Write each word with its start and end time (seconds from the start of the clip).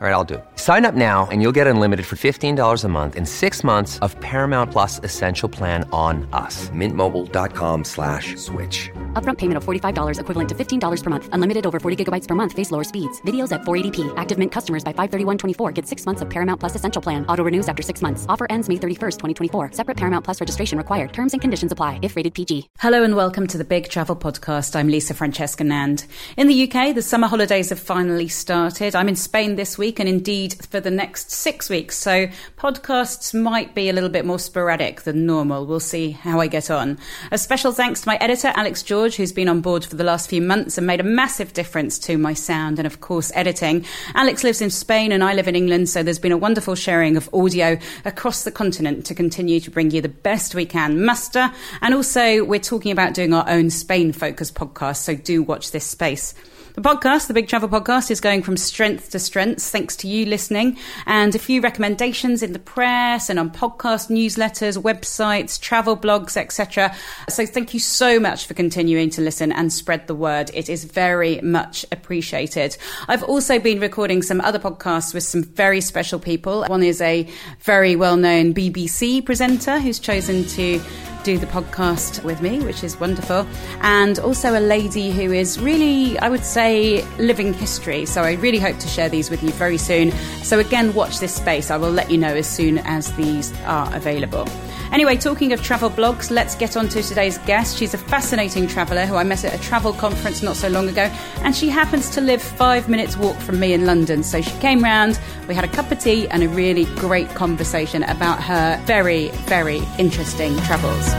All 0.00 0.06
right, 0.06 0.14
I'll 0.14 0.24
do 0.24 0.36
it. 0.36 0.44
Sign 0.56 0.86
up 0.86 0.94
now 0.94 1.28
and 1.30 1.42
you'll 1.42 1.52
get 1.60 1.66
unlimited 1.66 2.06
for 2.06 2.16
$15 2.16 2.84
a 2.84 2.88
month 2.88 3.16
in 3.16 3.26
six 3.26 3.62
months 3.62 3.98
of 3.98 4.18
Paramount 4.20 4.72
Plus 4.72 4.98
Essential 5.04 5.46
Plan 5.46 5.86
on 5.92 6.26
us. 6.32 6.70
Mintmobile.com 6.70 7.84
slash 7.84 8.34
switch. 8.36 8.88
Upfront 9.12 9.36
payment 9.36 9.58
of 9.58 9.64
$45 9.66 10.18
equivalent 10.18 10.48
to 10.48 10.54
$15 10.54 11.02
per 11.02 11.10
month. 11.10 11.28
Unlimited 11.34 11.66
over 11.66 11.78
40 11.78 12.02
gigabytes 12.02 12.26
per 12.26 12.34
month. 12.34 12.54
Face 12.54 12.70
lower 12.70 12.82
speeds. 12.82 13.20
Videos 13.26 13.52
at 13.52 13.60
480p. 13.60 14.10
Active 14.16 14.38
Mint 14.38 14.50
customers 14.50 14.82
by 14.82 14.94
531.24 14.94 15.74
get 15.74 15.86
six 15.86 16.06
months 16.06 16.22
of 16.22 16.30
Paramount 16.30 16.60
Plus 16.60 16.76
Essential 16.76 17.02
Plan. 17.02 17.26
Auto 17.26 17.44
renews 17.44 17.68
after 17.68 17.82
six 17.82 18.00
months. 18.00 18.24
Offer 18.26 18.46
ends 18.48 18.70
May 18.70 18.76
31st, 18.76 19.18
2024. 19.18 19.72
Separate 19.72 19.98
Paramount 19.98 20.24
Plus 20.24 20.40
registration 20.40 20.78
required. 20.78 21.12
Terms 21.12 21.34
and 21.34 21.42
conditions 21.42 21.72
apply 21.72 21.98
if 22.00 22.16
rated 22.16 22.32
PG. 22.32 22.70
Hello 22.78 23.02
and 23.04 23.16
welcome 23.16 23.46
to 23.48 23.58
the 23.58 23.64
Big 23.64 23.90
Travel 23.90 24.16
Podcast. 24.16 24.74
I'm 24.76 24.88
Lisa 24.88 25.12
Francesca 25.12 25.62
Nand. 25.62 26.06
In 26.38 26.46
the 26.46 26.66
UK, 26.66 26.94
the 26.94 27.02
summer 27.02 27.26
holidays 27.26 27.68
have 27.68 27.80
finally 27.80 28.28
started. 28.28 28.94
I'm 28.96 29.10
in 29.10 29.16
Spain 29.16 29.56
this 29.56 29.76
week 29.76 29.89
and 29.98 30.08
indeed 30.08 30.54
for 30.70 30.78
the 30.78 30.90
next 30.90 31.30
six 31.30 31.68
weeks. 31.68 31.96
So 31.96 32.28
podcasts 32.56 33.34
might 33.34 33.74
be 33.74 33.88
a 33.88 33.92
little 33.92 34.08
bit 34.08 34.24
more 34.24 34.38
sporadic 34.38 35.02
than 35.02 35.26
normal. 35.26 35.66
We'll 35.66 35.80
see 35.80 36.10
how 36.10 36.40
I 36.40 36.46
get 36.46 36.70
on. 36.70 36.98
A 37.32 37.38
special 37.38 37.72
thanks 37.72 38.02
to 38.02 38.08
my 38.08 38.16
editor, 38.16 38.52
Alex 38.54 38.82
George, 38.82 39.16
who's 39.16 39.32
been 39.32 39.48
on 39.48 39.60
board 39.60 39.84
for 39.84 39.96
the 39.96 40.04
last 40.04 40.28
few 40.30 40.42
months 40.42 40.78
and 40.78 40.86
made 40.86 41.00
a 41.00 41.04
massive 41.04 41.52
difference 41.52 41.98
to 42.00 42.18
my 42.18 42.34
sound 42.34 42.78
and, 42.78 42.86
of 42.86 43.00
course, 43.00 43.32
editing. 43.34 43.84
Alex 44.14 44.44
lives 44.44 44.60
in 44.60 44.70
Spain 44.70 45.12
and 45.12 45.24
I 45.24 45.34
live 45.34 45.48
in 45.48 45.56
England, 45.56 45.88
so 45.88 46.02
there's 46.02 46.18
been 46.18 46.32
a 46.32 46.36
wonderful 46.36 46.74
sharing 46.74 47.16
of 47.16 47.28
audio 47.32 47.78
across 48.04 48.44
the 48.44 48.52
continent 48.52 49.06
to 49.06 49.14
continue 49.14 49.60
to 49.60 49.70
bring 49.70 49.90
you 49.90 50.00
the 50.00 50.08
best 50.08 50.54
we 50.54 50.66
can 50.66 51.04
muster. 51.04 51.50
And 51.80 51.94
also, 51.94 52.44
we're 52.44 52.60
talking 52.60 52.92
about 52.92 53.14
doing 53.14 53.32
our 53.32 53.48
own 53.48 53.70
Spain 53.70 54.12
focused 54.12 54.54
podcast, 54.54 54.98
so 54.98 55.14
do 55.14 55.42
watch 55.42 55.70
this 55.70 55.86
space. 55.86 56.34
The 56.74 56.82
podcast, 56.82 57.26
the 57.26 57.34
Big 57.34 57.48
Travel 57.48 57.68
Podcast, 57.68 58.12
is 58.12 58.20
going 58.20 58.44
from 58.44 58.56
strength 58.56 59.10
to 59.10 59.18
strength 59.18 59.60
thanks 59.60 59.96
to 59.96 60.08
you 60.08 60.24
listening 60.24 60.78
and 61.04 61.34
a 61.34 61.38
few 61.38 61.60
recommendations 61.60 62.44
in 62.44 62.52
the 62.52 62.60
press 62.60 63.28
and 63.28 63.40
on 63.40 63.50
podcast 63.50 64.08
newsletters, 64.08 64.80
websites, 64.80 65.60
travel 65.60 65.96
blogs, 65.96 66.36
etc. 66.36 66.94
So 67.28 67.44
thank 67.44 67.74
you 67.74 67.80
so 67.80 68.20
much 68.20 68.46
for 68.46 68.54
continuing 68.54 69.10
to 69.10 69.20
listen 69.20 69.50
and 69.50 69.72
spread 69.72 70.06
the 70.06 70.14
word. 70.14 70.52
It 70.54 70.68
is 70.68 70.84
very 70.84 71.40
much 71.40 71.84
appreciated. 71.90 72.76
I've 73.08 73.24
also 73.24 73.58
been 73.58 73.80
recording 73.80 74.22
some 74.22 74.40
other 74.40 74.60
podcasts 74.60 75.12
with 75.12 75.24
some 75.24 75.42
very 75.42 75.80
special 75.80 76.20
people. 76.20 76.64
One 76.66 76.84
is 76.84 77.00
a 77.00 77.28
very 77.62 77.96
well-known 77.96 78.54
BBC 78.54 79.24
presenter 79.26 79.80
who's 79.80 79.98
chosen 79.98 80.44
to 80.44 80.80
do 81.22 81.38
the 81.38 81.46
podcast 81.46 82.22
with 82.24 82.40
me, 82.40 82.60
which 82.60 82.82
is 82.84 82.98
wonderful. 82.98 83.46
And 83.80 84.18
also 84.18 84.58
a 84.58 84.60
lady 84.60 85.10
who 85.10 85.32
is 85.32 85.58
really, 85.60 86.18
I 86.18 86.28
would 86.28 86.44
say, 86.44 87.04
living 87.18 87.52
history. 87.52 88.06
So 88.06 88.22
I 88.22 88.32
really 88.34 88.58
hope 88.58 88.78
to 88.78 88.88
share 88.88 89.08
these 89.08 89.30
with 89.30 89.42
you 89.42 89.50
very 89.50 89.78
soon. 89.78 90.12
So 90.42 90.58
again, 90.58 90.94
watch 90.94 91.18
this 91.18 91.34
space. 91.34 91.70
I 91.70 91.76
will 91.76 91.90
let 91.90 92.10
you 92.10 92.18
know 92.18 92.34
as 92.34 92.46
soon 92.46 92.78
as 92.78 93.12
these 93.16 93.52
are 93.62 93.94
available. 93.94 94.46
Anyway, 94.92 95.16
talking 95.16 95.52
of 95.52 95.62
travel 95.62 95.88
blogs, 95.88 96.32
let's 96.32 96.56
get 96.56 96.76
on 96.76 96.88
to 96.88 97.00
today's 97.00 97.38
guest. 97.38 97.76
She's 97.76 97.94
a 97.94 97.98
fascinating 97.98 98.66
traveller 98.66 99.06
who 99.06 99.14
I 99.14 99.22
met 99.22 99.44
at 99.44 99.54
a 99.54 99.58
travel 99.62 99.92
conference 99.92 100.42
not 100.42 100.56
so 100.56 100.68
long 100.68 100.88
ago, 100.88 101.02
and 101.42 101.54
she 101.54 101.68
happens 101.68 102.10
to 102.10 102.20
live 102.20 102.42
five 102.42 102.88
minutes' 102.88 103.16
walk 103.16 103.36
from 103.36 103.60
me 103.60 103.72
in 103.72 103.86
London. 103.86 104.24
So 104.24 104.40
she 104.40 104.58
came 104.58 104.82
round, 104.82 105.20
we 105.46 105.54
had 105.54 105.64
a 105.64 105.68
cup 105.68 105.92
of 105.92 106.00
tea, 106.00 106.26
and 106.28 106.42
a 106.42 106.48
really 106.48 106.86
great 106.96 107.28
conversation 107.30 108.02
about 108.02 108.42
her 108.42 108.82
very, 108.84 109.28
very 109.46 109.80
interesting 109.96 110.56
travels. 110.62 111.09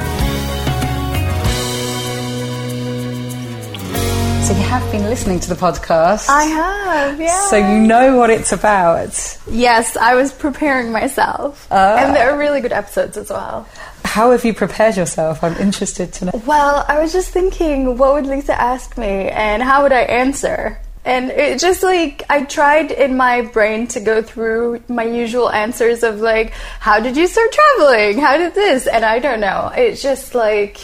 Have 4.71 4.89
been 4.89 5.03
listening 5.03 5.37
to 5.37 5.49
the 5.49 5.55
podcast. 5.55 6.29
I 6.29 6.45
have, 6.45 7.19
yeah. 7.19 7.41
So 7.49 7.57
you 7.57 7.77
know 7.77 8.15
what 8.15 8.29
it's 8.29 8.53
about. 8.53 9.37
Yes, 9.49 9.97
I 9.97 10.15
was 10.15 10.31
preparing 10.31 10.93
myself. 10.93 11.67
Ah. 11.69 11.97
And 11.97 12.15
there 12.15 12.31
are 12.31 12.37
really 12.37 12.61
good 12.61 12.71
episodes 12.71 13.17
as 13.17 13.29
well. 13.29 13.67
How 14.05 14.31
have 14.31 14.45
you 14.45 14.53
prepared 14.53 14.95
yourself? 14.95 15.43
I'm 15.43 15.57
interested 15.57 16.13
to 16.13 16.25
know. 16.25 16.41
Well, 16.45 16.85
I 16.87 17.01
was 17.01 17.11
just 17.11 17.31
thinking, 17.31 17.97
what 17.97 18.13
would 18.13 18.25
Lisa 18.25 18.57
ask 18.57 18.97
me 18.97 19.27
and 19.27 19.61
how 19.61 19.83
would 19.83 19.91
I 19.91 20.03
answer? 20.03 20.79
And 21.03 21.31
it 21.31 21.59
just 21.59 21.83
like, 21.83 22.23
I 22.29 22.45
tried 22.45 22.91
in 22.91 23.17
my 23.17 23.41
brain 23.41 23.87
to 23.87 23.99
go 23.99 24.21
through 24.21 24.83
my 24.87 25.03
usual 25.03 25.49
answers 25.49 26.01
of 26.01 26.21
like, 26.21 26.53
how 26.79 27.01
did 27.01 27.17
you 27.17 27.27
start 27.27 27.51
traveling? 27.51 28.19
How 28.19 28.37
did 28.37 28.53
this? 28.53 28.87
And 28.87 29.03
I 29.03 29.19
don't 29.19 29.41
know. 29.41 29.69
It's 29.75 30.01
just 30.01 30.33
like, 30.33 30.79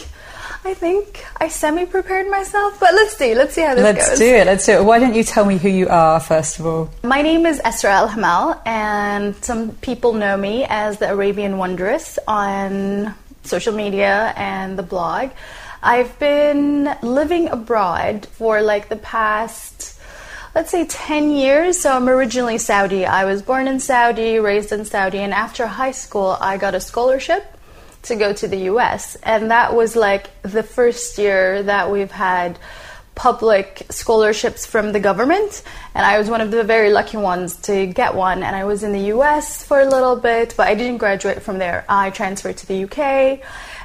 I 0.68 0.74
think 0.74 1.24
I 1.38 1.48
semi 1.48 1.86
prepared 1.86 2.28
myself, 2.28 2.78
but 2.78 2.92
let's 2.92 3.16
see. 3.16 3.34
Let's 3.34 3.54
see 3.54 3.62
how 3.62 3.74
this 3.74 3.82
goes. 3.82 4.06
Let's 4.06 4.18
do 4.18 4.26
it. 4.26 4.46
Let's 4.46 4.66
do 4.66 4.72
it. 4.72 4.84
Why 4.84 4.98
don't 4.98 5.14
you 5.14 5.24
tell 5.24 5.46
me 5.46 5.56
who 5.56 5.70
you 5.70 5.88
are 5.88 6.20
first 6.20 6.58
of 6.58 6.66
all? 6.66 6.90
My 7.02 7.22
name 7.22 7.46
is 7.46 7.58
Esra 7.60 8.06
Alhamal, 8.06 8.60
and 8.66 9.34
some 9.42 9.72
people 9.76 10.12
know 10.12 10.36
me 10.36 10.66
as 10.68 10.98
the 10.98 11.10
Arabian 11.10 11.54
Wandress 11.54 12.18
on 12.28 13.14
social 13.44 13.72
media 13.72 14.34
and 14.36 14.78
the 14.78 14.82
blog. 14.82 15.30
I've 15.82 16.18
been 16.18 16.94
living 17.00 17.48
abroad 17.48 18.26
for 18.26 18.60
like 18.60 18.90
the 18.90 18.96
past, 18.96 19.98
let's 20.54 20.70
say, 20.70 20.84
10 20.84 21.30
years. 21.30 21.80
So 21.80 21.94
I'm 21.94 22.10
originally 22.10 22.58
Saudi. 22.58 23.06
I 23.06 23.24
was 23.24 23.40
born 23.40 23.68
in 23.68 23.80
Saudi, 23.80 24.38
raised 24.38 24.72
in 24.72 24.84
Saudi, 24.84 25.20
and 25.20 25.32
after 25.32 25.66
high 25.66 25.92
school, 25.92 26.36
I 26.42 26.58
got 26.58 26.74
a 26.74 26.80
scholarship 26.80 27.57
to 28.02 28.16
go 28.16 28.32
to 28.32 28.48
the 28.48 28.58
US. 28.72 29.16
And 29.16 29.50
that 29.50 29.74
was 29.74 29.96
like 29.96 30.30
the 30.42 30.62
first 30.62 31.18
year 31.18 31.62
that 31.62 31.90
we've 31.90 32.10
had 32.10 32.58
public 33.18 33.84
scholarships 33.90 34.64
from 34.64 34.92
the 34.92 35.00
government. 35.00 35.62
And 35.92 36.06
I 36.06 36.18
was 36.18 36.30
one 36.30 36.40
of 36.40 36.52
the 36.52 36.62
very 36.62 36.90
lucky 36.92 37.16
ones 37.16 37.56
to 37.62 37.86
get 37.86 38.14
one. 38.14 38.44
And 38.44 38.54
I 38.54 38.64
was 38.64 38.84
in 38.84 38.92
the 38.92 39.06
US 39.16 39.64
for 39.64 39.80
a 39.80 39.84
little 39.84 40.14
bit, 40.14 40.54
but 40.56 40.68
I 40.68 40.76
didn't 40.76 40.98
graduate 40.98 41.42
from 41.42 41.58
there. 41.58 41.84
I 41.88 42.10
transferred 42.10 42.58
to 42.58 42.66
the 42.66 42.84
UK. 42.84 43.40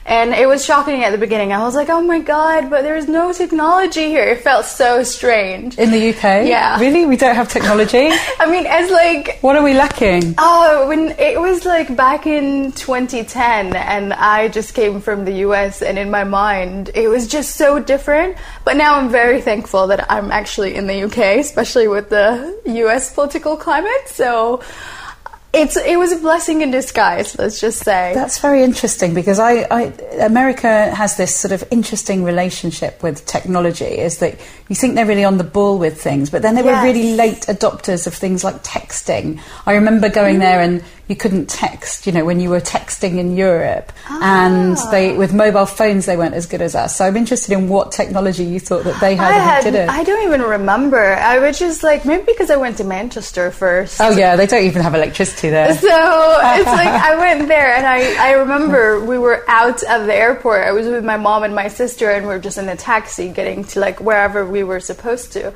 And 0.06 0.34
it 0.34 0.48
was 0.48 0.66
shocking 0.66 1.04
at 1.04 1.12
the 1.12 1.18
beginning. 1.18 1.54
I 1.54 1.64
was 1.64 1.76
like, 1.76 1.90
oh 1.90 2.02
my 2.02 2.20
god, 2.20 2.70
but 2.70 2.82
there's 2.82 3.08
no 3.08 3.32
technology 3.32 4.08
here. 4.08 4.26
It 4.26 4.42
felt 4.42 4.66
so 4.66 5.02
strange. 5.04 5.78
In 5.78 5.92
the 5.92 6.10
UK? 6.10 6.46
Yeah. 6.46 6.78
Really? 6.80 7.06
We 7.06 7.16
don't 7.16 7.36
have 7.36 7.48
technology? 7.48 8.10
I 8.40 8.52
mean, 8.52 8.66
as 8.66 8.92
like 8.92 9.40
what 9.40 9.56
are 9.56 9.64
we 9.64 9.74
lacking? 9.74 10.36
Oh, 10.38 10.88
when 10.90 11.12
it 11.12 11.40
was 11.40 11.64
like 11.64 11.96
back 11.96 12.28
in 12.28 12.74
2010, 12.74 13.76
and 13.76 14.12
I 14.14 14.50
just 14.50 14.74
came 14.74 15.00
from 15.00 15.24
the 15.24 15.36
US, 15.48 15.82
and 15.82 15.98
in 15.98 16.12
my 16.12 16.26
mind, 16.26 16.92
it 16.94 17.08
was 17.08 17.28
just 17.28 17.56
so 17.56 17.80
different. 17.80 18.38
But 18.66 18.76
now 18.76 18.96
I'm 18.96 19.10
very 19.10 19.23
thankful 19.42 19.88
that 19.88 20.12
I'm 20.12 20.32
actually 20.32 20.76
in 20.76 20.88
the 20.88 21.04
UK, 21.04 21.40
especially 21.40 21.88
with 21.88 22.10
the 22.10 22.60
US 22.66 23.14
political 23.14 23.58
climate. 23.58 24.08
So 24.08 24.62
it's 25.54 25.78
it 25.78 26.00
was 26.00 26.12
a 26.12 26.16
blessing 26.18 26.62
in 26.62 26.72
disguise, 26.72 27.38
let's 27.38 27.62
just 27.62 27.84
say. 27.84 28.12
That's 28.16 28.40
very 28.40 28.64
interesting 28.64 29.14
because 29.14 29.38
I, 29.38 29.68
I 29.70 29.82
America 30.20 30.94
has 30.96 31.16
this 31.16 31.36
sort 31.36 31.52
of 31.52 31.64
interesting 31.70 32.24
relationship 32.24 33.04
with 33.04 33.24
technology. 33.28 33.86
Is 33.86 34.18
that 34.18 34.40
you 34.68 34.76
think 34.76 34.96
they're 34.96 35.06
really 35.06 35.24
on 35.24 35.38
the 35.38 35.44
ball 35.44 35.78
with 35.78 36.02
things, 36.02 36.32
but 36.32 36.42
then 36.42 36.56
they 36.56 36.64
were 36.64 36.82
really 36.82 37.16
late 37.16 37.42
adopters 37.44 38.08
of 38.08 38.16
things 38.16 38.44
like 38.44 38.64
texting. 38.64 39.40
I 39.68 39.76
remember 39.76 40.10
going 40.10 40.40
there 40.40 40.60
and 40.60 40.84
you 41.08 41.18
couldn't 41.18 41.50
text, 41.50 42.08
you 42.08 42.14
know, 42.14 42.24
when 42.24 42.40
you 42.40 42.50
were 42.50 42.62
texting 42.62 43.18
in 43.18 43.36
Europe, 43.36 43.92
and 44.10 44.78
they 44.90 45.14
ah. 45.14 45.18
with 45.18 45.34
mobile 45.34 45.66
phones 45.66 46.06
they 46.06 46.16
weren't 46.16 46.34
as 46.34 46.46
good 46.46 46.62
as 46.62 46.76
us. 46.76 46.98
So 46.98 47.06
I'm 47.06 47.18
interested 47.18 47.52
in 47.52 47.68
what 47.68 47.92
technology 47.92 48.46
you 48.46 48.60
thought 48.60 48.86
that 48.86 49.02
they 49.02 49.16
had 49.16 49.34
I 49.34 49.56
and 49.56 49.64
didn't. 49.66 49.90
I 49.90 50.04
don't 50.04 50.24
even 50.24 50.42
remember. 50.42 51.14
I 51.16 51.40
was 51.40 51.60
just 51.60 51.84
like 51.84 52.06
maybe 52.06 52.24
because 52.24 52.50
I 52.50 52.56
went 52.56 52.78
to 52.78 52.86
Manchester 52.86 53.52
first. 53.52 54.00
oh 54.00 54.12
yeah, 54.12 54.38
they 54.38 54.48
don't 54.48 54.64
even 54.64 54.82
have 54.82 54.96
electricity 54.96 55.50
there. 55.50 55.74
So 55.76 55.88
it's 55.88 56.66
like 56.66 56.88
I 56.88 57.18
went 57.18 57.50
there 57.50 57.76
and 57.76 57.86
I, 57.86 58.30
I 58.30 58.32
remember 58.34 59.04
we 59.04 59.18
were 59.18 59.44
out 59.50 59.84
of 59.84 60.06
the 60.06 60.16
airport. 60.16 60.64
I 60.66 60.72
was 60.72 60.88
with 60.88 61.04
my 61.04 61.18
mom 61.18 61.44
and 61.44 61.54
my 61.54 61.68
sister 61.68 62.10
and 62.12 62.26
we 62.28 62.34
are 62.34 62.40
just 62.40 62.58
in 62.58 62.70
a 62.70 62.78
taxi 62.78 63.28
getting 63.28 63.66
to 63.66 63.80
like 63.82 64.00
wherever 64.00 64.46
we 64.46 64.64
were 64.64 64.80
supposed 64.80 65.34
to. 65.34 65.54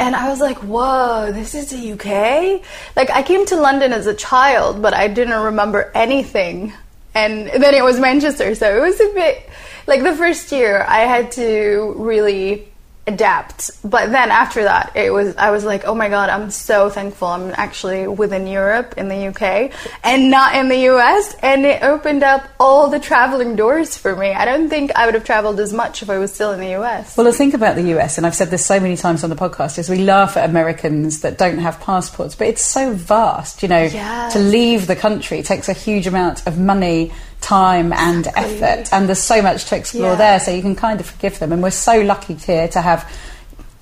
And 0.00 0.14
I 0.14 0.28
was 0.28 0.40
like, 0.40 0.58
whoa, 0.58 1.32
this 1.32 1.54
is 1.54 1.70
the 1.70 1.92
UK? 1.92 2.62
Like 2.94 3.10
I 3.10 3.22
came 3.22 3.44
to 3.46 3.56
London 3.56 3.92
as 3.92 4.06
a 4.06 4.14
child, 4.14 4.80
but 4.80 4.94
I 4.94 5.08
didn't 5.08 5.42
remember 5.42 5.90
anything 5.94 6.72
and 7.18 7.48
then 7.48 7.74
it 7.74 7.82
was 7.82 7.98
Manchester. 7.98 8.54
So 8.54 8.76
it 8.76 8.80
was 8.80 9.00
a 9.00 9.12
bit 9.14 9.48
like 9.86 10.02
the 10.02 10.14
first 10.14 10.52
year 10.52 10.84
I 10.88 11.00
had 11.00 11.32
to 11.32 11.94
really 11.96 12.68
adapt. 13.08 13.70
But 13.82 14.12
then 14.12 14.30
after 14.30 14.62
that, 14.64 14.92
it 14.94 15.12
was 15.12 15.34
I 15.36 15.50
was 15.50 15.64
like, 15.64 15.84
oh 15.84 15.94
my 15.94 16.08
god, 16.08 16.28
I'm 16.28 16.50
so 16.50 16.90
thankful. 16.90 17.28
I'm 17.28 17.52
actually 17.56 18.06
within 18.06 18.46
Europe 18.46 18.94
in 18.96 19.08
the 19.08 19.28
UK 19.28 19.72
and 20.04 20.30
not 20.30 20.54
in 20.54 20.68
the 20.68 20.80
US, 20.92 21.34
and 21.42 21.64
it 21.64 21.82
opened 21.82 22.22
up 22.22 22.48
all 22.60 22.88
the 22.90 23.00
traveling 23.00 23.56
doors 23.56 23.96
for 23.96 24.14
me. 24.14 24.28
I 24.28 24.44
don't 24.44 24.68
think 24.68 24.92
I 24.94 25.06
would 25.06 25.14
have 25.14 25.24
traveled 25.24 25.58
as 25.58 25.72
much 25.72 26.02
if 26.02 26.10
I 26.10 26.18
was 26.18 26.32
still 26.32 26.52
in 26.52 26.60
the 26.60 26.74
US. 26.80 27.16
Well, 27.16 27.24
the 27.24 27.32
thing 27.32 27.54
about 27.54 27.74
the 27.76 27.96
US, 27.98 28.18
and 28.18 28.26
I've 28.26 28.34
said 28.34 28.50
this 28.50 28.64
so 28.64 28.78
many 28.78 28.96
times 28.96 29.24
on 29.24 29.30
the 29.30 29.36
podcast, 29.36 29.78
is 29.78 29.88
we 29.88 29.98
laugh 29.98 30.36
at 30.36 30.48
Americans 30.48 31.20
that 31.22 31.38
don't 31.38 31.58
have 31.58 31.80
passports, 31.80 32.34
but 32.34 32.46
it's 32.46 32.62
so 32.62 32.92
vast. 32.92 33.62
You 33.62 33.68
know, 33.68 33.82
Yes. 33.82 34.32
to 34.34 34.38
leave 34.38 34.86
the 34.86 34.96
country 34.96 35.42
takes 35.42 35.68
a 35.68 35.72
huge 35.72 36.06
amount 36.06 36.46
of 36.46 36.58
money. 36.58 37.10
Time 37.40 37.92
and 37.92 38.26
effort, 38.36 38.92
and 38.92 39.06
there's 39.08 39.22
so 39.22 39.40
much 39.40 39.66
to 39.66 39.76
explore 39.76 40.10
Yeah. 40.10 40.14
there, 40.16 40.40
so 40.40 40.50
you 40.50 40.60
can 40.60 40.74
kind 40.76 41.00
of 41.00 41.06
forgive 41.06 41.38
them. 41.38 41.52
And 41.52 41.62
we're 41.62 41.70
so 41.70 42.00
lucky 42.00 42.34
here 42.34 42.68
to 42.68 42.80
have 42.80 43.10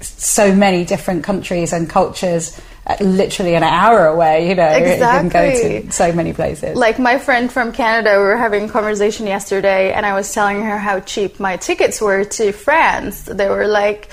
so 0.00 0.54
many 0.54 0.84
different 0.84 1.24
countries 1.24 1.72
and 1.72 1.88
cultures 1.88 2.60
uh, 2.86 2.94
literally 3.00 3.54
an 3.54 3.64
hour 3.64 4.06
away. 4.06 4.48
You 4.48 4.54
know, 4.54 4.76
you 4.76 4.96
can 4.98 5.28
go 5.28 5.50
to 5.50 5.90
so 5.90 6.12
many 6.12 6.32
places. 6.32 6.76
Like 6.76 6.98
my 7.00 7.18
friend 7.18 7.50
from 7.50 7.72
Canada, 7.72 8.12
we 8.18 8.24
were 8.24 8.36
having 8.36 8.64
a 8.64 8.68
conversation 8.68 9.26
yesterday, 9.26 9.92
and 9.92 10.06
I 10.06 10.12
was 10.14 10.32
telling 10.32 10.62
her 10.62 10.78
how 10.78 11.00
cheap 11.00 11.40
my 11.40 11.56
tickets 11.56 12.00
were 12.00 12.24
to 12.24 12.52
France. 12.52 13.22
They 13.22 13.48
were 13.48 13.66
like 13.66 14.10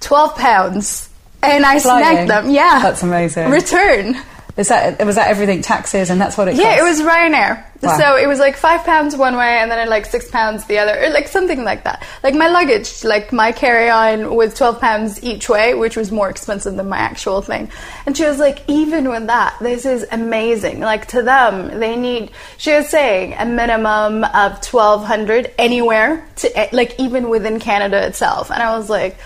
twelve 0.00 0.34
pounds, 0.36 1.08
and 1.42 1.64
I 1.64 1.78
Flying? 1.78 2.04
snagged 2.04 2.30
them. 2.30 2.50
Yeah, 2.50 2.80
That's 2.82 3.02
amazing. 3.04 3.50
Return. 3.50 4.16
Is 4.56 4.68
that 4.68 5.04
was 5.04 5.16
that 5.16 5.28
everything 5.28 5.60
taxes 5.60 6.08
and 6.08 6.18
that's 6.18 6.38
what 6.38 6.48
it 6.48 6.56
Yeah, 6.56 6.78
it 6.78 6.82
was 6.82 7.02
Ryanair. 7.02 7.62
Wow. 7.82 7.98
So 7.98 8.16
it 8.16 8.26
was 8.26 8.38
like 8.38 8.56
five 8.56 8.84
pounds 8.84 9.14
one 9.14 9.36
way, 9.36 9.58
and 9.58 9.70
then 9.70 9.86
like 9.88 10.06
six 10.06 10.30
pounds 10.30 10.64
the 10.64 10.78
other, 10.78 10.98
or 10.98 11.10
like 11.10 11.28
something 11.28 11.62
like 11.62 11.84
that. 11.84 12.06
Like 12.22 12.34
my 12.34 12.48
luggage, 12.48 13.04
like 13.04 13.34
my 13.34 13.52
carry-on 13.52 14.34
was 14.34 14.54
twelve 14.54 14.80
pounds 14.80 15.22
each 15.22 15.50
way, 15.50 15.74
which 15.74 15.94
was 15.94 16.10
more 16.10 16.30
expensive 16.30 16.74
than 16.74 16.88
my 16.88 16.96
actual 16.96 17.42
thing. 17.42 17.70
And 18.06 18.16
she 18.16 18.24
was 18.24 18.38
like, 18.38 18.62
even 18.66 19.10
with 19.10 19.26
that, 19.26 19.58
this 19.60 19.84
is 19.84 20.06
amazing. 20.10 20.80
Like 20.80 21.06
to 21.08 21.22
them, 21.22 21.78
they 21.78 21.96
need. 21.96 22.30
She 22.56 22.72
was 22.72 22.88
saying 22.88 23.34
a 23.34 23.44
minimum 23.44 24.24
of 24.24 24.62
twelve 24.62 25.04
hundred 25.04 25.52
anywhere 25.58 26.26
to 26.36 26.68
like 26.72 26.98
even 26.98 27.28
within 27.28 27.60
Canada 27.60 28.06
itself. 28.06 28.50
And 28.50 28.62
I 28.62 28.74
was 28.76 28.88
like, 28.88 29.18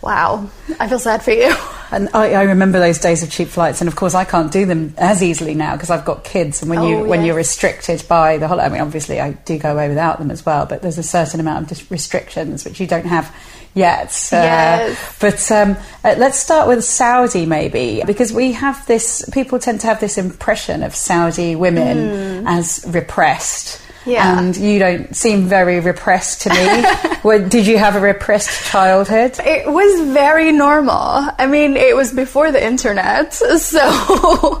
wow, 0.00 0.48
I 0.80 0.88
feel 0.88 0.98
sad 0.98 1.22
for 1.22 1.32
you. 1.32 1.54
And 1.90 2.08
I, 2.12 2.32
I 2.32 2.42
remember 2.42 2.78
those 2.78 2.98
days 2.98 3.22
of 3.22 3.30
cheap 3.30 3.48
flights, 3.48 3.80
and 3.80 3.88
of 3.88 3.96
course 3.96 4.14
I 4.14 4.24
can't 4.24 4.52
do 4.52 4.66
them 4.66 4.94
as 4.98 5.22
easily 5.22 5.54
now 5.54 5.72
because 5.74 5.90
I've 5.90 6.04
got 6.04 6.24
kids. 6.24 6.60
And 6.60 6.70
when 6.70 6.82
you 6.82 6.98
Oh, 6.98 7.04
when 7.04 7.24
you're 7.24 7.36
restricted 7.36 8.04
by 8.08 8.36
the 8.38 8.48
holiday, 8.48 8.66
I 8.66 8.68
mean, 8.70 8.80
obviously 8.80 9.20
I 9.20 9.32
do 9.32 9.58
go 9.58 9.72
away 9.72 9.88
without 9.88 10.18
them 10.18 10.30
as 10.30 10.44
well, 10.44 10.66
but 10.66 10.82
there's 10.82 10.98
a 10.98 11.02
certain 11.02 11.40
amount 11.40 11.72
of 11.72 11.90
restrictions 11.90 12.64
which 12.64 12.80
you 12.80 12.86
don't 12.86 13.06
have 13.06 13.34
yet. 13.74 14.08
Uh, 14.32 14.36
Yes. 14.36 15.18
But 15.20 15.50
um, 15.52 15.76
uh, 16.04 16.14
let's 16.18 16.38
start 16.38 16.68
with 16.68 16.84
Saudi, 16.84 17.46
maybe, 17.46 18.02
because 18.06 18.32
we 18.32 18.52
have 18.52 18.84
this. 18.86 19.28
People 19.32 19.58
tend 19.58 19.80
to 19.82 19.86
have 19.86 20.00
this 20.00 20.18
impression 20.18 20.82
of 20.82 20.94
Saudi 20.94 21.56
women 21.56 22.46
as 22.46 22.84
repressed. 22.88 23.80
Yeah. 24.08 24.38
And 24.38 24.56
you 24.56 24.78
don't 24.78 25.14
seem 25.14 25.46
very 25.46 25.80
repressed 25.80 26.42
to 26.42 26.50
me. 26.50 27.48
did 27.48 27.66
you 27.66 27.78
have 27.78 27.94
a 27.94 28.00
repressed 28.00 28.70
childhood? 28.70 29.38
It 29.40 29.70
was 29.70 30.12
very 30.12 30.50
normal. 30.52 30.96
I 30.96 31.46
mean, 31.46 31.76
it 31.76 31.94
was 31.94 32.12
before 32.12 32.50
the 32.50 32.64
internet. 32.64 33.40
So, 33.58 34.60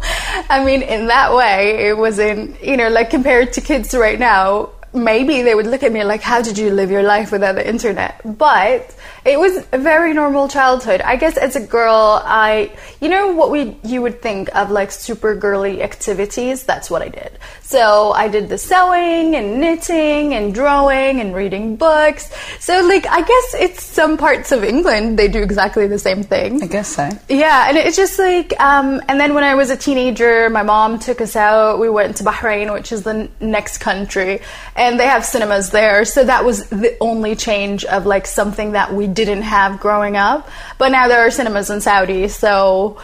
I 0.50 0.62
mean, 0.64 0.82
in 0.82 1.06
that 1.06 1.34
way, 1.34 1.88
it 1.88 1.96
wasn't, 1.96 2.62
you 2.62 2.76
know, 2.76 2.88
like 2.88 3.10
compared 3.10 3.54
to 3.54 3.60
kids 3.60 3.94
right 3.94 4.18
now, 4.18 4.70
maybe 4.98 5.42
they 5.42 5.54
would 5.54 5.66
look 5.66 5.82
at 5.82 5.92
me 5.92 6.04
like, 6.04 6.20
how 6.22 6.42
did 6.42 6.58
you 6.58 6.70
live 6.70 6.90
your 6.90 7.02
life 7.02 7.32
without 7.32 7.54
the 7.54 7.68
internet? 7.68 8.20
But 8.24 8.94
it 9.24 9.38
was 9.38 9.64
a 9.72 9.78
very 9.78 10.14
normal 10.14 10.48
childhood. 10.48 11.00
I 11.00 11.16
guess 11.16 11.36
as 11.36 11.56
a 11.56 11.66
girl, 11.66 12.22
I, 12.24 12.72
you 13.00 13.08
know, 13.08 13.32
what 13.32 13.50
we, 13.50 13.76
you 13.84 14.02
would 14.02 14.22
think 14.22 14.54
of 14.54 14.70
like 14.70 14.90
super 14.90 15.34
girly 15.34 15.82
activities? 15.82 16.64
That's 16.64 16.90
what 16.90 17.02
I 17.02 17.08
did. 17.08 17.38
So 17.62 18.12
I 18.12 18.28
did 18.28 18.48
the 18.48 18.58
sewing 18.58 19.36
and 19.36 19.60
knitting 19.60 20.34
and 20.34 20.54
drawing 20.54 21.20
and 21.20 21.34
reading 21.34 21.76
books. 21.76 22.32
So 22.60 22.86
like, 22.86 23.06
I 23.06 23.20
guess 23.20 23.54
it's 23.60 23.84
some 23.84 24.16
parts 24.16 24.52
of 24.52 24.64
England, 24.64 25.18
they 25.18 25.28
do 25.28 25.42
exactly 25.42 25.86
the 25.86 25.98
same 25.98 26.22
thing. 26.22 26.62
I 26.62 26.66
guess 26.66 26.96
so. 26.96 27.08
Yeah, 27.28 27.68
and 27.68 27.76
it's 27.76 27.96
just 27.96 28.18
like, 28.18 28.58
um, 28.60 29.02
and 29.08 29.20
then 29.20 29.34
when 29.34 29.44
I 29.44 29.54
was 29.54 29.70
a 29.70 29.76
teenager, 29.76 30.48
my 30.48 30.62
mom 30.62 30.98
took 30.98 31.20
us 31.20 31.36
out. 31.36 31.78
We 31.78 31.90
went 31.90 32.16
to 32.18 32.24
Bahrain, 32.24 32.72
which 32.72 32.92
is 32.92 33.02
the 33.02 33.28
next 33.40 33.78
country, 33.78 34.40
and 34.74 34.87
they 34.96 35.06
have 35.06 35.24
cinemas 35.24 35.70
there. 35.70 36.04
So 36.04 36.24
that 36.24 36.44
was 36.44 36.68
the 36.70 36.96
only 37.00 37.36
change 37.36 37.84
of 37.84 38.06
like 38.06 38.26
something 38.26 38.72
that 38.72 38.94
we 38.94 39.06
didn't 39.06 39.42
have 39.42 39.80
growing 39.80 40.16
up. 40.16 40.48
But 40.78 40.90
now 40.90 41.08
there 41.08 41.26
are 41.26 41.30
cinemas 41.30 41.70
in 41.70 41.80
Saudi, 41.80 42.28
so 42.28 42.98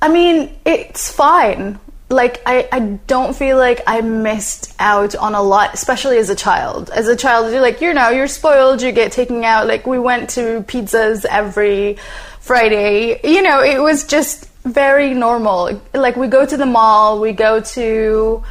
I 0.00 0.08
mean, 0.08 0.52
it's 0.64 1.12
fine. 1.12 1.78
Like 2.10 2.42
I, 2.44 2.68
I 2.72 2.80
don't 2.80 3.34
feel 3.36 3.56
like 3.56 3.82
I 3.86 4.00
missed 4.00 4.74
out 4.78 5.14
on 5.14 5.34
a 5.34 5.42
lot, 5.42 5.74
especially 5.74 6.18
as 6.18 6.28
a 6.28 6.34
child. 6.34 6.90
As 6.90 7.08
a 7.08 7.16
child, 7.16 7.52
you're 7.52 7.62
like, 7.62 7.80
you 7.80 7.94
know, 7.94 8.10
you're 8.10 8.26
spoiled. 8.26 8.82
You 8.82 8.92
get 8.92 9.12
taken 9.12 9.44
out. 9.44 9.66
Like 9.66 9.86
we 9.86 9.98
went 9.98 10.30
to 10.30 10.62
pizzas 10.62 11.24
every 11.24 11.98
Friday. 12.40 13.20
You 13.22 13.42
know, 13.42 13.62
it 13.62 13.80
was 13.80 14.04
just 14.04 14.46
very 14.64 15.14
normal. 15.14 15.80
Like 15.94 16.16
we 16.16 16.26
go 16.26 16.44
to 16.44 16.56
the 16.56 16.66
mall, 16.66 17.20
we 17.20 17.32
go 17.32 17.60
to 17.60 18.42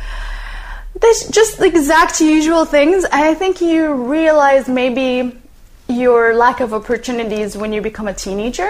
just 1.00 1.58
the 1.58 1.66
exact 1.66 2.20
usual 2.22 2.66
things. 2.66 3.06
I 3.06 3.34
think 3.34 3.62
you 3.62 3.94
realize 3.94 4.68
maybe 4.68 5.38
your 5.88 6.34
lack 6.36 6.60
of 6.60 6.74
opportunities 6.74 7.58
when 7.58 7.74
you 7.74 7.82
become 7.82 8.08
a 8.08 8.14
teenager 8.14 8.70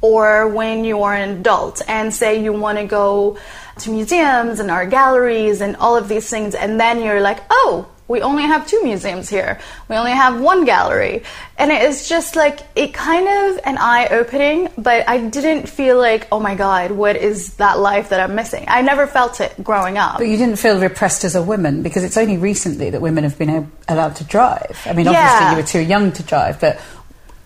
or 0.00 0.48
when 0.48 0.84
you 0.84 1.02
are 1.02 1.14
an 1.14 1.38
adult 1.38 1.82
and 1.88 2.14
say 2.14 2.42
you 2.42 2.52
want 2.52 2.78
to 2.78 2.84
go 2.84 3.38
to 3.78 3.90
museums 3.90 4.60
and 4.60 4.70
art 4.70 4.90
galleries 4.90 5.60
and 5.60 5.76
all 5.76 5.96
of 5.96 6.08
these 6.08 6.28
things, 6.28 6.54
and 6.54 6.78
then 6.80 7.02
you're 7.02 7.20
like, 7.20 7.40
oh, 7.50 7.86
we 8.10 8.22
only 8.22 8.42
have 8.42 8.66
two 8.66 8.82
museums 8.82 9.28
here. 9.28 9.60
We 9.88 9.94
only 9.94 10.10
have 10.10 10.40
one 10.40 10.64
gallery. 10.64 11.22
And 11.56 11.70
it 11.70 11.82
is 11.82 12.08
just 12.08 12.34
like, 12.34 12.58
it 12.74 12.92
kind 12.92 13.28
of 13.28 13.60
an 13.64 13.78
eye 13.78 14.08
opening, 14.10 14.68
but 14.76 15.08
I 15.08 15.18
didn't 15.28 15.68
feel 15.68 15.96
like, 15.96 16.26
oh 16.32 16.40
my 16.40 16.56
God, 16.56 16.90
what 16.90 17.14
is 17.14 17.54
that 17.54 17.78
life 17.78 18.08
that 18.08 18.18
I'm 18.18 18.34
missing? 18.34 18.64
I 18.66 18.82
never 18.82 19.06
felt 19.06 19.40
it 19.40 19.54
growing 19.62 19.96
up. 19.96 20.18
But 20.18 20.26
you 20.26 20.36
didn't 20.36 20.56
feel 20.56 20.80
repressed 20.80 21.22
as 21.22 21.36
a 21.36 21.42
woman 21.42 21.84
because 21.84 22.02
it's 22.02 22.16
only 22.16 22.36
recently 22.36 22.90
that 22.90 23.00
women 23.00 23.22
have 23.22 23.38
been 23.38 23.50
a- 23.50 23.68
allowed 23.86 24.16
to 24.16 24.24
drive. 24.24 24.76
I 24.86 24.92
mean, 24.92 25.06
obviously 25.06 25.14
Yeah. 25.14 25.50
you 25.52 25.56
were 25.58 25.62
too 25.62 25.78
young 25.80 26.10
to 26.10 26.22
drive, 26.24 26.58
but 26.60 26.80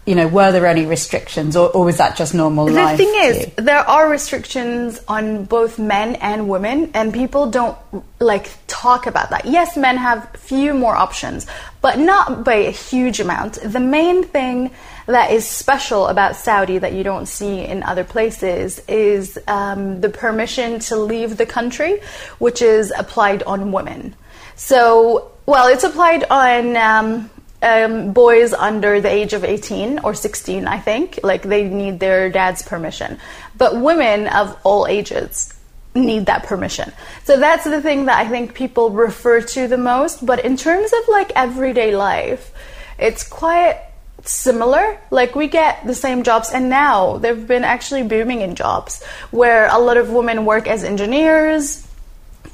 you 0.07 0.15
know, 0.15 0.29
were 0.29 0.53
there 0.53 0.67
any 0.67 0.85
restrictions, 0.85 1.57
or, 1.57 1.71
or 1.71 1.87
was 1.87 1.97
that 1.97 2.17
just 2.17 2.35
normal 2.35 2.67
The 2.67 2.73
life? 2.73 2.99
The 2.99 3.05
thing 3.05 3.15
is, 3.25 3.47
there 3.57 3.79
are 3.79 4.09
restrictions 4.11 5.01
on 5.09 5.45
both 5.45 5.79
men 5.79 6.17
and 6.17 6.49
women, 6.49 6.91
and 6.93 7.13
people 7.13 7.51
don't 7.51 7.79
like 8.21 8.51
talk 8.67 9.07
about 9.07 9.31
that. 9.31 9.47
Yes, 9.47 9.77
men 9.79 9.97
have 9.97 10.29
few 10.37 10.75
more 10.75 10.95
options, 10.95 11.47
but 11.81 11.99
not 11.99 12.45
by 12.45 12.55
a 12.55 12.71
huge 12.71 13.19
amount. 13.19 13.55
The 13.63 13.81
main 13.81 14.25
thing 14.25 14.73
that 15.07 15.31
is 15.31 15.49
special 15.49 16.09
about 16.09 16.37
Saudi 16.37 16.79
that 16.79 16.93
you 16.93 17.03
don't 17.03 17.27
see 17.27 17.61
in 17.61 17.83
other 17.83 18.05
places 18.05 18.81
is 18.87 19.39
um, 19.47 20.03
the 20.03 20.11
permission 20.11 20.81
to 20.81 20.97
leave 20.97 21.39
the 21.39 21.47
country, 21.47 22.01
which 22.39 22.61
is 22.61 22.93
applied 22.97 23.43
on 23.45 23.73
women. 23.73 24.15
So, 24.57 25.33
well, 25.47 25.69
it's 25.69 25.85
applied 25.85 26.25
on. 26.25 26.77
Um, 26.77 27.31
um, 27.65 28.13
boys 28.13 28.53
under 28.53 29.01
the 29.01 29.09
age 29.09 29.33
of 29.33 29.43
18 29.43 30.01
or 30.01 30.15
16, 30.15 30.67
I 30.69 30.79
think, 30.79 31.19
like 31.23 31.43
they 31.43 31.65
need 31.65 31.99
their 31.99 32.29
dad's 32.29 32.63
permission. 32.63 33.19
But 33.57 33.81
women 33.81 34.29
of 34.29 34.57
all 34.65 34.87
ages 34.87 35.53
need 35.95 36.27
that 36.27 36.45
permission. 36.45 36.93
So 37.25 37.39
that's 37.39 37.65
the 37.65 37.81
thing 37.81 38.07
that 38.07 38.19
I 38.19 38.29
think 38.29 38.55
people 38.55 38.91
refer 38.91 39.41
to 39.41 39.67
the 39.69 39.79
most. 39.79 40.25
But 40.25 40.45
in 40.45 40.57
terms 40.57 40.93
of 40.93 41.09
like 41.09 41.33
everyday 41.35 41.97
life, 41.97 42.53
it's 42.99 43.27
quite 43.27 43.81
similar. 44.25 44.99
Like 45.11 45.35
we 45.35 45.49
get 45.49 45.87
the 45.87 45.95
same 45.95 46.23
jobs, 46.23 46.51
and 46.51 46.69
now 46.69 47.19
they've 47.19 47.47
been 47.47 47.65
actually 47.65 48.03
booming 48.03 48.41
in 48.43 48.55
jobs 48.55 49.03
where 49.31 49.69
a 49.69 49.79
lot 49.79 49.97
of 49.97 50.11
women 50.11 50.45
work 50.45 50.67
as 50.67 50.85
engineers, 50.85 51.87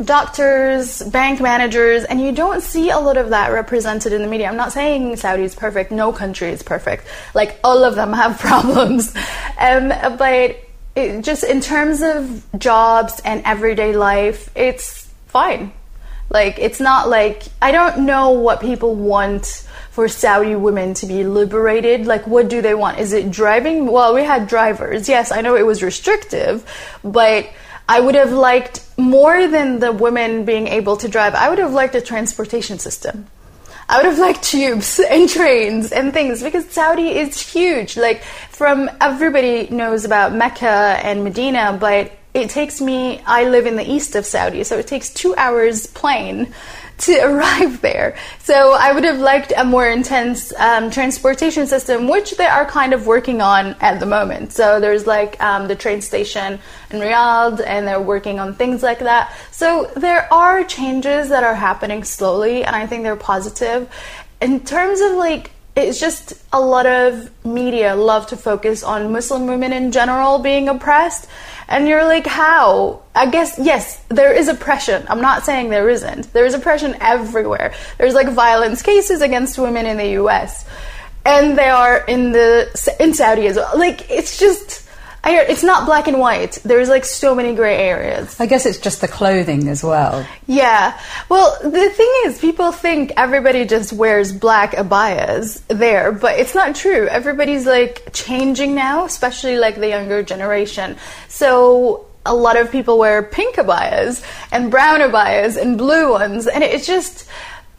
doctors, 0.05 1.03
bank 1.03 1.41
managers, 1.41 2.05
and 2.05 2.21
you 2.21 2.33
don't 2.33 2.63
see 2.63 2.91
a 2.91 2.99
lot 2.99 3.17
of 3.17 3.31
that 3.31 3.49
represented 3.53 4.13
in 4.13 4.23
the 4.23 4.29
media. 4.29 4.49
I'm 4.49 4.57
not 4.57 4.73
saying 4.73 5.17
Saudi 5.17 5.43
is 5.43 5.55
perfect, 5.55 5.91
no 5.91 6.13
country 6.13 6.51
is 6.51 6.63
perfect. 6.63 7.07
Like, 7.35 7.59
all 7.63 7.85
of 7.85 7.95
them 7.95 8.13
have 8.15 8.39
problems. 8.39 9.15
Um, 9.59 9.89
but 10.17 10.57
it, 10.97 11.23
just 11.23 11.45
in 11.45 11.61
terms 11.61 12.03
of 12.03 12.47
jobs 12.59 13.21
and 13.25 13.43
everyday 13.45 13.95
life, 13.95 14.51
it's 14.55 15.09
fine. 15.27 15.73
Like, 16.31 16.59
it's 16.59 16.81
not 16.81 17.09
like, 17.09 17.43
I 17.61 17.73
don't 17.73 18.07
know 18.07 18.31
what 18.31 18.61
people 18.61 18.95
want 18.95 19.67
for 19.91 20.07
Saudi 20.09 20.55
women 20.55 20.95
to 20.95 21.07
be 21.07 21.25
liberated. 21.25 22.07
Like, 22.07 22.27
what 22.27 22.49
do 22.49 22.63
they 22.63 22.75
want? 22.75 23.01
Is 23.01 23.13
it 23.13 23.31
driving? 23.31 23.87
Well, 23.87 24.15
we 24.15 24.23
had 24.23 24.47
drivers. 24.47 25.09
Yes, 25.09 25.33
I 25.33 25.41
know 25.41 25.57
it 25.57 25.67
was 25.67 25.83
restrictive, 25.83 26.65
but 27.03 27.51
I 27.91 27.99
would 27.99 28.15
have 28.15 28.31
liked 28.31 28.85
more 28.97 29.49
than 29.49 29.81
the 29.81 29.91
women 29.91 30.45
being 30.45 30.69
able 30.69 30.97
to 30.99 31.09
drive. 31.09 31.35
I 31.35 31.49
would 31.49 31.59
have 31.59 31.73
liked 31.73 31.97
a 31.97 32.01
transportation 32.01 32.79
system. 32.79 33.27
I 33.89 33.97
would 33.97 34.07
have 34.07 34.21
liked 34.21 34.45
tubes 34.45 35.01
and 35.11 35.29
trains 35.29 35.91
and 35.91 36.13
things 36.13 36.41
because 36.41 36.67
Saudi 36.67 37.09
is 37.19 37.41
huge. 37.41 37.97
Like 37.97 38.23
from 38.51 38.89
everybody 39.01 39.69
knows 39.71 40.05
about 40.05 40.33
Mecca 40.33 41.01
and 41.03 41.25
Medina, 41.25 41.77
but 41.81 42.13
it 42.33 42.51
takes 42.51 42.81
me. 42.81 43.23
I 43.27 43.49
live 43.49 43.67
in 43.67 43.75
the 43.75 43.91
east 43.91 44.15
of 44.15 44.25
Saudi, 44.25 44.63
so 44.63 44.79
it 44.79 44.87
takes 44.87 45.13
two 45.13 45.35
hours 45.35 45.89
plane 45.89 46.55
to 47.01 47.19
arrive 47.23 47.81
there. 47.81 48.17
So 48.41 48.73
I 48.73 48.93
would 48.93 49.05
have 49.05 49.19
liked 49.19 49.53
a 49.57 49.65
more 49.65 49.87
intense 49.89 50.53
um, 50.55 50.91
transportation 50.91 51.67
system, 51.67 52.09
which 52.09 52.37
they 52.37 52.47
are 52.47 52.65
kind 52.65 52.93
of 52.93 53.07
working 53.07 53.41
on 53.41 53.77
at 53.81 54.01
the 54.01 54.07
moment. 54.07 54.53
So 54.53 54.81
there's 54.81 55.07
like 55.07 55.41
um, 55.43 55.69
the 55.69 55.77
train 55.77 56.01
station 56.01 56.59
in 56.91 57.01
Riyadh, 57.01 57.63
and 57.65 57.87
they're 57.87 58.01
working 58.01 58.39
on 58.39 58.55
things 58.55 58.83
like 58.83 59.01
that. 59.01 59.35
So 59.51 59.91
there 59.97 60.33
are 60.33 60.65
changes 60.65 61.29
that 61.29 61.45
are 61.45 61.55
happening 61.55 62.05
slowly, 62.05 62.65
and 62.65 62.75
I 62.75 62.87
think 62.87 63.03
they're 63.03 63.17
positive. 63.17 63.89
In 64.41 64.61
terms 64.61 65.01
of 65.01 65.13
like 65.13 65.51
it's 65.89 66.01
just 66.01 66.35
a 66.53 66.61
lot 66.61 66.87
of 66.87 67.31
media 67.45 67.95
love 67.95 68.27
to 68.29 68.37
focus 68.37 68.83
on 68.83 69.13
Muslim 69.13 69.47
women 69.47 69.73
in 69.73 69.93
general 69.93 70.39
being 70.39 70.69
oppressed. 70.69 71.29
And 71.69 71.87
you're 71.87 72.05
like, 72.05 72.27
how? 72.27 73.03
I 73.15 73.31
guess, 73.31 73.59
yes, 73.59 74.03
there 74.09 74.33
is 74.33 74.49
oppression. 74.49 75.07
I'm 75.09 75.21
not 75.21 75.45
saying 75.45 75.71
there 75.71 75.89
isn't. 75.89 76.33
There 76.33 76.45
is 76.45 76.55
oppression 76.55 76.97
everywhere. 77.01 77.73
There's 77.99 78.15
like 78.15 78.29
violence 78.29 78.83
cases 78.83 79.23
against 79.23 79.59
women 79.59 79.87
in 79.87 79.97
the 79.97 80.11
US. 80.23 80.67
And 81.25 81.57
they 81.57 81.69
are 81.69 81.99
in 82.07 82.33
the 82.33 82.97
in 82.99 83.15
Saudi 83.15 83.47
as 83.47 83.57
well. 83.57 83.79
Like 83.79 84.11
it's 84.11 84.39
just 84.39 84.89
I, 85.23 85.41
it's 85.43 85.63
not 85.63 85.87
black 85.87 86.09
and 86.09 86.19
white. 86.19 86.59
There's 86.65 86.89
like 86.89 87.05
so 87.05 87.35
many 87.35 87.55
gray 87.55 87.77
areas. 87.77 88.41
I 88.41 88.47
guess 88.47 88.65
it's 88.65 88.79
just 88.79 89.01
the 89.01 89.09
clothing 89.09 89.69
as 89.69 89.85
well. 89.85 90.27
Yeah. 90.47 90.99
Well, 91.29 91.59
the 91.63 91.91
thing 91.91 92.13
is, 92.25 92.39
people 92.39 92.73
think 92.73 93.13
everybody 93.17 93.67
just 93.67 93.93
wears 93.93 94.33
black 94.33 94.73
abayas 94.73 95.63
there, 95.69 96.13
but 96.13 96.39
it's 96.39 96.55
not 96.55 96.75
true. 96.75 97.07
Everybody's 97.09 97.67
like 97.67 98.13
changing 98.13 98.75
now, 98.75 99.05
especially 99.05 99.57
like 99.57 99.77
the 99.77 99.89
younger 99.89 100.23
generation. 100.23 100.97
So 101.29 102.07
a 102.25 102.35
lot 102.35 102.57
of 102.57 102.71
people 102.71 102.99
wear 102.99 103.23
pink 103.23 103.57
abayas 103.57 104.25
and 104.53 104.71
brown 104.71 105.01
abayas 105.01 105.61
and 105.61 105.77
blue 105.77 106.13
ones, 106.13 106.47
and 106.47 106.63
it's 106.63 106.87
just 106.87 107.29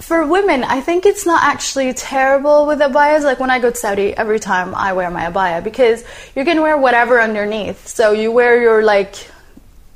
for 0.01 0.25
women, 0.25 0.63
I 0.63 0.81
think 0.81 1.05
it's 1.05 1.25
not 1.25 1.43
actually 1.43 1.93
terrible 1.93 2.65
with 2.65 2.79
abayas. 2.79 3.23
Like 3.23 3.39
when 3.39 3.49
I 3.49 3.59
go 3.59 3.69
to 3.69 3.75
Saudi, 3.75 4.15
every 4.15 4.39
time 4.39 4.73
I 4.75 4.93
wear 4.93 5.09
my 5.09 5.25
abaya 5.31 5.63
because 5.63 6.03
you 6.35 6.43
can 6.43 6.61
wear 6.61 6.77
whatever 6.77 7.21
underneath. 7.21 7.87
So 7.87 8.11
you 8.11 8.31
wear 8.31 8.61
your 8.61 8.83
like 8.83 9.15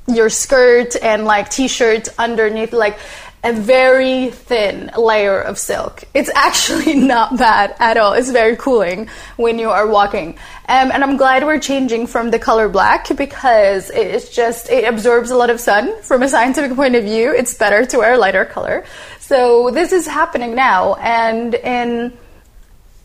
your 0.07 0.29
skirt 0.29 0.95
and 1.01 1.25
like 1.25 1.49
t-shirt 1.49 2.07
underneath 2.19 2.73
like 2.73 2.99
a 3.45 3.53
very 3.53 4.31
thin 4.31 4.89
layer 4.97 5.39
of 5.39 5.59
silk. 5.59 6.03
It's 6.15 6.29
actually 6.35 6.95
not 6.95 7.37
bad 7.37 7.75
at 7.79 7.95
all. 7.95 8.13
It's 8.13 8.31
very 8.31 8.55
cooling 8.55 9.07
when 9.37 9.59
you 9.59 9.69
are 9.69 9.87
walking. 9.87 10.29
Um, 10.67 10.91
and 10.91 11.03
I'm 11.03 11.15
glad 11.15 11.43
we're 11.43 11.59
changing 11.59 12.07
from 12.07 12.31
the 12.31 12.39
color 12.39 12.67
black 12.67 13.15
because 13.15 13.91
it's 13.91 14.29
just, 14.29 14.71
it 14.71 14.83
absorbs 14.83 15.29
a 15.29 15.35
lot 15.35 15.51
of 15.51 15.59
sun. 15.59 16.01
From 16.01 16.23
a 16.23 16.27
scientific 16.27 16.75
point 16.75 16.95
of 16.95 17.03
view, 17.03 17.35
it's 17.35 17.53
better 17.53 17.85
to 17.85 17.97
wear 17.99 18.13
a 18.13 18.17
lighter 18.17 18.45
color. 18.45 18.83
So 19.25 19.71
this 19.71 19.91
is 19.91 20.05
happening 20.05 20.53
now, 20.53 20.93
and 20.95 21.55
in 21.55 22.13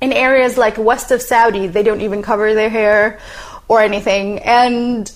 in 0.03 0.13
areas 0.13 0.59
like 0.59 0.77
west 0.77 1.11
of 1.13 1.23
Saudi, 1.23 1.67
they 1.67 1.83
don't 1.83 2.03
even 2.03 2.21
cover 2.21 2.53
their 2.53 2.69
hair 2.69 3.21
or 3.69 3.81
anything, 3.81 4.39
and 4.41 5.11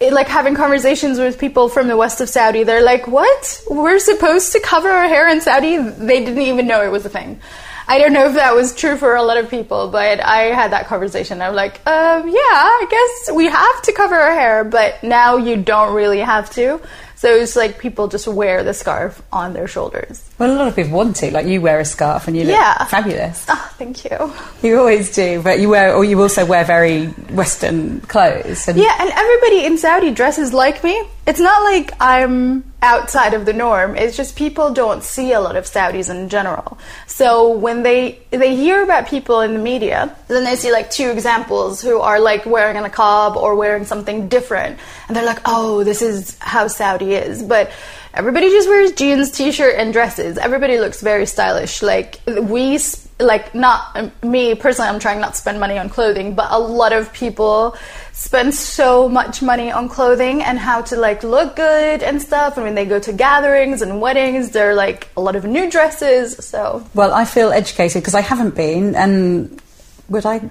it, 0.00 0.14
like 0.14 0.28
having 0.28 0.54
conversations 0.54 1.18
with 1.18 1.38
people 1.38 1.68
from 1.68 1.88
the 1.88 1.96
west 1.96 2.22
of 2.22 2.30
Saudi, 2.30 2.62
they're 2.62 2.82
like, 2.82 3.06
"What? 3.06 3.62
We're 3.68 3.98
supposed 3.98 4.52
to 4.52 4.60
cover 4.60 4.88
our 4.88 5.08
hair 5.08 5.28
in 5.28 5.42
Saudi?" 5.42 5.76
They 5.76 6.24
didn't 6.24 6.40
even 6.40 6.66
know 6.66 6.82
it 6.82 6.90
was 6.90 7.04
a 7.04 7.10
thing. 7.10 7.38
I 7.86 7.98
don't 7.98 8.14
know 8.14 8.26
if 8.26 8.34
that 8.34 8.54
was 8.54 8.74
true 8.74 8.96
for 8.96 9.16
a 9.16 9.22
lot 9.22 9.36
of 9.36 9.50
people, 9.50 9.88
but 9.88 10.20
I 10.20 10.54
had 10.54 10.72
that 10.72 10.86
conversation. 10.86 11.42
I'm 11.42 11.54
like, 11.54 11.84
um, 11.86 12.28
yeah, 12.28 12.54
I 12.80 12.86
guess 12.88 13.34
we 13.34 13.46
have 13.46 13.82
to 13.82 13.92
cover 13.92 14.14
our 14.14 14.32
hair, 14.32 14.64
but 14.64 15.02
now 15.02 15.36
you 15.36 15.56
don't 15.56 15.92
really 15.92 16.20
have 16.20 16.48
to. 16.52 16.80
So 17.16 17.34
it's 17.34 17.56
like 17.56 17.78
people 17.78 18.08
just 18.08 18.26
wear 18.26 18.62
the 18.64 18.72
scarf 18.72 19.20
on 19.30 19.52
their 19.52 19.66
shoulders. 19.66 20.29
Well, 20.40 20.54
a 20.54 20.56
lot 20.56 20.68
of 20.68 20.74
people 20.74 20.92
want 20.92 21.16
to. 21.16 21.30
Like 21.30 21.46
you 21.46 21.60
wear 21.60 21.80
a 21.80 21.84
scarf 21.84 22.26
and 22.26 22.34
you 22.34 22.44
look 22.44 22.54
yeah. 22.54 22.86
fabulous. 22.86 23.44
Oh, 23.46 23.72
thank 23.76 24.06
you. 24.06 24.32
You 24.62 24.78
always 24.78 25.14
do, 25.14 25.42
but 25.42 25.60
you 25.60 25.68
wear, 25.68 25.94
or 25.94 26.02
you 26.02 26.18
also 26.18 26.46
wear 26.46 26.64
very 26.64 27.08
Western 27.08 28.00
clothes. 28.00 28.66
And 28.66 28.78
yeah, 28.78 28.96
and 29.00 29.10
everybody 29.10 29.66
in 29.66 29.76
Saudi 29.76 30.12
dresses 30.12 30.54
like 30.54 30.82
me. 30.82 30.98
It's 31.26 31.40
not 31.40 31.62
like 31.64 31.92
I'm 32.00 32.64
outside 32.80 33.34
of 33.34 33.44
the 33.44 33.52
norm. 33.52 33.96
It's 33.96 34.16
just 34.16 34.34
people 34.34 34.72
don't 34.72 35.02
see 35.02 35.32
a 35.32 35.40
lot 35.40 35.56
of 35.56 35.66
Saudis 35.66 36.08
in 36.08 36.30
general. 36.30 36.78
So 37.06 37.50
when 37.50 37.82
they 37.82 38.18
they 38.30 38.56
hear 38.56 38.82
about 38.82 39.08
people 39.08 39.42
in 39.42 39.52
the 39.52 39.60
media, 39.60 40.16
then 40.28 40.44
they 40.44 40.56
see 40.56 40.72
like 40.72 40.90
two 40.90 41.10
examples 41.10 41.82
who 41.82 42.00
are 42.00 42.18
like 42.18 42.46
wearing 42.46 42.78
a 42.78 42.88
niqab 42.88 43.36
or 43.36 43.56
wearing 43.56 43.84
something 43.84 44.28
different, 44.28 44.78
and 45.06 45.14
they're 45.14 45.26
like, 45.26 45.42
"Oh, 45.44 45.84
this 45.84 46.00
is 46.00 46.38
how 46.40 46.66
Saudi 46.68 47.12
is." 47.12 47.42
But 47.42 47.70
everybody 48.14 48.48
just 48.50 48.68
wears 48.68 48.92
jeans, 48.92 49.30
t-shirt, 49.30 49.74
and 49.76 49.92
dresses. 49.92 50.38
Everybody 50.38 50.78
looks 50.78 51.00
very 51.00 51.26
stylish. 51.26 51.82
Like 51.82 52.20
we, 52.26 52.78
like 53.18 53.54
not 53.54 53.96
um, 53.96 54.12
me 54.22 54.54
personally. 54.54 54.88
I'm 54.88 55.00
trying 55.00 55.20
not 55.20 55.34
to 55.34 55.36
spend 55.36 55.60
money 55.60 55.78
on 55.78 55.88
clothing, 55.88 56.34
but 56.34 56.50
a 56.50 56.58
lot 56.58 56.92
of 56.92 57.12
people 57.12 57.76
spend 58.12 58.54
so 58.54 59.08
much 59.08 59.42
money 59.42 59.70
on 59.70 59.88
clothing 59.88 60.42
and 60.42 60.58
how 60.58 60.82
to 60.82 60.96
like 60.96 61.22
look 61.22 61.56
good 61.56 62.02
and 62.02 62.20
stuff. 62.20 62.56
And 62.56 62.64
when 62.64 62.74
they 62.74 62.84
go 62.84 62.98
to 62.98 63.12
gatherings 63.12 63.82
and 63.82 64.00
weddings, 64.00 64.50
they're 64.50 64.74
like 64.74 65.08
a 65.16 65.20
lot 65.20 65.36
of 65.36 65.44
new 65.44 65.70
dresses. 65.70 66.36
So 66.44 66.86
well, 66.94 67.12
I 67.12 67.24
feel 67.24 67.52
educated 67.52 68.02
because 68.02 68.14
I 68.14 68.20
haven't 68.20 68.54
been, 68.54 68.94
and 68.94 69.60
would 70.08 70.26
I 70.26 70.50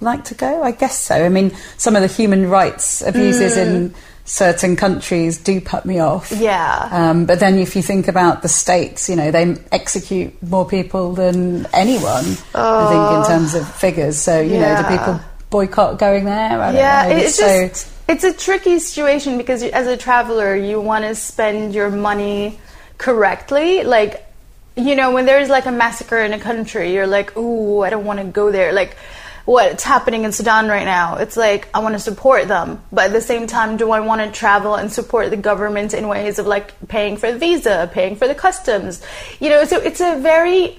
like 0.00 0.24
to 0.24 0.34
go? 0.34 0.62
I 0.62 0.72
guess 0.72 0.98
so. 0.98 1.14
I 1.14 1.28
mean, 1.28 1.52
some 1.76 1.96
of 1.96 2.02
the 2.02 2.08
human 2.08 2.48
rights 2.48 3.02
abuses 3.02 3.56
mm. 3.56 3.66
in 3.66 3.94
certain 4.30 4.76
countries 4.76 5.38
do 5.38 5.60
put 5.60 5.84
me 5.84 5.98
off. 5.98 6.30
Yeah. 6.30 6.88
Um, 6.92 7.26
but 7.26 7.40
then 7.40 7.58
if 7.58 7.74
you 7.74 7.82
think 7.82 8.06
about 8.06 8.42
the 8.42 8.48
states, 8.48 9.08
you 9.08 9.16
know, 9.16 9.32
they 9.32 9.56
execute 9.72 10.40
more 10.40 10.64
people 10.64 11.14
than 11.14 11.66
anyone, 11.74 12.24
oh. 12.54 12.86
I 12.86 12.90
think, 12.90 13.18
in 13.18 13.32
terms 13.32 13.54
of 13.56 13.74
figures. 13.74 14.18
So, 14.18 14.40
you 14.40 14.54
yeah. 14.54 14.80
know, 14.80 14.88
do 14.88 14.96
people 14.96 15.20
boycott 15.50 15.98
going 15.98 16.26
there? 16.26 16.72
yeah, 16.72 17.08
it's, 17.08 17.34
so, 17.34 17.68
just, 17.68 17.92
it's 18.08 18.22
a 18.22 18.32
tricky 18.32 18.78
situation 18.78 19.36
because 19.36 19.64
as 19.64 19.88
a 19.88 19.96
traveler, 19.96 20.54
you 20.54 20.80
want 20.80 21.04
to 21.04 21.16
spend 21.16 21.74
your 21.74 21.90
money 21.90 22.60
correctly. 22.98 23.82
Like, 23.82 24.24
you 24.76 24.94
know, 24.94 25.10
when 25.10 25.26
there's 25.26 25.48
like 25.48 25.66
a 25.66 25.72
massacre 25.72 26.18
in 26.18 26.32
a 26.32 26.38
country, 26.38 26.94
you're 26.94 27.08
like, 27.08 27.36
ooh, 27.36 27.80
I 27.82 27.90
don't 27.90 28.04
want 28.04 28.20
to 28.20 28.26
go 28.26 28.52
there. 28.52 28.72
Like, 28.72 28.96
what's 29.44 29.84
happening 29.84 30.24
in 30.24 30.32
Sudan 30.32 30.68
right 30.68 30.84
now. 30.84 31.16
It's 31.16 31.36
like 31.36 31.68
I 31.74 31.80
want 31.80 31.94
to 31.94 31.98
support 31.98 32.48
them, 32.48 32.82
but 32.92 33.06
at 33.06 33.12
the 33.12 33.20
same 33.20 33.46
time, 33.46 33.76
do 33.76 33.90
I 33.90 34.00
want 34.00 34.20
to 34.20 34.30
travel 34.30 34.74
and 34.74 34.92
support 34.92 35.30
the 35.30 35.36
government 35.36 35.94
in 35.94 36.08
ways 36.08 36.38
of 36.38 36.46
like 36.46 36.88
paying 36.88 37.16
for 37.16 37.32
the 37.32 37.38
visa, 37.38 37.90
paying 37.92 38.16
for 38.16 38.28
the 38.28 38.34
customs? 38.34 39.02
You 39.40 39.50
know, 39.50 39.64
so 39.64 39.78
it's 39.78 40.00
a 40.00 40.18
very 40.18 40.78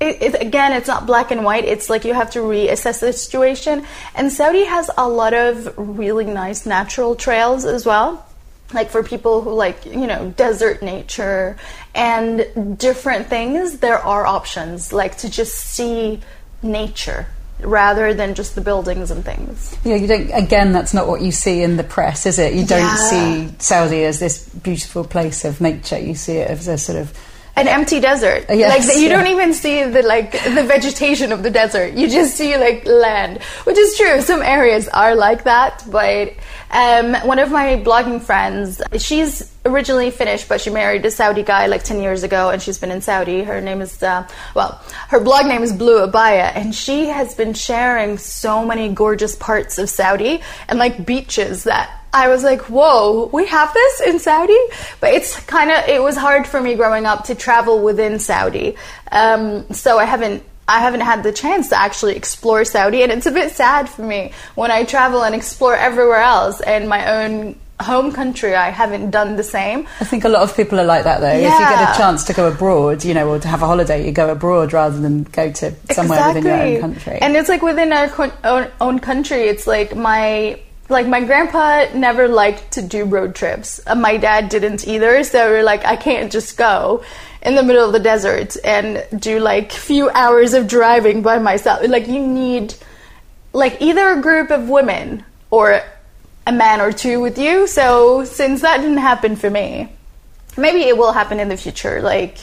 it, 0.00 0.20
it, 0.20 0.42
again, 0.42 0.72
it's 0.72 0.88
not 0.88 1.06
black 1.06 1.30
and 1.30 1.44
white. 1.44 1.64
It's 1.64 1.88
like 1.88 2.04
you 2.04 2.12
have 2.12 2.32
to 2.32 2.40
reassess 2.40 3.00
the 3.00 3.12
situation. 3.12 3.86
And 4.16 4.32
Saudi 4.32 4.64
has 4.64 4.90
a 4.98 5.08
lot 5.08 5.32
of 5.32 5.72
really 5.76 6.24
nice 6.24 6.66
natural 6.66 7.14
trails 7.14 7.64
as 7.64 7.86
well. 7.86 8.26
Like 8.74 8.90
for 8.90 9.04
people 9.04 9.42
who 9.42 9.52
like, 9.52 9.86
you 9.86 10.08
know, 10.08 10.30
desert 10.36 10.82
nature 10.82 11.56
and 11.94 12.76
different 12.78 13.28
things, 13.28 13.78
there 13.78 13.98
are 13.98 14.26
options 14.26 14.92
like 14.92 15.18
to 15.18 15.30
just 15.30 15.54
see 15.54 16.20
nature 16.62 17.26
rather 17.62 18.14
than 18.14 18.34
just 18.34 18.54
the 18.54 18.60
buildings 18.60 19.10
and 19.10 19.24
things. 19.24 19.76
Yeah, 19.84 19.96
you 19.96 20.06
don't. 20.06 20.30
Again, 20.30 20.72
that's 20.72 20.94
not 20.94 21.08
what 21.08 21.22
you 21.22 21.32
see 21.32 21.62
in 21.62 21.76
the 21.76 21.84
press, 21.84 22.26
is 22.26 22.38
it? 22.38 22.54
You 22.54 22.66
don't 22.66 22.80
yeah. 22.80 22.96
see 22.96 23.54
Saudi 23.58 24.04
as 24.04 24.18
this 24.20 24.48
beautiful 24.48 25.04
place 25.04 25.44
of 25.44 25.60
nature. 25.60 25.98
You 25.98 26.14
see 26.14 26.38
it 26.38 26.50
as 26.50 26.68
a 26.68 26.78
sort 26.78 26.98
of 26.98 27.16
an 27.54 27.68
empty 27.68 28.00
desert. 28.00 28.46
Yes, 28.48 28.88
like 28.88 28.96
you 28.96 29.08
yeah. 29.08 29.16
don't 29.16 29.26
even 29.26 29.52
see 29.52 29.84
the 29.84 30.02
like 30.02 30.32
the 30.32 30.64
vegetation 30.64 31.32
of 31.32 31.42
the 31.42 31.50
desert. 31.50 31.94
You 31.94 32.08
just 32.08 32.34
see 32.34 32.56
like 32.56 32.86
land, 32.86 33.42
which 33.64 33.76
is 33.76 33.96
true. 33.96 34.22
Some 34.22 34.42
areas 34.42 34.88
are 34.88 35.14
like 35.14 35.44
that, 35.44 35.84
but 35.90 36.32
um, 36.70 37.14
one 37.26 37.38
of 37.38 37.50
my 37.50 37.76
blogging 37.76 38.22
friends, 38.22 38.80
she's 38.98 39.52
originally 39.66 40.10
Finnish, 40.10 40.48
but 40.48 40.60
she 40.60 40.70
married 40.70 41.04
a 41.04 41.10
Saudi 41.10 41.42
guy 41.42 41.66
like 41.66 41.82
ten 41.84 42.00
years 42.00 42.22
ago, 42.22 42.48
and 42.48 42.62
she's 42.62 42.78
been 42.78 42.90
in 42.90 43.02
Saudi. 43.02 43.42
Her 43.42 43.60
name 43.60 43.82
is 43.82 44.02
uh, 44.02 44.26
well, 44.54 44.80
her 45.08 45.20
blog 45.20 45.46
name 45.46 45.62
is 45.62 45.72
Blue 45.72 46.06
Abaya, 46.06 46.52
and 46.54 46.74
she 46.74 47.06
has 47.06 47.34
been 47.34 47.52
sharing 47.52 48.16
so 48.16 48.64
many 48.64 48.88
gorgeous 48.88 49.36
parts 49.36 49.78
of 49.78 49.90
Saudi 49.90 50.40
and 50.68 50.78
like 50.78 51.04
beaches 51.04 51.64
that 51.64 52.01
I 52.12 52.28
was 52.28 52.44
like, 52.44 52.62
whoa, 52.62 53.30
we 53.32 53.46
have 53.46 53.72
this 53.72 54.00
in 54.02 54.18
Saudi? 54.18 54.58
But 55.00 55.14
it's 55.14 55.38
kind 55.46 55.70
of, 55.70 55.88
it 55.88 56.02
was 56.02 56.16
hard 56.16 56.46
for 56.46 56.60
me 56.60 56.74
growing 56.74 57.06
up 57.06 57.24
to 57.24 57.34
travel 57.34 57.82
within 57.82 58.18
Saudi. 58.18 58.76
Um, 59.10 59.72
so 59.72 59.98
I 59.98 60.04
haven't, 60.04 60.42
I 60.68 60.80
haven't 60.80 61.00
had 61.00 61.22
the 61.22 61.32
chance 61.32 61.70
to 61.70 61.78
actually 61.78 62.16
explore 62.16 62.64
Saudi. 62.64 63.02
And 63.02 63.10
it's 63.10 63.26
a 63.26 63.32
bit 63.32 63.52
sad 63.52 63.88
for 63.88 64.02
me 64.02 64.32
when 64.54 64.70
I 64.70 64.84
travel 64.84 65.24
and 65.24 65.34
explore 65.34 65.74
everywhere 65.74 66.20
else 66.20 66.60
and 66.60 66.88
my 66.88 67.24
own 67.24 67.56
home 67.80 68.12
country, 68.12 68.54
I 68.54 68.70
haven't 68.70 69.10
done 69.10 69.36
the 69.36 69.42
same. 69.42 69.88
I 70.00 70.04
think 70.04 70.24
a 70.24 70.28
lot 70.28 70.42
of 70.42 70.54
people 70.56 70.78
are 70.78 70.84
like 70.84 71.04
that 71.04 71.20
though. 71.20 71.36
Yeah. 71.36 71.54
If 71.54 71.70
you 71.70 71.76
get 71.76 71.94
a 71.94 71.98
chance 71.98 72.24
to 72.24 72.32
go 72.32 72.48
abroad, 72.48 73.04
you 73.04 73.14
know, 73.14 73.28
or 73.28 73.38
to 73.38 73.48
have 73.48 73.62
a 73.62 73.66
holiday, 73.66 74.06
you 74.06 74.12
go 74.12 74.30
abroad 74.30 74.72
rather 74.72 74.98
than 75.00 75.24
go 75.24 75.50
to 75.50 75.74
somewhere 75.90 76.28
within 76.28 76.44
your 76.44 76.56
own 76.56 76.80
country. 76.80 77.18
And 77.20 77.36
it's 77.36 77.48
like 77.48 77.62
within 77.62 77.92
our 77.92 78.08
co- 78.08 78.32
own, 78.44 78.70
own 78.80 78.98
country, 79.00 79.42
it's 79.42 79.66
like 79.66 79.96
my 79.96 80.60
like 80.92 81.08
my 81.08 81.24
grandpa 81.24 81.86
never 81.94 82.28
liked 82.28 82.72
to 82.72 82.82
do 82.82 83.04
road 83.04 83.34
trips. 83.34 83.80
Uh, 83.86 83.94
my 83.94 84.16
dad 84.16 84.48
didn't 84.48 84.86
either, 84.86 85.24
so 85.24 85.50
we're 85.50 85.64
like 85.64 85.84
I 85.84 85.96
can't 85.96 86.30
just 86.30 86.56
go 86.56 87.02
in 87.42 87.56
the 87.56 87.62
middle 87.62 87.84
of 87.84 87.92
the 87.92 88.00
desert 88.00 88.56
and 88.64 89.04
do 89.18 89.40
like 89.40 89.72
few 89.72 90.08
hours 90.10 90.54
of 90.54 90.68
driving 90.68 91.22
by 91.22 91.38
myself. 91.38 91.86
Like 91.88 92.06
you 92.06 92.24
need 92.24 92.74
like 93.52 93.82
either 93.82 94.08
a 94.10 94.22
group 94.22 94.50
of 94.50 94.68
women 94.68 95.24
or 95.50 95.82
a 96.46 96.52
man 96.52 96.80
or 96.80 96.92
two 96.92 97.20
with 97.20 97.38
you. 97.38 97.66
So 97.66 98.24
since 98.24 98.62
that 98.62 98.78
didn't 98.78 98.98
happen 98.98 99.36
for 99.36 99.50
me, 99.50 99.90
maybe 100.56 100.80
it 100.82 100.96
will 100.96 101.12
happen 101.12 101.40
in 101.40 101.48
the 101.48 101.56
future. 101.56 102.00
Like 102.00 102.38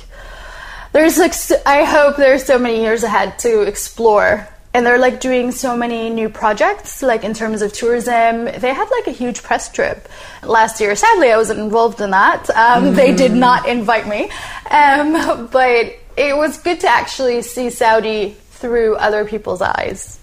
there's 0.92 1.18
like 1.18 1.34
I 1.66 1.84
hope 1.84 2.18
there's 2.18 2.46
so 2.46 2.60
many 2.60 2.82
years 2.82 3.04
ahead 3.04 3.40
to 3.40 3.62
explore. 3.62 4.48
And 4.74 4.86
they're 4.86 5.00
like 5.00 5.20
doing 5.20 5.52
so 5.52 5.76
many 5.76 6.12
new 6.12 6.30
projects, 6.30 7.02
like 7.02 7.24
in 7.24 7.34
terms 7.34 7.62
of 7.64 7.74
tourism. 7.74 8.46
They 8.46 8.74
had 8.74 8.88
like 8.92 9.08
a 9.08 9.12
huge 9.12 9.42
press 9.42 9.72
trip 9.72 10.08
last 10.44 10.80
year. 10.80 10.96
Sadly, 10.96 11.32
I 11.32 11.38
wasn't 11.38 11.60
involved 11.60 12.02
in 12.02 12.12
that. 12.12 12.50
Um, 12.52 12.94
They 12.94 13.16
did 13.16 13.34
not 13.34 13.68
invite 13.68 14.08
me. 14.08 14.30
Um, 14.70 15.48
but 15.52 15.96
it 16.18 16.38
was 16.38 16.60
good 16.60 16.82
to 16.82 16.88
actually 16.88 17.42
see 17.42 17.70
Saudi 17.72 18.36
through 18.52 18.96
other 18.98 19.26
people's 19.26 19.62
eyes. 19.62 20.20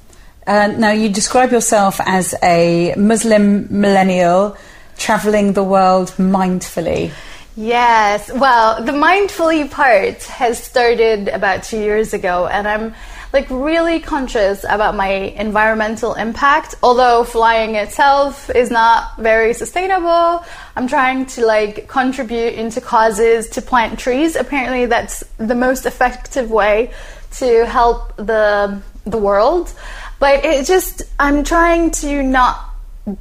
Uh, 0.46 0.68
now, 0.78 0.92
you 0.92 1.08
describe 1.08 1.50
yourself 1.50 2.00
as 2.06 2.34
a 2.42 2.94
Muslim 2.96 3.66
millennial 3.68 4.56
traveling 4.96 5.54
the 5.54 5.64
world 5.64 6.12
mindfully. 6.18 7.10
Yes. 7.56 8.30
Well, 8.32 8.84
the 8.84 8.92
mindfully 8.92 9.70
part 9.70 10.22
has 10.24 10.62
started 10.62 11.28
about 11.28 11.64
two 11.64 11.78
years 11.78 12.12
ago, 12.12 12.46
and 12.46 12.68
I'm 12.68 12.94
like 13.36 13.50
really 13.50 14.00
conscious 14.00 14.64
about 14.64 14.94
my 14.94 15.10
environmental 15.46 16.14
impact. 16.14 16.74
Although 16.82 17.22
flying 17.22 17.74
itself 17.74 18.48
is 18.48 18.70
not 18.70 19.18
very 19.18 19.52
sustainable, 19.52 20.42
I'm 20.74 20.88
trying 20.88 21.26
to 21.34 21.44
like 21.44 21.86
contribute 21.86 22.54
into 22.54 22.80
causes 22.80 23.50
to 23.50 23.60
plant 23.60 23.98
trees. 23.98 24.36
Apparently, 24.36 24.86
that's 24.86 25.22
the 25.36 25.54
most 25.54 25.84
effective 25.84 26.50
way 26.50 26.92
to 27.32 27.66
help 27.66 28.16
the 28.16 28.80
the 29.04 29.18
world. 29.18 29.72
But 30.18 30.44
it 30.46 30.66
just 30.66 31.02
I'm 31.18 31.44
trying 31.44 31.90
to 32.02 32.22
not 32.22 32.56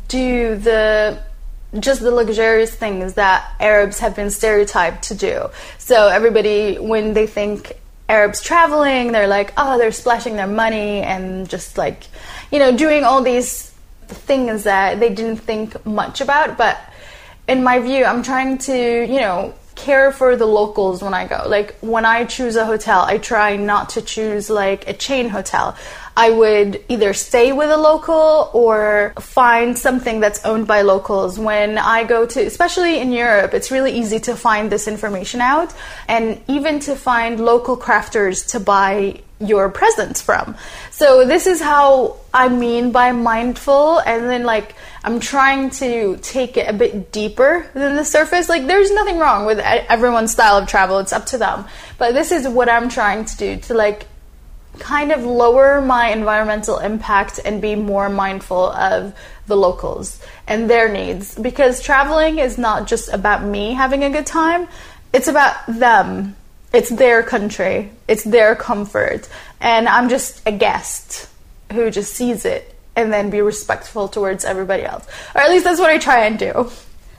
do 0.08 0.56
the 0.56 1.20
just 1.78 2.00
the 2.00 2.12
luxurious 2.12 2.74
things 2.74 3.16
that 3.16 3.54
Arabs 3.60 4.00
have 4.00 4.16
been 4.16 4.32
stereotyped 4.32 5.04
to 5.10 5.16
do. 5.16 5.50
So 5.78 6.08
everybody, 6.08 6.78
when 6.78 7.14
they 7.14 7.28
think 7.28 7.76
Arabs 8.08 8.42
traveling, 8.42 9.12
they're 9.12 9.28
like, 9.28 9.54
oh, 9.58 9.78
they're 9.78 9.92
splashing 9.92 10.36
their 10.36 10.48
money 10.48 11.02
and 11.02 11.50
just 11.50 11.78
like, 11.78 12.04
you 12.52 12.60
know, 12.60 12.76
doing 12.76 13.04
all 13.04 13.22
these 13.22 13.72
things 14.08 14.64
that 14.64 15.00
they 15.00 15.14
didn't 15.14 15.38
think 15.38 15.84
much 15.86 16.22
about. 16.22 16.58
But 16.58 16.78
in 17.48 17.64
my 17.64 17.80
view, 17.80 18.06
I'm 18.06 18.22
trying 18.22 18.60
to, 18.60 19.06
you 19.06 19.20
know, 19.20 19.54
care 19.76 20.12
for 20.12 20.36
the 20.36 20.46
locals 20.46 21.02
when 21.02 21.14
I 21.14 21.28
go. 21.28 21.44
Like 21.48 21.76
when 21.82 22.06
I 22.06 22.26
choose 22.26 22.56
a 22.56 22.66
hotel, 22.66 23.02
I 23.02 23.18
try 23.18 23.56
not 23.58 23.90
to 23.90 24.02
choose 24.02 24.50
like 24.50 24.88
a 24.88 24.94
chain 24.94 25.30
hotel. 25.30 25.76
I 26.18 26.30
would 26.30 26.84
either 26.88 27.14
stay 27.14 27.52
with 27.52 27.70
a 27.70 27.78
local 27.78 28.50
or 28.54 29.14
find 29.20 29.78
something 29.78 30.22
that's 30.22 30.44
owned 30.46 30.66
by 30.66 30.82
locals. 30.82 31.38
When 31.38 31.78
I 31.78 32.06
go 32.06 32.26
to, 32.26 32.46
especially 32.46 33.00
in 33.00 33.12
Europe, 33.12 33.54
it's 33.54 33.70
really 33.70 33.92
easy 33.92 34.20
to 34.22 34.36
find 34.36 34.72
this 34.72 34.88
information 34.88 35.42
out 35.42 35.74
and 36.08 36.42
even 36.48 36.80
to 36.82 36.96
find 36.96 37.40
local 37.40 37.76
crafters 37.76 38.52
to 38.52 38.60
buy 38.62 39.22
your 39.40 39.70
presents 39.70 40.22
from. 40.22 40.56
So 40.92 41.26
this 41.28 41.46
is 41.46 41.60
how 41.62 42.18
I 42.34 42.48
mean 42.48 42.94
by 42.94 43.12
mindful 43.12 44.00
and 44.00 44.30
then 44.30 44.44
like 44.44 44.76
I'm 45.04 45.20
trying 45.20 45.70
to 45.72 46.18
take 46.22 46.56
it 46.56 46.70
a 46.70 46.74
bit 46.74 47.12
deeper 47.12 47.70
than 47.74 47.98
the 47.98 48.06
surface. 48.06 48.48
Like 48.48 48.66
there's 48.68 48.92
nothing 48.92 49.20
wrong 49.20 49.46
with 49.46 49.60
everyone's 49.60 50.32
style 50.32 50.58
of 50.58 50.70
travel. 50.70 51.00
It's 51.00 51.12
up 51.12 51.26
to 51.28 51.38
them. 51.38 51.66
But 51.98 52.14
this 52.14 52.32
is 52.32 52.48
what 52.48 52.70
I'm 52.70 52.88
trying 52.88 53.26
to 53.26 53.38
do 53.38 53.58
to 53.58 53.74
like 53.74 54.08
kind 54.80 55.12
of 55.12 55.24
lower 55.24 55.82
my 55.82 56.10
environmental 56.10 56.80
impact 56.80 57.40
and 57.44 57.62
be 57.62 57.76
more 57.76 58.10
mindful 58.10 58.72
of 58.72 59.14
the 59.48 59.56
locals 59.56 60.22
and 60.48 60.70
their 60.70 60.90
needs. 60.90 61.36
Because 61.36 61.82
traveling 61.82 62.40
is 62.40 62.58
not 62.58 62.88
just 62.88 63.10
about 63.10 63.44
me 63.44 63.74
having 63.74 64.04
a 64.04 64.10
good 64.10 64.26
time 64.26 64.68
it's 65.16 65.30
about 65.30 65.56
them. 65.68 66.36
It's 66.74 66.90
their 66.90 67.24
country. 67.24 67.90
It's 68.06 68.26
their 68.26 68.54
comfort. 68.54 69.30
And 69.62 69.88
i'm 69.88 70.10
just 70.10 70.46
a 70.46 70.52
guest 70.52 71.30
who 71.72 71.90
just 71.90 72.14
sees 72.14 72.44
it 72.44 72.76
and 72.98 73.14
then 73.14 73.30
be 73.30 73.42
respectful 73.42 74.10
towards 74.10 74.44
everybody 74.44 74.84
else. 74.84 75.08
Or 75.34 75.40
at 75.40 75.50
least 75.50 75.64
that's 75.64 75.80
what 75.80 75.90
i 75.90 75.98
try 75.98 76.26
and 76.26 76.38
do. 76.38 76.70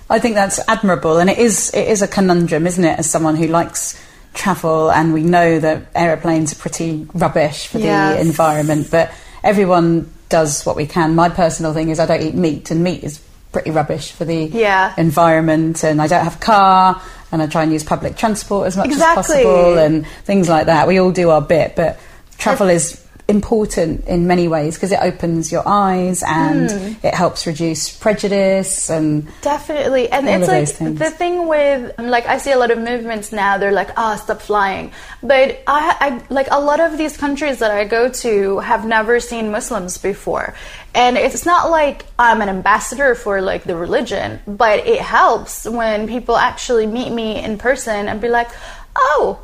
I 0.08 0.18
think 0.20 0.34
that's 0.34 0.60
admirable, 0.68 1.18
and 1.18 1.28
it 1.30 1.38
is 1.38 1.72
it 1.74 1.88
is 1.88 2.00
a 2.02 2.06
conundrum, 2.06 2.66
isn't 2.66 2.84
it? 2.84 2.98
As 2.98 3.10
someone 3.10 3.34
who 3.34 3.48
likes 3.48 4.00
travel, 4.36 4.90
and 4.92 5.12
we 5.12 5.22
know 5.22 5.58
that 5.58 5.86
aeroplanes 5.94 6.52
are 6.52 6.56
pretty 6.56 7.06
rubbish 7.14 7.66
for 7.66 7.78
Yes. 7.78 8.14
the 8.14 8.20
environment, 8.20 8.88
but 8.90 9.10
everyone 9.42 10.08
does 10.28 10.64
what 10.64 10.76
we 10.76 10.86
can. 10.86 11.14
My 11.14 11.28
personal 11.28 11.72
thing 11.72 11.88
is 11.88 11.98
I 11.98 12.06
don't 12.06 12.22
eat 12.22 12.34
meat, 12.34 12.70
and 12.70 12.84
meat 12.84 13.02
is 13.02 13.18
pretty 13.52 13.70
rubbish 13.70 14.12
for 14.12 14.24
the 14.24 14.44
Yeah. 14.44 14.92
environment. 14.98 15.82
And 15.82 16.00
I 16.02 16.06
don't 16.06 16.22
have 16.24 16.36
a 16.36 16.44
car, 16.44 17.00
and 17.32 17.40
I 17.42 17.46
try 17.46 17.62
and 17.62 17.72
use 17.72 17.82
public 17.82 18.16
transport 18.16 18.66
as 18.66 18.76
much 18.76 18.86
Exactly. 18.86 19.38
as 19.38 19.44
possible, 19.44 19.78
and 19.78 20.06
things 20.24 20.48
like 20.48 20.66
that. 20.66 20.86
We 20.86 20.98
all 21.00 21.10
do 21.10 21.30
our 21.30 21.40
bit, 21.40 21.74
but 21.74 21.98
travel 22.38 22.68
is 22.68 22.98
important 23.28 24.06
in 24.06 24.28
many 24.28 24.46
ways 24.46 24.76
because 24.76 24.92
it 24.92 25.00
opens 25.02 25.50
your 25.50 25.64
eyes 25.66 26.22
and 26.24 26.70
Hmm. 26.70 26.92
it 27.02 27.12
helps 27.12 27.44
reduce 27.46 27.90
prejudice 27.90 28.88
and 28.88 29.26
Definitely, 29.42 30.08
and 30.10 30.28
it's 30.28 30.46
like 30.80 30.94
the 30.98 31.10
thing 31.10 31.48
with 31.48 31.92
like 31.98 32.26
I 32.26 32.38
see 32.38 32.52
a 32.52 32.58
lot 32.58 32.70
of 32.70 32.78
movements 32.78 33.32
now. 33.32 33.58
They're 33.58 33.72
like, 33.72 33.90
"Ah, 33.96 34.14
stop 34.14 34.40
flying," 34.40 34.92
but 35.24 35.60
I, 35.66 35.96
I 36.06 36.20
like 36.32 36.46
a 36.52 36.60
lot 36.60 36.78
of 36.78 36.98
these 36.98 37.16
countries 37.16 37.58
that 37.58 37.72
I 37.72 37.84
go 37.84 38.08
to 38.08 38.60
have 38.60 38.86
never 38.86 39.18
seen 39.18 39.50
Muslims 39.50 39.98
before, 39.98 40.54
and 40.94 41.16
it's 41.18 41.44
not 41.44 41.68
like 41.68 42.06
I'm 42.18 42.40
an 42.42 42.48
ambassador 42.48 43.16
for 43.16 43.40
like 43.42 43.64
the 43.64 43.74
religion, 43.74 44.38
but 44.46 44.86
it 44.86 45.00
helps 45.00 45.64
when 45.64 46.06
people 46.06 46.36
actually 46.36 46.86
meet 46.86 47.10
me 47.12 47.42
in 47.42 47.58
person 47.58 48.06
and 48.08 48.20
be 48.20 48.28
like, 48.28 48.50
"Oh, 48.96 49.40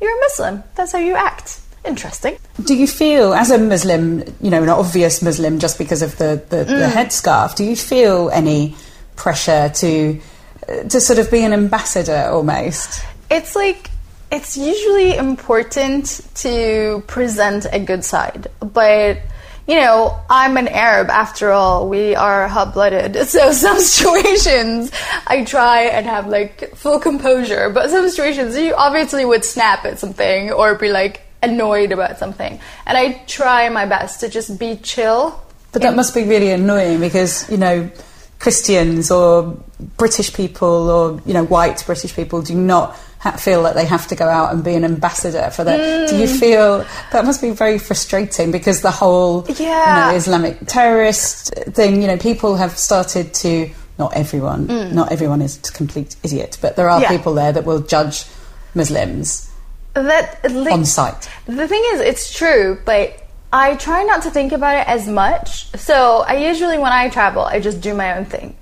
you're 0.00 0.16
a 0.16 0.20
Muslim. 0.20 0.62
That's 0.76 0.92
how 0.92 0.98
you 1.00 1.14
act." 1.16 1.58
Interesting. 1.84 2.38
Do 2.64 2.74
you 2.74 2.86
feel, 2.86 3.34
as 3.34 3.50
a 3.50 3.58
Muslim, 3.58 4.20
you 4.40 4.50
know, 4.50 4.62
an 4.62 4.68
obvious 4.70 5.20
Muslim 5.22 5.58
just 5.58 5.76
because 5.76 6.00
of 6.02 6.16
the, 6.16 6.42
the, 6.48 6.64
the 6.64 6.90
headscarf, 6.92 7.54
do 7.56 7.64
you 7.64 7.76
feel 7.76 8.30
any 8.30 8.74
pressure 9.16 9.70
to 9.74 10.20
uh, 10.68 10.82
to 10.84 11.00
sort 11.00 11.18
of 11.18 11.30
be 11.30 11.44
an 11.44 11.52
ambassador 11.52 12.28
almost? 12.30 13.04
It's 13.30 13.54
like 13.54 13.90
it's 14.32 14.56
usually 14.56 15.16
important 15.16 16.20
to 16.36 17.02
present 17.06 17.66
a 17.70 17.78
good 17.78 18.04
side, 18.04 18.48
but 18.60 19.18
you 19.66 19.76
know, 19.76 20.18
I'm 20.28 20.56
an 20.56 20.68
Arab 20.68 21.08
after 21.08 21.50
all. 21.50 21.88
We 21.88 22.14
are 22.14 22.48
hot 22.48 22.74
blooded. 22.74 23.16
So 23.34 23.52
some 23.52 23.78
situations 23.80 24.90
I 25.26 25.44
try 25.44 25.84
and 25.84 26.06
have 26.06 26.28
like 26.28 26.76
full 26.76 26.98
composure, 26.98 27.70
but 27.70 27.90
some 27.90 28.08
situations 28.08 28.56
you 28.56 28.74
obviously 28.74 29.24
would 29.24 29.44
snap 29.44 29.84
at 29.84 29.98
something 29.98 30.52
or 30.52 30.74
be 30.76 30.90
like 30.90 31.23
annoyed 31.44 31.92
about 31.92 32.18
something. 32.18 32.58
And 32.86 32.98
I 32.98 33.12
try 33.26 33.68
my 33.68 33.86
best 33.86 34.20
to 34.20 34.28
just 34.28 34.58
be 34.58 34.76
chill. 34.76 35.40
But 35.72 35.82
that 35.82 35.96
must 35.96 36.14
be 36.14 36.24
really 36.24 36.50
annoying 36.50 37.00
because, 37.00 37.50
you 37.50 37.56
know, 37.56 37.90
Christians 38.38 39.10
or 39.10 39.56
British 39.96 40.32
people 40.32 40.90
or, 40.90 41.20
you 41.26 41.32
know, 41.32 41.44
white 41.44 41.82
British 41.86 42.14
people 42.14 42.42
do 42.42 42.54
not 42.54 42.96
feel 43.38 43.62
that 43.62 43.74
they 43.74 43.86
have 43.86 44.06
to 44.08 44.14
go 44.14 44.28
out 44.28 44.52
and 44.52 44.62
be 44.62 44.74
an 44.74 44.84
ambassador 44.84 45.50
for 45.50 45.64
that. 45.64 46.10
Do 46.10 46.16
you 46.16 46.26
mm. 46.26 46.38
feel 46.38 46.86
that 47.10 47.24
must 47.24 47.40
be 47.40 47.50
very 47.50 47.78
frustrating 47.78 48.52
because 48.52 48.82
the 48.82 48.90
whole, 48.90 49.46
Yeah. 49.48 50.06
you 50.06 50.12
know, 50.12 50.16
Islamic 50.16 50.58
terrorist 50.66 51.54
thing, 51.72 52.02
you 52.02 52.06
know, 52.06 52.18
people 52.18 52.56
have 52.56 52.76
started 52.76 53.32
to, 53.34 53.70
not 53.98 54.14
everyone, 54.14 54.68
mm. 54.68 54.92
not 54.92 55.10
everyone 55.10 55.40
is 55.40 55.56
a 55.56 55.72
complete 55.72 56.16
idiot, 56.22 56.58
but 56.60 56.76
there 56.76 56.90
are 56.90 57.00
Yeah. 57.00 57.08
people 57.08 57.32
there 57.32 57.52
that 57.52 57.64
will 57.64 57.80
judge 57.80 58.26
Muslims 58.74 59.48
That 59.94 60.40
like, 60.52 60.72
on 60.72 60.84
site. 60.84 61.30
The 61.46 61.68
thing 61.68 61.82
is, 61.92 62.00
it's 62.00 62.36
true, 62.36 62.78
but 62.84 63.20
I 63.52 63.76
try 63.76 64.02
not 64.02 64.22
to 64.22 64.30
think 64.30 64.52
about 64.52 64.76
it 64.78 64.88
as 64.88 65.06
much. 65.06 65.70
So 65.78 66.24
I 66.26 66.36
usually, 66.48 66.78
when 66.78 66.92
I 66.92 67.08
travel, 67.08 67.44
I 67.44 67.60
just 67.60 67.80
do 67.80 67.94
my 67.94 68.18
own 68.18 68.24
thing. 68.24 68.56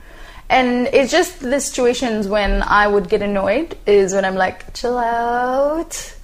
And 0.50 0.88
it's 0.88 1.10
just 1.10 1.40
the 1.40 1.58
situations 1.60 2.28
when 2.28 2.62
I 2.62 2.86
would 2.86 3.08
get 3.08 3.22
annoyed 3.22 3.78
is 3.86 4.12
when 4.12 4.26
I'm 4.26 4.34
like, 4.34 4.74
chill 4.74 4.98
out, 4.98 6.14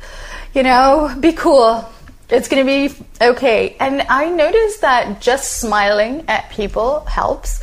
you 0.52 0.62
know, 0.62 1.16
be 1.18 1.32
cool. 1.32 1.88
It's 2.28 2.46
gonna 2.46 2.66
be 2.66 2.94
okay. 3.22 3.74
And 3.80 4.02
I 4.02 4.28
noticed 4.28 4.82
that 4.82 5.22
just 5.22 5.60
smiling 5.60 6.26
at 6.28 6.50
people 6.50 7.00
helps. 7.06 7.62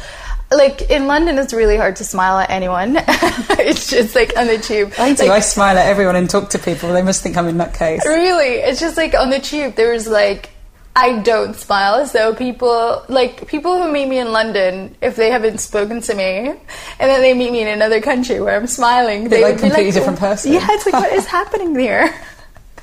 Like 0.56 0.90
in 0.90 1.08
London, 1.08 1.38
it's 1.38 1.54
really 1.54 1.78
hard 1.78 1.96
to 1.98 2.04
smile 2.04 2.40
at 2.40 2.50
anyone. 2.50 2.96
it's 2.98 3.90
just 3.90 4.16
like 4.16 4.36
on 4.38 4.48
the 4.48 4.58
tube. 4.58 4.94
I 4.98 5.14
do. 5.14 5.24
Like, 5.24 5.32
I 5.32 5.40
smile 5.40 5.78
at 5.78 5.86
everyone 5.88 6.16
and 6.16 6.30
talk 6.30 6.50
to 6.52 6.60
people. 6.60 6.92
They 6.94 7.02
must 7.02 7.24
think 7.24 7.38
I'm 7.38 7.48
in 7.48 7.58
that 7.58 7.74
case. 7.74 8.06
Really, 8.06 8.56
it's 8.56 8.80
just 8.80 8.98
like 8.98 9.14
on 9.14 9.30
the 9.30 9.40
tube. 9.40 9.76
There's 9.76 10.08
like 10.08 10.50
I 10.98 11.20
don't 11.20 11.56
smile, 11.56 12.06
so 12.06 12.34
people 12.34 13.04
like 13.10 13.48
people 13.48 13.84
who 13.84 13.92
meet 13.92 14.08
me 14.08 14.18
in 14.18 14.32
London, 14.32 14.96
if 15.02 15.18
they 15.18 15.30
haven't 15.30 15.58
spoken 15.58 16.00
to 16.02 16.16
me, 16.16 16.24
and 16.48 16.58
then 17.00 17.22
they 17.22 17.34
meet 17.34 17.52
me 17.52 17.62
in 17.62 17.68
another 17.68 18.00
country 18.00 18.40
where 18.40 18.56
I'm 18.56 18.68
smiling, 18.68 19.28
They're 19.28 19.40
they 19.40 19.44
like 19.44 19.56
would 19.56 19.62
be 19.62 19.68
completely 19.70 19.92
different 19.92 20.20
person. 20.20 20.54
Yeah, 20.54 20.66
it's 20.70 20.86
like 20.86 20.94
what 20.94 21.12
is 21.12 21.26
happening 21.26 21.78
here? 21.78 22.14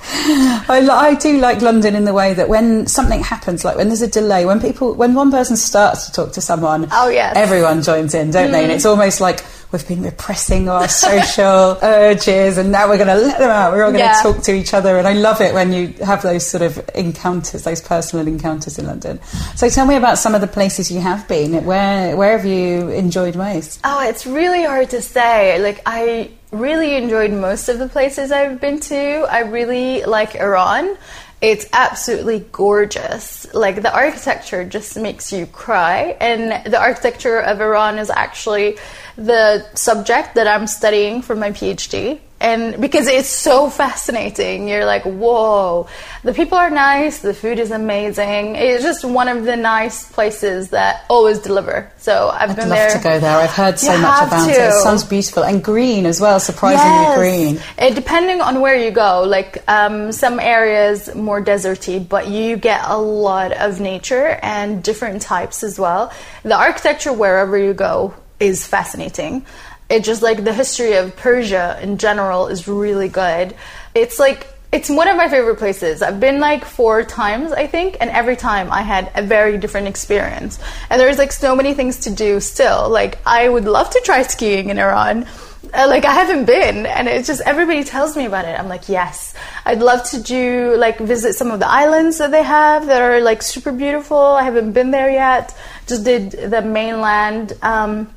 I, 0.05 0.87
I 0.91 1.15
do 1.15 1.39
like 1.39 1.61
London 1.63 1.95
in 1.95 2.05
the 2.05 2.13
way 2.13 2.35
that 2.35 2.49
when 2.49 2.87
something 2.87 3.23
happens, 3.23 3.65
like 3.65 3.77
when 3.77 3.89
there's 3.89 4.03
a 4.03 4.09
delay, 4.09 4.45
when 4.45 4.61
people, 4.61 4.95
when 4.95 5.15
one 5.15 5.31
person 5.31 5.57
starts 5.57 6.07
to 6.07 6.13
talk 6.13 6.33
to 6.33 6.41
someone, 6.41 6.89
Oh, 6.93 7.09
yes. 7.09 7.37
everyone 7.37 7.83
joins 7.83 8.15
in, 8.15 8.31
don't 8.31 8.51
they? 8.53 8.63
And 8.65 8.73
it's 8.73 8.85
almost 8.87 9.21
like 9.21 9.45
we've 9.71 9.87
been 9.87 10.03
repressing 10.03 10.69
our 10.69 10.89
social 11.07 11.79
urges, 11.83 12.59
and 12.59 12.73
now 12.73 12.89
we're 12.89 12.97
going 12.99 13.09
to 13.09 13.15
let 13.15 13.39
them 13.39 13.51
out. 13.51 13.73
We're 13.73 13.85
all 13.85 13.91
going 13.93 14.03
to 14.03 14.11
Yeah. 14.11 14.23
talk 14.23 14.43
to 14.43 14.53
each 14.53 14.75
other, 14.75 14.99
and 14.99 15.07
I 15.07 15.13
love 15.15 15.41
it 15.41 15.55
when 15.55 15.73
you 15.73 15.89
have 16.05 16.23
those 16.23 16.47
sort 16.47 16.63
of 16.63 16.79
encounters, 16.95 17.63
those 17.63 17.81
personal 17.81 18.27
encounters 18.27 18.79
in 18.79 18.87
London. 18.87 19.21
So 19.57 19.69
tell 19.69 19.87
me 19.87 19.97
about 19.97 20.19
some 20.19 20.35
of 20.35 20.41
the 20.41 20.47
places 20.49 20.91
you 20.91 21.01
have 21.01 21.27
been. 21.29 21.65
Where 21.65 22.17
where 22.17 22.37
have 22.37 22.45
you 22.47 22.89
enjoyed 22.89 23.37
most? 23.37 23.81
Oh, 23.85 24.07
it's 24.09 24.27
really 24.27 24.65
hard 24.65 24.91
to 24.91 25.01
say. 25.01 25.59
Like, 25.63 25.81
I 25.87 26.31
really 26.53 26.95
enjoyed 26.95 27.33
most 27.33 27.69
of 27.69 27.79
the 27.79 27.89
places 27.89 28.31
I've 28.31 28.61
been 28.61 28.79
to. 28.81 29.27
I 29.29 29.41
really 29.41 30.05
like 30.05 30.37
Iran. 30.37 30.97
It's 31.41 31.67
absolutely 31.73 32.47
gorgeous. 32.53 33.53
Like, 33.53 33.83
the 33.83 33.93
architecture 33.93 34.65
just 34.65 34.97
makes 34.97 35.33
you 35.33 35.47
cry. 35.47 36.17
And 36.21 36.71
the 36.71 36.79
architecture 36.79 37.41
of 37.41 37.61
Iran 37.61 37.99
is 37.99 38.11
actually 38.11 38.79
the 39.17 39.65
subject 39.75 40.35
that 40.35 40.47
I'm 40.47 40.67
studying 40.67 41.23
for 41.23 41.35
my 41.37 41.51
PhD. 41.51 42.21
And 42.41 42.81
because 42.81 43.07
it's 43.07 43.29
so 43.29 43.71
fascinating, 43.71 44.67
you're 44.67 44.85
like, 44.85 45.05
whoa, 45.05 45.87
the 46.25 46.35
people 46.35 46.59
are 46.59 46.71
nice, 46.71 47.21
the 47.21 47.35
food 47.35 47.61
is 47.61 47.71
amazing. 47.71 48.57
It's 48.57 48.83
just 48.83 49.05
one 49.05 49.29
of 49.29 49.45
the 49.45 49.55
nice 49.55 50.11
places 50.11 50.71
that 50.71 51.05
always 51.09 51.39
deliver. 51.39 51.93
So 51.99 52.31
I've 52.35 52.51
I'd 52.51 52.57
been 52.57 52.69
love 52.69 52.79
there. 52.79 52.91
to 52.97 52.99
go 52.99 53.21
there. 53.21 53.37
I've 53.39 53.51
heard 53.51 53.79
so 53.79 53.93
You 53.95 54.01
much 54.03 54.27
about 54.27 54.49
it. 54.49 54.57
It 54.59 54.73
sounds 54.83 55.05
beautiful 55.05 55.45
and 55.45 55.63
green 55.63 56.05
as 56.05 56.21
well. 56.21 56.41
Surprisingly 56.41 56.83
Yes. 56.91 57.17
green. 57.17 57.61
It, 57.79 57.95
depending 57.95 58.41
on 58.41 58.61
where 58.61 58.75
you 58.77 58.91
go, 58.91 59.23
like 59.23 59.63
um, 59.69 60.11
some 60.11 60.41
areas 60.41 61.15
more 61.15 61.41
deserty, 61.41 62.07
but 62.07 62.27
you 62.27 62.57
get 62.57 62.81
a 62.89 62.99
lot 62.99 63.53
of 63.53 63.79
nature 63.79 64.41
and 64.43 64.83
different 64.83 65.23
types 65.23 65.63
as 65.63 65.79
well. 65.79 66.13
The 66.43 66.57
architecture 66.57 67.13
wherever 67.13 67.57
you 67.57 67.73
go 67.73 68.15
is 68.43 68.67
fascinating. 68.67 69.47
It 69.89 70.05
just 70.05 70.23
like 70.23 70.43
the 70.43 70.53
history 70.53 70.95
of 70.95 71.17
Persia 71.17 71.79
in 71.83 71.99
general 71.99 72.49
is 72.49 72.67
really 72.67 73.09
good. 73.09 73.55
It's 73.95 74.19
like 74.19 74.47
it's 74.73 74.89
one 74.89 75.07
of 75.07 75.17
my 75.17 75.29
favorite 75.29 75.59
places. 75.59 76.01
I've 76.01 76.19
been 76.19 76.41
like 76.41 76.65
four 76.65 77.05
times, 77.05 77.53
I 77.53 77.67
think, 77.67 77.99
and 78.01 78.09
every 78.09 78.37
time 78.37 78.73
I 78.73 78.81
had 78.81 79.13
a 79.15 79.23
very 79.23 79.59
different 79.59 79.87
experience. 79.87 80.59
And 80.89 80.99
there's 80.99 81.19
like 81.19 81.31
so 81.31 81.55
many 81.55 81.75
things 81.75 82.01
to 82.01 82.11
do 82.11 82.41
still. 82.41 82.89
Like 82.89 83.19
I 83.27 83.49
would 83.49 83.67
love 83.67 83.91
to 83.91 84.01
try 84.03 84.23
skiing 84.23 84.71
in 84.71 84.79
Iran. 84.79 85.27
Uh, 85.75 85.87
like 85.89 86.05
I 86.05 86.13
haven't 86.13 86.47
been, 86.47 86.87
and 86.87 87.07
it's 87.07 87.29
just 87.29 87.41
everybody 87.43 87.85
tells 87.85 88.17
me 88.17 88.27
about 88.27 88.45
it. 88.47 88.59
I'm 88.59 88.69
like, 88.69 88.89
yes, 88.89 89.35
I'd 89.65 89.81
love 89.81 90.03
to 90.11 90.23
do 90.23 90.75
like 90.77 90.99
visit 90.99 91.35
some 91.35 91.51
of 91.51 91.61
the 91.61 91.69
islands 91.69 92.19
that 92.19 92.31
they 92.31 92.43
have 92.43 92.87
that 92.87 93.01
are 93.01 93.21
like 93.21 93.43
super 93.43 93.73
beautiful. 93.73 94.19
I 94.19 94.43
haven't 94.43 94.73
been 94.73 94.91
there 94.91 95.11
yet. 95.11 95.55
Just 95.87 96.05
did 96.05 96.33
the 96.33 96.63
mainland. 96.63 97.53
Um, 97.63 98.13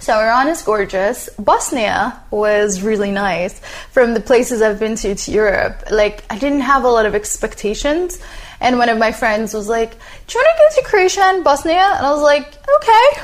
so 0.00 0.18
Iran 0.18 0.48
is 0.48 0.62
gorgeous. 0.62 1.28
Bosnia 1.38 2.20
was 2.30 2.82
really 2.82 3.10
nice. 3.10 3.60
From 3.92 4.14
the 4.14 4.20
places 4.20 4.62
I've 4.62 4.80
been 4.80 4.96
to 4.96 5.14
to 5.14 5.30
Europe, 5.30 5.84
like 5.90 6.24
I 6.30 6.38
didn't 6.38 6.62
have 6.62 6.84
a 6.84 6.88
lot 6.88 7.06
of 7.06 7.14
expectations. 7.14 8.18
And 8.60 8.76
one 8.76 8.88
of 8.88 8.98
my 8.98 9.12
friends 9.12 9.54
was 9.54 9.68
like, 9.68 9.92
"Do 10.26 10.38
you 10.38 10.44
want 10.44 10.48
to 10.56 10.62
go 10.62 10.82
to 10.82 10.88
Croatia 10.88 11.22
and 11.24 11.44
Bosnia?" 11.44 11.94
And 11.96 12.06
I 12.06 12.10
was 12.10 12.22
like, 12.22 12.46
"Okay." 12.76 13.22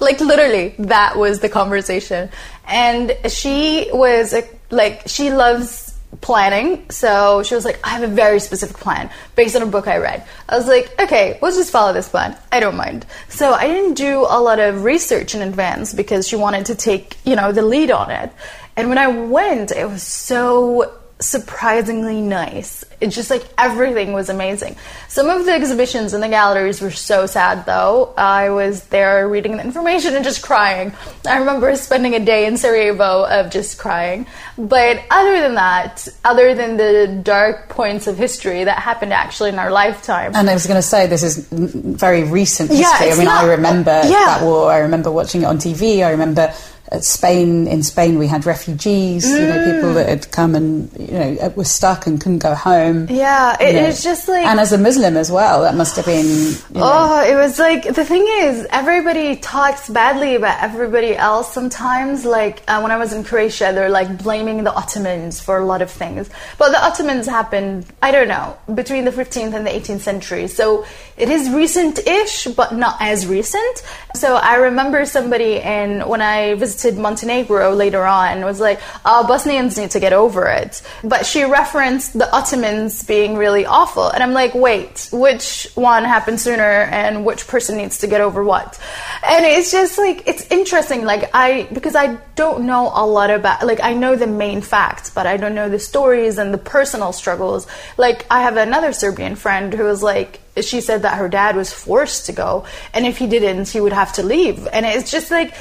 Like 0.00 0.20
literally, 0.20 0.74
that 0.78 1.16
was 1.16 1.40
the 1.40 1.48
conversation. 1.48 2.30
And 2.66 3.16
she 3.28 3.88
was 3.92 4.34
like, 4.70 5.02
she 5.06 5.32
loves 5.32 5.87
planning. 6.20 6.90
So 6.90 7.42
she 7.42 7.54
was 7.54 7.64
like, 7.64 7.80
I 7.84 7.90
have 7.90 8.02
a 8.02 8.12
very 8.12 8.40
specific 8.40 8.76
plan 8.76 9.10
based 9.36 9.56
on 9.56 9.62
a 9.62 9.66
book 9.66 9.86
I 9.86 9.98
read. 9.98 10.26
I 10.48 10.56
was 10.56 10.66
like, 10.66 10.98
okay, 11.00 11.38
let's 11.40 11.56
just 11.56 11.70
follow 11.70 11.92
this 11.92 12.08
plan. 12.08 12.36
I 12.50 12.60
don't 12.60 12.76
mind. 12.76 13.06
So 13.28 13.52
I 13.52 13.66
didn't 13.66 13.94
do 13.94 14.20
a 14.28 14.40
lot 14.40 14.58
of 14.58 14.84
research 14.84 15.34
in 15.34 15.42
advance 15.42 15.94
because 15.94 16.26
she 16.26 16.36
wanted 16.36 16.66
to 16.66 16.74
take, 16.74 17.16
you 17.24 17.36
know, 17.36 17.52
the 17.52 17.62
lead 17.62 17.90
on 17.90 18.10
it. 18.10 18.32
And 18.76 18.88
when 18.88 18.98
I 18.98 19.08
went, 19.08 19.72
it 19.72 19.88
was 19.88 20.02
so 20.02 20.92
surprisingly 21.20 22.20
nice. 22.20 22.84
It's 23.00 23.14
just 23.14 23.30
like 23.30 23.44
everything 23.56 24.12
was 24.12 24.28
amazing. 24.28 24.76
Some 25.08 25.28
of 25.28 25.44
the 25.46 25.52
exhibitions 25.52 26.14
in 26.14 26.20
the 26.20 26.28
galleries 26.28 26.80
were 26.80 26.90
so 26.90 27.26
sad 27.26 27.64
though. 27.66 28.12
I 28.16 28.50
was 28.50 28.84
there 28.86 29.28
reading 29.28 29.56
the 29.56 29.64
information 29.64 30.14
and 30.14 30.24
just 30.24 30.42
crying. 30.42 30.92
I 31.26 31.38
remember 31.38 31.74
spending 31.76 32.14
a 32.14 32.20
day 32.20 32.46
in 32.46 32.56
Sarajevo 32.56 33.24
of 33.26 33.50
just 33.50 33.78
crying. 33.78 34.26
But 34.56 35.02
other 35.10 35.40
than 35.40 35.54
that, 35.54 36.08
other 36.24 36.54
than 36.54 36.76
the 36.76 37.20
dark 37.22 37.68
points 37.68 38.06
of 38.06 38.16
history 38.16 38.64
that 38.64 38.78
happened 38.78 39.12
actually 39.12 39.50
in 39.50 39.58
our 39.58 39.70
lifetime, 39.70 40.32
And 40.34 40.50
I 40.50 40.54
was 40.54 40.66
going 40.66 40.78
to 40.78 40.82
say, 40.82 41.06
this 41.06 41.22
is 41.22 41.46
very 41.48 42.24
recent 42.24 42.70
history. 42.70 43.08
Yeah. 43.08 43.14
I 43.14 43.18
mean, 43.18 43.28
I 43.28 43.42
not- 43.42 43.48
remember 43.48 44.00
yeah. 44.04 44.38
that 44.38 44.42
war. 44.42 44.72
I 44.72 44.78
remember 44.78 45.10
watching 45.10 45.42
it 45.42 45.46
on 45.46 45.58
TV. 45.58 46.04
I 46.04 46.10
remember 46.10 46.52
uh, 46.90 47.00
Spain. 47.00 47.66
In 47.66 47.82
Spain, 47.82 48.18
we 48.18 48.26
had 48.26 48.46
refugees. 48.46 49.28
You 49.28 49.46
know, 49.46 49.72
people 49.74 49.94
that 49.94 50.08
had 50.08 50.30
come 50.30 50.54
and 50.54 50.90
you 50.98 51.12
know 51.18 51.52
were 51.56 51.64
stuck 51.64 52.06
and 52.06 52.20
couldn't 52.20 52.38
go 52.38 52.54
home. 52.54 53.06
yeah, 53.10 53.56
it, 53.60 53.74
You 53.74 53.80
know. 53.80 53.88
it's 53.88 54.02
just 54.02 54.28
like 54.28 54.44
and 54.46 54.58
as 54.60 54.72
a 54.72 54.78
Muslim 54.78 55.16
as 55.16 55.30
well, 55.30 55.62
that 55.62 55.74
must 55.74 55.96
have 55.96 56.06
been. 56.06 56.26
You 56.26 56.80
know, 56.80 56.82
Oh, 56.84 57.22
it 57.22 57.34
was 57.34 57.58
like 57.58 57.82
the 57.94 58.04
thing 58.04 58.26
is, 58.40 58.66
everybody 58.70 59.36
talks 59.36 59.88
badly 59.88 60.34
about 60.34 60.62
everybody 60.62 61.14
else. 61.16 61.52
Sometimes, 61.52 62.24
like 62.24 62.62
uh, 62.68 62.80
when 62.80 62.90
I 62.92 62.96
was 62.96 63.12
in 63.12 63.24
Croatia, 63.24 63.72
they're 63.74 63.90
like 63.90 64.22
blaming 64.22 64.64
the 64.64 64.72
Ottomans 64.72 65.40
for 65.40 65.58
a 65.58 65.64
lot 65.66 65.82
of 65.82 65.90
things. 65.90 66.30
But 66.58 66.70
the 66.70 66.82
Ottomans 66.84 67.26
happened, 67.26 67.86
I 68.02 68.10
don't 68.12 68.28
know, 68.28 68.56
between 68.74 69.04
the 69.04 69.10
15th 69.10 69.52
and 69.54 69.66
the 69.66 69.70
18th 69.70 70.00
century. 70.00 70.46
So 70.48 70.86
it 71.16 71.28
is 71.28 71.50
recent-ish, 71.50 72.46
but 72.54 72.74
not 72.74 72.96
as 73.00 73.26
recent. 73.26 73.82
So 74.14 74.36
I 74.36 74.56
remember 74.56 75.04
somebody 75.04 75.56
in 75.56 76.06
when 76.08 76.22
I 76.22 76.54
visited 76.54 76.77
Montenegro 76.84 77.74
later 77.74 78.04
on 78.04 78.44
was 78.44 78.60
like, 78.60 78.80
"Oh, 79.04 79.26
Bosnians 79.26 79.76
need 79.76 79.90
to 79.92 80.00
get 80.00 80.12
over 80.12 80.46
it." 80.46 80.82
But 81.02 81.26
she 81.26 81.44
referenced 81.44 82.18
the 82.18 82.30
Ottomans 82.32 83.02
being 83.04 83.36
really 83.36 83.66
awful, 83.66 84.08
and 84.08 84.22
I'm 84.22 84.32
like, 84.32 84.54
"Wait, 84.54 85.08
which 85.12 85.68
one 85.74 86.04
happened 86.04 86.40
sooner, 86.40 86.62
and 86.62 87.24
which 87.24 87.46
person 87.46 87.76
needs 87.76 87.98
to 87.98 88.06
get 88.06 88.20
over 88.20 88.42
what?" 88.42 88.78
And 89.26 89.44
it's 89.44 89.70
just 89.70 89.98
like 89.98 90.22
it's 90.26 90.46
interesting, 90.50 91.04
like 91.04 91.30
I 91.34 91.68
because 91.72 91.96
I 91.96 92.18
don't 92.36 92.64
know 92.64 92.90
a 92.94 93.06
lot 93.06 93.30
about 93.30 93.66
like 93.66 93.80
I 93.82 93.94
know 93.94 94.16
the 94.16 94.26
main 94.26 94.60
facts, 94.60 95.10
but 95.10 95.26
I 95.26 95.36
don't 95.36 95.54
know 95.54 95.68
the 95.68 95.78
stories 95.78 96.38
and 96.38 96.52
the 96.52 96.58
personal 96.58 97.12
struggles. 97.12 97.66
Like 97.96 98.26
I 98.30 98.42
have 98.42 98.56
another 98.56 98.92
Serbian 98.92 99.36
friend 99.36 99.72
who 99.72 99.84
was 99.84 100.02
like 100.02 100.40
she 100.62 100.80
said 100.80 101.02
that 101.02 101.18
her 101.18 101.28
dad 101.28 101.56
was 101.56 101.72
forced 101.72 102.26
to 102.26 102.32
go 102.32 102.64
and 102.92 103.06
if 103.06 103.18
he 103.18 103.26
didn't 103.26 103.68
he 103.68 103.80
would 103.80 103.92
have 103.92 104.12
to 104.14 104.22
leave 104.22 104.66
and 104.72 104.84
it's 104.86 105.10
just 105.10 105.30
like 105.30 105.54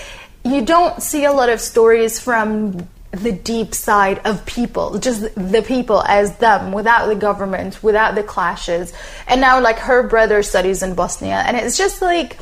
you 0.52 0.66
don't 0.66 1.02
see 1.02 1.26
a 1.26 1.32
lot 1.32 1.50
of 1.50 1.62
stories 1.62 2.20
from 2.20 2.88
the 3.12 3.32
deep 3.32 3.74
side 3.74 4.20
of 4.26 4.46
people 4.46 5.00
just 5.00 5.22
the 5.36 5.64
people 5.66 6.04
as 6.04 6.38
them 6.38 6.72
without 6.72 7.08
the 7.08 7.16
government 7.16 7.82
without 7.82 8.16
the 8.16 8.24
clashes. 8.24 8.94
And 9.28 9.42
now 9.42 9.62
like 9.62 9.80
her 9.80 10.08
brother 10.08 10.44
studies 10.44 10.84
in 10.84 10.94
bosnia 10.94 11.44
and 11.46 11.58
it's 11.58 11.78
just 11.78 12.02
like 12.02 12.38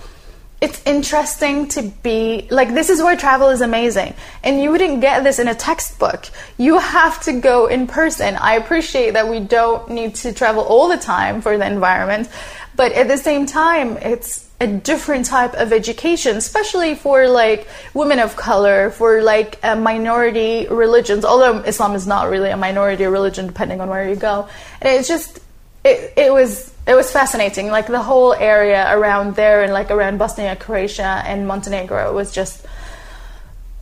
it's 0.62 0.82
interesting 0.86 1.68
to 1.68 1.84
be 2.02 2.48
like 2.50 2.74
this 2.74 2.90
is 2.90 3.02
where 3.02 3.16
travel 3.16 3.50
is 3.50 3.62
amazing. 3.62 4.16
And 4.44 4.62
you 4.62 4.72
wouldn't 4.72 5.02
get 5.02 5.24
this 5.24 5.38
in 5.38 5.48
a 5.48 5.56
textbook. 5.56 6.30
You 6.58 6.80
have 6.80 7.22
to 7.24 7.34
go 7.40 7.68
in 7.68 7.88
person. 7.88 8.36
I 8.36 8.56
appreciate 8.56 9.12
that 9.12 9.30
we 9.30 9.40
don't 9.40 9.90
need 9.90 10.16
to 10.16 10.34
travel 10.34 10.64
all 10.64 10.88
the 10.90 10.98
time 10.98 11.42
for 11.42 11.58
the 11.58 11.68
environment 11.68 12.30
but 12.76 12.92
at 12.92 13.08
the 13.08 13.18
same 13.18 13.46
time 13.46 13.98
it's 13.98 14.45
a 14.62 14.68
different 14.68 15.26
type 15.26 15.54
of 15.56 15.74
education 15.74 16.38
especially 16.38 16.96
for 16.96 17.28
like 17.28 17.68
women 17.94 18.20
of 18.20 18.36
color 18.36 18.90
for 18.92 19.22
like 19.22 19.60
uh, 19.64 19.76
minority 19.76 20.66
religions 20.70 21.26
although 21.26 21.60
islam 21.60 21.94
is 21.94 22.08
not 22.08 22.30
really 22.30 22.50
a 22.50 22.58
minority 22.58 23.06
religion 23.06 23.48
depending 23.48 23.82
on 23.82 23.90
where 23.90 24.08
you 24.08 24.16
go 24.16 24.48
and 24.82 24.90
it's 24.90 25.08
just 25.08 25.40
it, 25.86 26.14
it 26.18 26.34
was 26.34 26.74
it 26.88 26.96
was 26.96 27.12
fascinating. 27.12 27.68
Like 27.68 27.88
the 27.88 28.02
whole 28.02 28.34
area 28.34 28.86
around 28.96 29.36
there 29.36 29.64
and 29.64 29.74
like 29.74 29.90
around 29.90 30.18
Bosnia, 30.18 30.56
Croatia, 30.56 31.24
and 31.26 31.48
Montenegro 31.48 32.14
was 32.14 32.32
just. 32.32 32.66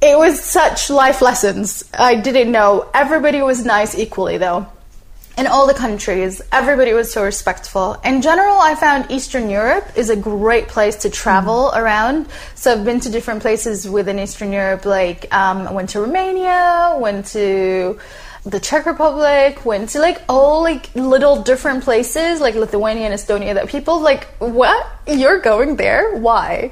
It 0.01 0.17
was 0.17 0.41
such 0.41 0.89
life 0.89 1.21
lessons. 1.21 1.85
I 1.97 2.15
didn't 2.15 2.51
know. 2.51 2.89
Everybody 2.93 3.41
was 3.41 3.65
nice 3.65 3.97
equally 3.97 4.37
though. 4.37 4.67
In 5.37 5.47
all 5.47 5.65
the 5.65 5.73
countries, 5.73 6.41
everybody 6.51 6.93
was 6.93 7.11
so 7.11 7.23
respectful. 7.23 7.93
In 8.05 8.21
general, 8.21 8.57
I 8.57 8.75
found 8.75 9.09
Eastern 9.09 9.49
Europe 9.49 9.85
is 9.95 10.09
a 10.09 10.15
great 10.15 10.67
place 10.67 10.95
to 10.97 11.09
travel 11.09 11.71
mm. 11.73 11.81
around. 11.81 12.27
So 12.55 12.71
I've 12.71 12.85
been 12.85 12.99
to 13.01 13.09
different 13.09 13.41
places 13.41 13.89
within 13.89 14.19
Eastern 14.19 14.51
Europe, 14.51 14.85
like 14.85 15.33
um, 15.33 15.67
I 15.67 15.71
went 15.71 15.89
to 15.89 16.01
Romania, 16.01 16.95
went 16.99 17.25
to 17.27 17.99
the 18.45 18.59
Czech 18.59 18.85
Republic, 18.85 19.65
went 19.65 19.89
to 19.89 19.99
like 19.99 20.21
all 20.27 20.61
like 20.61 20.93
little 20.95 21.41
different 21.41 21.83
places, 21.83 22.39
like 22.39 22.55
Lithuania 22.55 23.05
and 23.05 23.13
Estonia. 23.13 23.53
That 23.55 23.69
people 23.69 24.01
like, 24.01 24.25
what? 24.37 24.85
You're 25.07 25.39
going 25.39 25.77
there? 25.77 26.15
Why? 26.17 26.71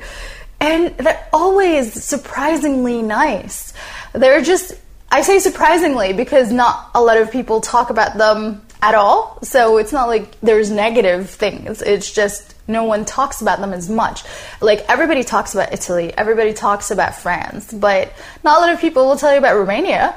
And 0.60 0.96
they're 0.98 1.28
always 1.34 2.04
surprisingly 2.04 3.02
nice. 3.02 3.74
They're 4.14 4.44
just 4.44 4.74
I 5.12 5.22
say 5.22 5.40
surprisingly 5.40 6.14
because 6.14 6.52
not 6.52 6.90
a 6.96 7.02
lot 7.02 7.18
of 7.18 7.32
people 7.32 7.60
talk 7.62 7.90
about 7.90 8.18
them 8.18 8.62
at 8.82 8.96
all. 8.96 9.38
So 9.44 9.78
it's 9.78 9.92
not 9.92 10.08
like 10.08 10.40
there's 10.42 10.72
negative 10.72 11.30
things. 11.30 11.82
It's 11.82 12.12
just 12.12 12.56
no 12.68 12.86
one 12.86 13.06
talks 13.06 13.42
about 13.42 13.60
them 13.60 13.74
as 13.74 13.90
much. 13.90 14.24
Like 14.62 14.86
everybody 14.90 15.24
talks 15.24 15.54
about 15.54 15.74
Italy, 15.74 16.14
everybody 16.18 16.54
talks 16.54 16.92
about 16.92 17.16
France, 17.16 17.72
but 17.74 18.14
not 18.44 18.58
a 18.58 18.62
lot 18.62 18.74
of 18.74 18.80
people 18.80 19.06
will 19.06 19.18
tell 19.18 19.32
you 19.34 19.38
about 19.38 19.58
Romania. 19.58 20.16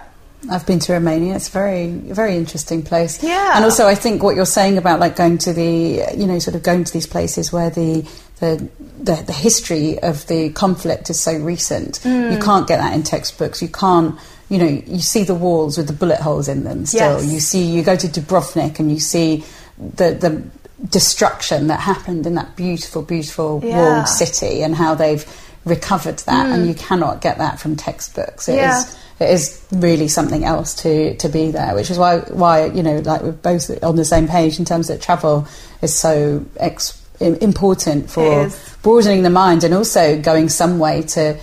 I've 0.51 0.67
been 0.67 0.79
to 0.81 0.93
Romania. 0.93 1.37
It's 1.37 1.49
a 1.49 1.53
very, 1.53 1.89
very 1.89 2.37
interesting 2.37 2.83
place. 2.83 3.23
Yeah. 3.23 3.57
And 3.57 3.65
also, 3.65 3.87
I 3.87 3.95
think 3.95 4.23
what 4.23 4.37
you're 4.37 4.45
saying 4.45 4.77
about 4.77 5.01
like 5.01 5.17
going 5.17 5.39
to 5.39 5.55
the, 5.55 6.15
you 6.15 6.27
know, 6.27 6.39
sort 6.39 6.55
of 6.55 6.63
going 6.63 6.85
to 6.85 6.93
these 6.93 7.07
places 7.07 7.53
where 7.53 7.71
the 7.71 8.07
the 8.41 8.69
the, 8.99 9.23
the 9.27 9.33
history 9.33 9.99
of 10.01 10.27
the 10.27 10.51
conflict 10.51 11.09
is 11.09 11.19
so 11.19 11.37
recent. 11.39 12.01
Mm. 12.01 12.33
You 12.33 12.39
can't 12.39 12.67
get 12.67 12.79
that 12.79 12.95
in 12.95 13.03
textbooks. 13.03 13.63
You 13.63 13.69
can't 13.69 14.19
you 14.55 14.61
know, 14.61 14.83
you 14.87 15.01
see 15.01 15.25
the 15.25 15.35
walls 15.35 15.77
with 15.77 15.89
the 15.89 15.93
bullet 15.93 16.21
holes 16.21 16.47
in 16.47 16.63
them 16.63 16.87
still. 16.87 17.21
Yes. 17.21 17.33
You 17.33 17.41
see, 17.41 17.65
you 17.65 17.83
go 17.83 17.97
to 17.97 18.07
Dubrovnik 18.07 18.79
and 18.79 18.89
you 18.89 19.01
see 19.01 19.45
the, 19.79 20.13
the 20.15 20.45
destruction 20.87 21.67
that 21.67 21.81
happened 21.81 22.25
in 22.25 22.37
that 22.37 22.55
beautiful, 22.55 23.03
beautiful 23.03 23.61
yeah. 23.65 23.77
walled 23.77 24.09
city 24.09 24.63
and 24.63 24.77
how 24.77 24.95
they've 24.95 25.27
recovered 25.65 26.19
that. 26.21 26.47
Mm. 26.47 26.55
And 26.55 26.69
you 26.69 26.75
cannot 26.75 27.21
get 27.21 27.39
that 27.39 27.59
from 27.59 27.75
textbooks. 27.75 28.49
It 28.49 28.55
yeah. 28.55 28.79
is, 28.79 28.99
it 29.19 29.31
is 29.31 29.67
really 29.73 30.07
something 30.07 30.45
else 30.45 30.73
to, 30.83 31.17
to 31.17 31.29
be 31.29 31.51
there, 31.51 31.75
which 31.75 31.91
is 31.91 31.99
why, 31.99 32.19
why, 32.19 32.67
you 32.67 32.85
know, 32.85 32.99
like 32.99 33.23
we're 33.23 33.33
both 33.33 33.83
on 33.83 33.97
the 33.97 34.05
same 34.05 34.29
page 34.29 34.61
in 34.61 34.65
terms 34.65 34.87
that 34.87 35.03
travel 35.03 35.49
is 35.83 35.93
so 35.93 36.47
ex- 36.59 37.05
important 37.19 38.09
for 38.09 38.51
broadening 38.83 39.25
the 39.25 39.31
mind 39.31 39.65
and 39.65 39.75
also 39.75 40.21
going 40.23 40.49
some 40.49 40.79
way 40.79 41.03
to 41.03 41.37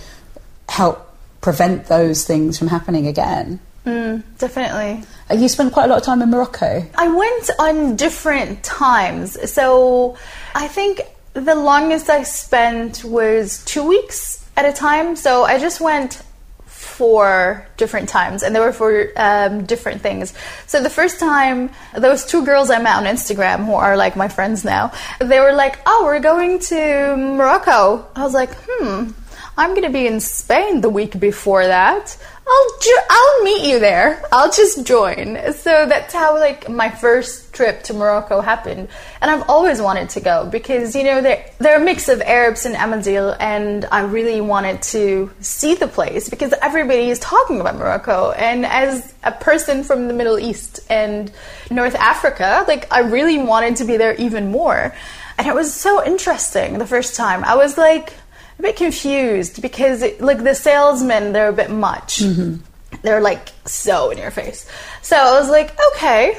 help 0.70 1.11
prevent 1.42 1.86
those 1.86 2.24
things 2.24 2.58
from 2.58 2.68
happening 2.68 3.06
again. 3.06 3.60
Mm, 3.84 4.22
definitely. 4.38 5.04
Uh, 5.30 5.34
you 5.34 5.48
spent 5.48 5.72
quite 5.72 5.84
a 5.84 5.88
lot 5.88 5.98
of 5.98 6.04
time 6.04 6.22
in 6.22 6.30
Morocco. 6.30 6.86
I 6.96 7.08
went 7.08 7.50
on 7.58 7.96
different 7.96 8.62
times. 8.62 9.50
So 9.50 10.16
I 10.54 10.68
think 10.68 11.02
the 11.34 11.54
longest 11.54 12.08
I 12.08 12.22
spent 12.22 13.04
was 13.04 13.62
two 13.64 13.86
weeks 13.86 14.48
at 14.56 14.64
a 14.64 14.72
time. 14.72 15.16
So 15.16 15.42
I 15.44 15.58
just 15.58 15.80
went 15.80 16.22
four 16.66 17.66
different 17.76 18.08
times 18.08 18.42
and 18.42 18.54
they 18.54 18.60
were 18.60 18.72
for 18.72 19.08
um, 19.16 19.64
different 19.64 20.02
things. 20.02 20.34
So 20.66 20.80
the 20.82 20.90
first 20.90 21.18
time, 21.18 21.70
those 21.96 22.24
two 22.24 22.44
girls 22.44 22.70
I 22.70 22.80
met 22.80 22.96
on 22.96 23.04
Instagram 23.04 23.64
who 23.64 23.74
are 23.74 23.96
like 23.96 24.14
my 24.14 24.28
friends 24.28 24.64
now, 24.64 24.92
they 25.18 25.40
were 25.40 25.52
like, 25.52 25.80
oh, 25.86 26.02
we're 26.04 26.20
going 26.20 26.60
to 26.60 27.16
Morocco. 27.16 28.06
I 28.14 28.22
was 28.22 28.34
like, 28.34 28.50
hmm, 28.68 29.10
I'm 29.56 29.70
going 29.70 29.82
to 29.82 29.90
be 29.90 30.06
in 30.06 30.20
Spain 30.20 30.80
the 30.80 30.88
week 30.88 31.18
before 31.20 31.66
that. 31.66 32.16
I'll 32.46 32.78
ju- 32.80 33.02
I'll 33.08 33.44
meet 33.44 33.70
you 33.70 33.78
there. 33.78 34.22
I'll 34.32 34.50
just 34.50 34.84
join. 34.86 35.38
So 35.52 35.86
that's 35.86 36.12
how 36.12 36.34
like 36.38 36.68
my 36.68 36.90
first 36.90 37.52
trip 37.52 37.82
to 37.84 37.94
Morocco 37.94 38.40
happened, 38.40 38.88
and 39.20 39.30
I've 39.30 39.48
always 39.48 39.80
wanted 39.80 40.08
to 40.10 40.20
go 40.20 40.46
because 40.46 40.96
you 40.96 41.04
know 41.04 41.20
they're 41.20 41.48
they're 41.58 41.80
a 41.80 41.84
mix 41.84 42.08
of 42.08 42.20
Arabs 42.22 42.66
and 42.66 42.74
Amazigh, 42.74 43.36
and 43.38 43.84
I 43.92 44.02
really 44.02 44.40
wanted 44.40 44.82
to 44.82 45.30
see 45.40 45.74
the 45.74 45.86
place 45.86 46.28
because 46.28 46.52
everybody 46.60 47.10
is 47.10 47.18
talking 47.20 47.60
about 47.60 47.76
Morocco, 47.76 48.32
and 48.32 48.66
as 48.66 49.14
a 49.22 49.32
person 49.32 49.84
from 49.84 50.08
the 50.08 50.14
Middle 50.14 50.38
East 50.38 50.80
and 50.90 51.30
North 51.70 51.94
Africa, 51.94 52.64
like 52.66 52.92
I 52.92 53.00
really 53.00 53.38
wanted 53.38 53.76
to 53.76 53.84
be 53.84 53.96
there 53.98 54.14
even 54.14 54.50
more, 54.50 54.94
and 55.38 55.46
it 55.46 55.54
was 55.54 55.72
so 55.72 56.04
interesting 56.04 56.78
the 56.78 56.86
first 56.86 57.14
time. 57.14 57.44
I 57.44 57.54
was 57.54 57.78
like 57.78 58.14
a 58.62 58.68
bit 58.68 58.76
confused 58.76 59.60
because 59.60 60.02
it, 60.02 60.20
like 60.20 60.42
the 60.42 60.54
salesmen 60.54 61.32
they're 61.32 61.48
a 61.48 61.52
bit 61.52 61.70
much. 61.70 62.20
Mm-hmm. 62.20 62.62
they're 63.02 63.20
like 63.20 63.48
so 63.64 64.10
in 64.10 64.18
your 64.18 64.30
face. 64.30 64.68
So 65.02 65.16
i 65.16 65.38
was 65.38 65.50
like 65.50 65.76
okay 65.92 66.38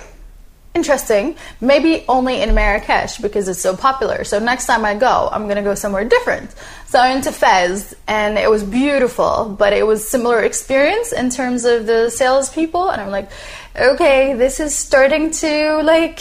interesting. 0.76 1.36
Maybe 1.62 2.04
only 2.08 2.42
in 2.42 2.56
marrakesh 2.56 3.18
because 3.18 3.48
it's 3.48 3.62
so 3.62 3.78
popular. 3.78 4.24
So 4.24 4.40
next 4.40 4.66
time 4.66 4.86
i 4.86 4.96
go 4.96 5.30
i'm 5.32 5.48
gonna 5.48 5.64
go 5.64 5.76
somewhere 5.76 6.06
different. 6.06 6.56
So 6.88 7.00
i 7.00 7.12
went 7.12 7.26
to 7.26 7.32
fez 7.32 7.94
and 8.08 8.38
it 8.38 8.50
was 8.50 8.64
beautiful 8.64 9.56
but 9.60 9.74
it 9.74 9.86
was 9.86 10.08
similar 10.08 10.44
experience 10.44 11.12
in 11.12 11.30
terms 11.30 11.66
of 11.66 11.86
the 11.86 12.10
salespeople. 12.10 12.90
And 12.90 13.02
i'm 13.02 13.12
like 13.12 13.30
okay 13.76 14.34
this 14.34 14.62
is 14.62 14.74
starting 14.74 15.32
to 15.32 15.82
like 15.84 16.20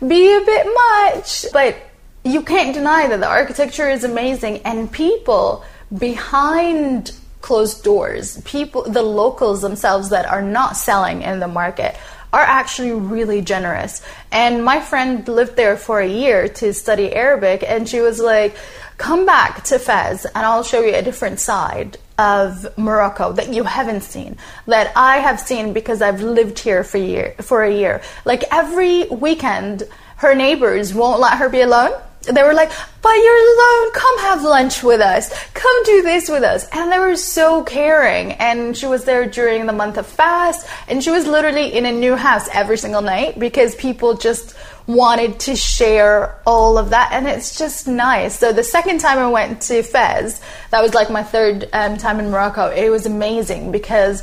be 0.00 0.32
a 0.32 0.40
bit 0.40 0.66
much. 0.66 1.44
But 1.52 1.76
you 2.24 2.42
can't 2.42 2.74
deny 2.74 3.06
that 3.08 3.20
the 3.20 3.28
architecture 3.28 3.88
is 3.88 4.04
amazing 4.04 4.58
and 4.58 4.90
people 4.90 5.64
behind 5.96 7.12
closed 7.40 7.82
doors, 7.84 8.40
people, 8.42 8.82
the 8.82 9.02
locals 9.02 9.62
themselves 9.62 10.10
that 10.10 10.26
are 10.26 10.42
not 10.42 10.76
selling 10.76 11.22
in 11.22 11.40
the 11.40 11.48
market 11.48 11.96
are 12.32 12.42
actually 12.42 12.92
really 12.92 13.40
generous. 13.40 14.02
And 14.30 14.64
my 14.64 14.80
friend 14.80 15.26
lived 15.26 15.56
there 15.56 15.76
for 15.76 16.00
a 16.00 16.06
year 16.06 16.48
to 16.48 16.74
study 16.74 17.12
Arabic, 17.14 17.64
and 17.66 17.88
she 17.88 18.00
was 18.00 18.20
like, 18.20 18.54
Come 18.98 19.24
back 19.24 19.62
to 19.64 19.78
Fez, 19.78 20.24
and 20.24 20.44
I'll 20.44 20.64
show 20.64 20.80
you 20.82 20.92
a 20.92 21.02
different 21.02 21.38
side 21.38 21.98
of 22.18 22.76
Morocco 22.76 23.32
that 23.32 23.54
you 23.54 23.62
haven't 23.62 24.00
seen, 24.02 24.36
that 24.66 24.92
I 24.96 25.18
have 25.18 25.38
seen 25.38 25.72
because 25.72 26.02
I've 26.02 26.20
lived 26.20 26.58
here 26.58 26.82
for, 26.82 26.98
year, 26.98 27.36
for 27.40 27.62
a 27.62 27.72
year. 27.72 28.02
Like 28.24 28.42
every 28.50 29.04
weekend, 29.06 29.84
her 30.16 30.34
neighbors 30.34 30.92
won't 30.92 31.20
let 31.20 31.38
her 31.38 31.48
be 31.48 31.60
alone 31.60 31.92
they 32.32 32.42
were 32.42 32.54
like, 32.54 32.70
but 33.02 33.12
you're 33.12 33.54
alone. 33.54 33.92
Come 33.92 34.18
have 34.20 34.42
lunch 34.42 34.82
with 34.82 35.00
us. 35.00 35.32
Come 35.54 35.84
do 35.84 36.02
this 36.02 36.28
with 36.28 36.42
us. 36.42 36.66
And 36.72 36.92
they 36.92 36.98
were 36.98 37.16
so 37.16 37.62
caring. 37.64 38.32
And 38.32 38.76
she 38.76 38.86
was 38.86 39.04
there 39.04 39.26
during 39.26 39.66
the 39.66 39.72
month 39.72 39.96
of 39.96 40.06
fast. 40.06 40.66
And 40.88 41.02
she 41.02 41.10
was 41.10 41.26
literally 41.26 41.72
in 41.74 41.86
a 41.86 41.92
new 41.92 42.16
house 42.16 42.48
every 42.52 42.78
single 42.78 43.02
night 43.02 43.38
because 43.38 43.74
people 43.74 44.14
just 44.14 44.54
wanted 44.86 45.38
to 45.40 45.54
share 45.54 46.40
all 46.46 46.78
of 46.78 46.90
that. 46.90 47.10
And 47.12 47.26
it's 47.26 47.58
just 47.58 47.86
nice. 47.86 48.38
So 48.38 48.52
the 48.52 48.64
second 48.64 49.00
time 49.00 49.18
I 49.18 49.28
went 49.28 49.62
to 49.62 49.82
Fez, 49.82 50.40
that 50.70 50.82
was 50.82 50.94
like 50.94 51.10
my 51.10 51.22
third 51.22 51.68
um, 51.72 51.98
time 51.98 52.18
in 52.18 52.30
Morocco. 52.30 52.70
It 52.70 52.88
was 52.88 53.06
amazing 53.06 53.70
because 53.70 54.22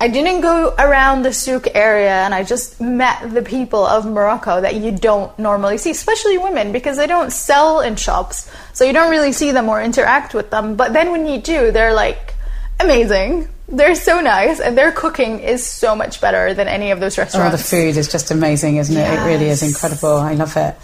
I 0.00 0.08
didn't 0.08 0.40
go 0.40 0.74
around 0.78 1.22
the 1.22 1.32
souk 1.32 1.68
area 1.74 2.10
and 2.10 2.34
I 2.34 2.42
just 2.42 2.80
met 2.80 3.32
the 3.32 3.42
people 3.42 3.86
of 3.86 4.04
Morocco 4.04 4.60
that 4.60 4.74
you 4.74 4.90
don't 4.90 5.36
normally 5.38 5.78
see, 5.78 5.90
especially 5.90 6.36
women, 6.36 6.72
because 6.72 6.96
they 6.96 7.06
don't 7.06 7.30
sell 7.30 7.80
in 7.80 7.96
shops. 7.96 8.50
So 8.72 8.84
you 8.84 8.92
don't 8.92 9.10
really 9.10 9.32
see 9.32 9.52
them 9.52 9.68
or 9.68 9.80
interact 9.80 10.34
with 10.34 10.50
them. 10.50 10.74
But 10.74 10.92
then 10.92 11.12
when 11.12 11.26
you 11.26 11.40
do, 11.40 11.70
they're 11.70 11.94
like 11.94 12.34
amazing. 12.80 13.48
They're 13.66 13.94
so 13.94 14.20
nice, 14.20 14.60
and 14.60 14.76
their 14.76 14.92
cooking 14.92 15.40
is 15.40 15.66
so 15.66 15.96
much 15.96 16.20
better 16.20 16.52
than 16.52 16.68
any 16.68 16.90
of 16.90 17.00
those 17.00 17.16
restaurants. 17.16 17.54
Oh, 17.54 17.56
the 17.56 17.62
food 17.62 17.96
is 17.96 18.12
just 18.12 18.30
amazing, 18.30 18.76
isn't 18.76 18.94
yes. 18.94 19.18
it? 19.18 19.22
It 19.22 19.26
really 19.26 19.48
is 19.48 19.62
incredible. 19.62 20.16
I 20.16 20.34
love 20.34 20.54
it. 20.56 20.76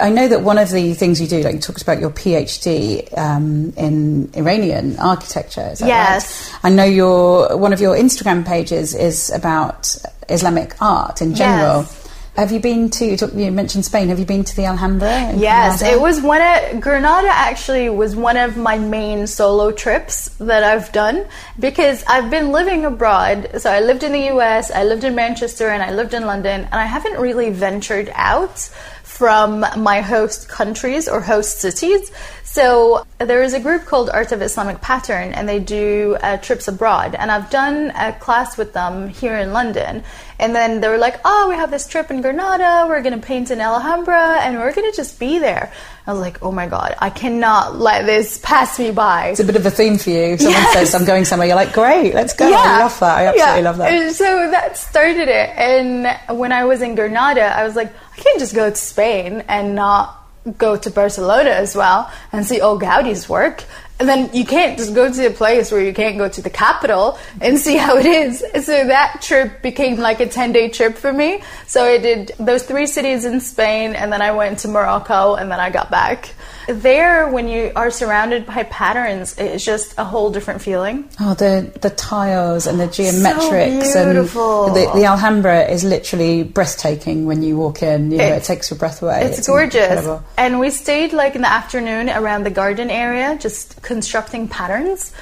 I 0.00 0.10
know 0.10 0.26
that 0.26 0.42
one 0.42 0.58
of 0.58 0.70
the 0.70 0.94
things 0.94 1.20
you 1.20 1.28
do, 1.28 1.42
like 1.42 1.54
you 1.54 1.60
talked 1.60 1.82
about 1.82 2.00
your 2.00 2.10
PhD 2.10 3.16
um, 3.16 3.72
in 3.76 4.30
Iranian 4.34 4.98
architecture. 4.98 5.74
yes. 5.84 6.50
Right? 6.52 6.60
I 6.64 6.74
know 6.74 6.84
your 6.84 7.56
one 7.56 7.72
of 7.72 7.80
your 7.80 7.94
Instagram 7.96 8.44
pages 8.44 8.94
is 8.94 9.30
about 9.30 9.94
Islamic 10.28 10.80
art 10.82 11.22
in 11.22 11.34
general. 11.36 11.82
Yes. 11.82 12.03
Have 12.36 12.50
you 12.50 12.58
been 12.58 12.90
to? 12.90 13.16
You 13.32 13.52
mentioned 13.52 13.84
Spain. 13.84 14.08
Have 14.08 14.18
you 14.18 14.24
been 14.24 14.42
to 14.42 14.56
the 14.56 14.64
Alhambra? 14.64 15.34
Yes, 15.36 15.78
Granada? 15.78 15.96
it 15.96 16.00
was 16.00 16.20
one 16.20 16.42
of 16.42 16.80
Granada. 16.80 17.28
Actually, 17.30 17.88
was 17.90 18.16
one 18.16 18.36
of 18.36 18.56
my 18.56 18.76
main 18.76 19.28
solo 19.28 19.70
trips 19.70 20.30
that 20.40 20.64
I've 20.64 20.90
done 20.90 21.26
because 21.60 22.02
I've 22.08 22.30
been 22.30 22.50
living 22.50 22.84
abroad. 22.84 23.50
So 23.58 23.70
I 23.70 23.80
lived 23.80 24.02
in 24.02 24.10
the 24.10 24.26
U.S., 24.34 24.72
I 24.72 24.82
lived 24.82 25.04
in 25.04 25.14
Manchester, 25.14 25.68
and 25.68 25.80
I 25.80 25.92
lived 25.92 26.12
in 26.12 26.26
London, 26.26 26.62
and 26.62 26.74
I 26.74 26.86
haven't 26.86 27.20
really 27.20 27.50
ventured 27.50 28.10
out 28.14 28.68
from 29.04 29.60
my 29.76 30.00
host 30.00 30.48
countries 30.48 31.06
or 31.06 31.20
host 31.20 31.60
cities. 31.60 32.10
So 32.42 33.06
there 33.18 33.44
is 33.44 33.54
a 33.54 33.60
group 33.60 33.84
called 33.84 34.10
Art 34.10 34.32
of 34.32 34.42
Islamic 34.42 34.80
Pattern, 34.80 35.32
and 35.32 35.48
they 35.48 35.60
do 35.60 36.16
uh, 36.20 36.38
trips 36.38 36.66
abroad. 36.66 37.14
And 37.14 37.30
I've 37.30 37.48
done 37.48 37.92
a 37.94 38.12
class 38.12 38.56
with 38.56 38.72
them 38.72 39.08
here 39.08 39.36
in 39.36 39.52
London. 39.52 40.02
And 40.38 40.54
then 40.54 40.80
they 40.80 40.88
were 40.88 40.98
like, 40.98 41.20
"Oh, 41.24 41.46
we 41.48 41.54
have 41.56 41.70
this 41.70 41.86
trip 41.86 42.10
in 42.10 42.20
Granada. 42.22 42.86
We're 42.88 43.02
going 43.02 43.18
to 43.20 43.24
paint 43.24 43.50
in 43.50 43.60
Alhambra, 43.60 44.38
and 44.42 44.58
we're 44.58 44.72
going 44.72 44.90
to 44.90 44.96
just 44.96 45.18
be 45.18 45.38
there." 45.38 45.72
I 46.06 46.12
was 46.12 46.20
like, 46.20 46.42
"Oh 46.42 46.50
my 46.52 46.66
god, 46.66 46.96
I 46.98 47.10
cannot 47.10 47.78
let 47.78 48.04
this 48.04 48.38
pass 48.38 48.78
me 48.78 48.90
by." 48.90 49.28
It's 49.28 49.40
a 49.40 49.44
bit 49.44 49.56
of 49.56 49.64
a 49.64 49.70
theme 49.70 49.96
for 49.96 50.10
you. 50.10 50.36
Someone 50.36 50.52
Yes. 50.60 50.72
says, 50.72 50.94
"I'm 50.94 51.04
going 51.04 51.24
somewhere." 51.24 51.46
You're 51.46 51.56
like, 51.56 51.72
"Great, 51.72 52.14
let's 52.14 52.34
go." 52.34 52.46
I 52.46 52.78
love 52.80 52.98
that. 53.00 53.18
I 53.18 53.26
absolutely 53.26 53.60
Yeah. 53.62 53.68
love 53.68 53.76
that. 53.78 53.92
And 53.92 54.12
so 54.14 54.50
that 54.50 54.76
started 54.76 55.28
it. 55.28 55.50
And 55.56 56.08
when 56.38 56.52
I 56.52 56.64
was 56.64 56.82
in 56.82 56.94
Granada, 56.94 57.56
I 57.56 57.64
was 57.64 57.76
like, 57.76 57.92
I 58.16 58.20
can't 58.20 58.38
just 58.38 58.54
go 58.54 58.68
to 58.70 58.76
Spain 58.76 59.44
and 59.48 59.74
not 59.74 60.20
go 60.58 60.76
to 60.76 60.90
Barcelona 60.90 61.50
as 61.50 61.74
well 61.74 62.10
and 62.32 62.44
see 62.46 62.60
old 62.60 62.80
Gaudi's 62.82 63.28
work. 63.28 63.64
And 64.00 64.08
then 64.08 64.28
you 64.34 64.44
can't 64.44 64.76
just 64.76 64.92
go 64.94 65.10
to 65.12 65.26
a 65.26 65.30
place 65.30 65.70
where 65.70 65.80
you 65.80 65.94
can't 65.94 66.18
go 66.18 66.28
to 66.28 66.42
the 66.42 66.50
capital 66.50 67.16
and 67.40 67.58
see 67.58 67.76
how 67.76 67.96
it 67.96 68.06
is. 68.06 68.40
So 68.64 68.86
that 68.88 69.22
trip 69.22 69.62
became 69.62 69.98
like 69.98 70.18
a 70.20 70.26
10 70.26 70.52
day 70.52 70.68
trip 70.68 70.96
for 70.96 71.12
me. 71.12 71.42
So 71.68 71.84
I 71.84 71.98
did 71.98 72.32
those 72.38 72.64
three 72.64 72.86
cities 72.86 73.24
in 73.24 73.40
Spain 73.40 73.94
and 73.94 74.12
then 74.12 74.20
I 74.20 74.32
went 74.32 74.58
to 74.60 74.68
Morocco 74.68 75.36
and 75.36 75.48
then 75.50 75.60
I 75.60 75.70
got 75.70 75.90
back. 75.92 76.30
There, 76.66 77.28
when 77.28 77.46
you 77.46 77.72
are 77.76 77.90
surrounded 77.90 78.46
by 78.46 78.62
patterns, 78.64 79.36
it's 79.38 79.62
just 79.64 79.94
a 79.98 80.04
whole 80.04 80.30
different 80.30 80.62
feeling. 80.62 81.08
Oh, 81.20 81.34
the 81.34 81.70
the 81.82 81.90
tiles 81.90 82.66
and 82.66 82.80
the 82.80 82.86
geometrics 82.86 83.92
beautiful. 84.04 84.66
and 84.68 84.76
the, 84.76 84.90
the 84.94 85.04
Alhambra 85.04 85.64
is 85.68 85.84
literally 85.84 86.42
breathtaking 86.42 87.26
when 87.26 87.42
you 87.42 87.58
walk 87.58 87.82
in. 87.82 88.10
You 88.10 88.16
know, 88.18 88.24
It- 88.24 88.32
it 88.38 88.44
takes 88.44 88.70
your 88.70 88.78
breath 88.78 89.02
away. 89.02 89.24
It's, 89.24 89.46
gorgeous. 89.46 89.82
incredible. 89.82 90.24
And 90.38 90.58
we 90.58 90.70
stayed 90.70 91.12
like 91.12 91.34
in 91.36 91.42
the 91.42 91.50
afternoon 91.52 92.08
around 92.08 92.44
the 92.44 92.50
garden 92.50 92.88
area, 92.90 93.36
just 93.38 93.82
constructing 93.84 94.48
patterns. 94.48 95.12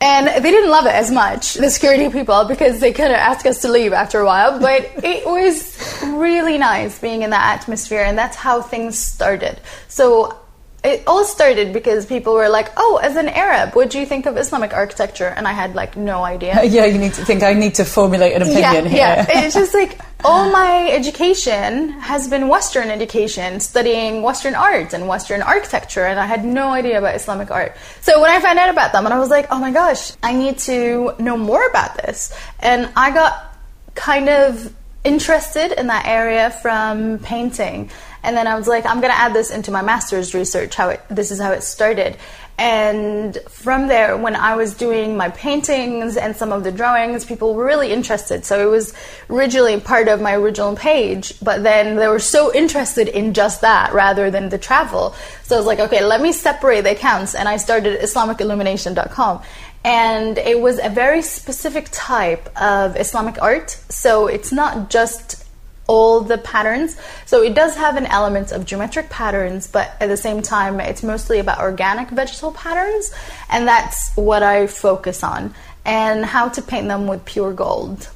And 0.00 0.26
they 0.44 0.50
didn't 0.50 0.70
love 0.70 0.86
it 0.86 0.94
as 0.94 1.10
much, 1.10 1.54
the 1.54 1.70
security 1.70 2.10
people, 2.10 2.44
because 2.44 2.80
they 2.80 2.92
kind 2.92 3.10
of 3.10 3.16
asked 3.16 3.46
us 3.46 3.62
to 3.62 3.70
leave 3.70 3.92
after 3.92 4.20
a 4.20 4.26
while. 4.26 4.60
But 4.60 4.82
it 5.04 5.24
was 5.24 5.78
really 6.02 6.58
nice 6.58 6.98
being 6.98 7.22
in 7.22 7.30
that 7.30 7.60
atmosphere, 7.60 8.02
and 8.02 8.18
that's 8.18 8.36
how 8.36 8.60
things 8.60 8.98
started. 8.98 9.60
So 9.88 10.38
it 10.84 11.02
all 11.06 11.24
started 11.24 11.72
because 11.72 12.04
people 12.04 12.34
were 12.34 12.50
like, 12.50 12.70
"Oh, 12.76 13.00
as 13.02 13.16
an 13.16 13.28
Arab, 13.30 13.74
what 13.74 13.88
do 13.88 13.98
you 13.98 14.04
think 14.04 14.26
of 14.26 14.36
Islamic 14.36 14.74
architecture?" 14.74 15.32
And 15.34 15.48
I 15.48 15.52
had 15.52 15.74
like 15.74 15.96
no 15.96 16.22
idea. 16.22 16.60
Yeah, 16.74 16.86
you 16.86 16.98
need 16.98 17.14
to 17.14 17.24
think. 17.24 17.42
I 17.42 17.52
need 17.54 17.74
to 17.76 17.84
formulate 17.84 18.32
an 18.34 18.42
opinion 18.42 18.84
yeah, 18.86 18.88
here. 18.88 18.96
Yeah, 18.96 19.44
it's 19.44 19.54
just 19.54 19.74
like 19.74 19.98
all 20.24 20.50
my 20.50 20.90
education 20.90 21.90
has 22.00 22.28
been 22.28 22.48
Western 22.48 22.90
education, 22.90 23.60
studying 23.60 24.22
Western 24.22 24.54
art 24.54 24.92
and 24.92 25.08
Western 25.08 25.40
architecture, 25.40 26.04
and 26.04 26.18
I 26.20 26.26
had 26.26 26.44
no 26.44 26.68
idea 26.68 26.98
about 26.98 27.14
Islamic 27.14 27.50
art. 27.50 27.76
So 28.00 28.20
when 28.20 28.30
I 28.30 28.40
found 28.40 28.58
out 28.58 28.68
about 28.68 28.92
them, 28.92 29.04
and 29.06 29.14
I 29.14 29.18
was 29.18 29.30
like, 29.30 29.46
oh 29.50 29.58
my 29.58 29.70
gosh, 29.70 30.12
I 30.22 30.32
need 30.34 30.58
to 30.70 31.14
know 31.18 31.36
more 31.36 31.66
about 31.66 31.96
this, 31.96 32.36
and 32.60 32.90
I 32.96 33.10
got 33.10 33.56
kind 33.94 34.28
of 34.28 34.72
interested 35.04 35.72
in 35.78 35.86
that 35.86 36.06
area 36.06 36.50
from 36.50 37.18
painting. 37.20 37.90
And 38.24 38.36
then 38.36 38.46
I 38.46 38.56
was 38.56 38.66
like, 38.66 38.86
I'm 38.86 39.00
going 39.00 39.12
to 39.12 39.18
add 39.18 39.34
this 39.34 39.50
into 39.50 39.70
my 39.70 39.82
master's 39.82 40.34
research. 40.34 40.74
How 40.74 40.88
it, 40.90 41.02
this 41.08 41.30
is 41.30 41.40
how 41.40 41.52
it 41.52 41.62
started. 41.62 42.16
And 42.56 43.36
from 43.48 43.88
there, 43.88 44.16
when 44.16 44.36
I 44.36 44.54
was 44.54 44.74
doing 44.74 45.16
my 45.16 45.28
paintings 45.30 46.16
and 46.16 46.36
some 46.36 46.52
of 46.52 46.62
the 46.62 46.70
drawings, 46.70 47.24
people 47.24 47.54
were 47.54 47.64
really 47.64 47.90
interested. 47.90 48.44
So 48.44 48.66
it 48.66 48.70
was 48.70 48.94
originally 49.28 49.80
part 49.80 50.06
of 50.06 50.20
my 50.20 50.34
original 50.36 50.76
page, 50.76 51.34
but 51.40 51.64
then 51.64 51.96
they 51.96 52.06
were 52.06 52.20
so 52.20 52.54
interested 52.54 53.08
in 53.08 53.34
just 53.34 53.62
that 53.62 53.92
rather 53.92 54.30
than 54.30 54.50
the 54.50 54.58
travel. 54.58 55.16
So 55.42 55.56
I 55.56 55.58
was 55.58 55.66
like, 55.66 55.80
okay, 55.80 56.04
let 56.04 56.20
me 56.20 56.32
separate 56.32 56.82
the 56.82 56.92
accounts. 56.92 57.34
And 57.34 57.48
I 57.48 57.56
started 57.56 58.00
IslamicIllumination.com. 58.00 59.42
And 59.84 60.38
it 60.38 60.60
was 60.60 60.78
a 60.82 60.88
very 60.88 61.22
specific 61.22 61.88
type 61.90 62.48
of 62.58 62.96
Islamic 62.96 63.42
art. 63.42 63.70
So 63.88 64.28
it's 64.28 64.52
not 64.52 64.90
just 64.90 65.43
all 65.86 66.20
the 66.20 66.38
patterns. 66.38 66.96
So 67.26 67.42
it 67.42 67.54
does 67.54 67.76
have 67.76 67.96
an 67.96 68.06
element 68.06 68.52
of 68.52 68.64
geometric 68.64 69.10
patterns, 69.10 69.66
but 69.66 69.92
at 70.00 70.08
the 70.08 70.16
same 70.16 70.42
time, 70.42 70.80
it's 70.80 71.02
mostly 71.02 71.38
about 71.38 71.60
organic 71.60 72.08
vegetal 72.10 72.52
patterns, 72.52 73.12
and 73.50 73.68
that's 73.68 74.14
what 74.14 74.42
I 74.42 74.66
focus 74.66 75.22
on, 75.22 75.54
and 75.84 76.24
how 76.24 76.48
to 76.50 76.62
paint 76.62 76.88
them 76.88 77.06
with 77.06 77.24
pure 77.24 77.52
gold. 77.52 78.08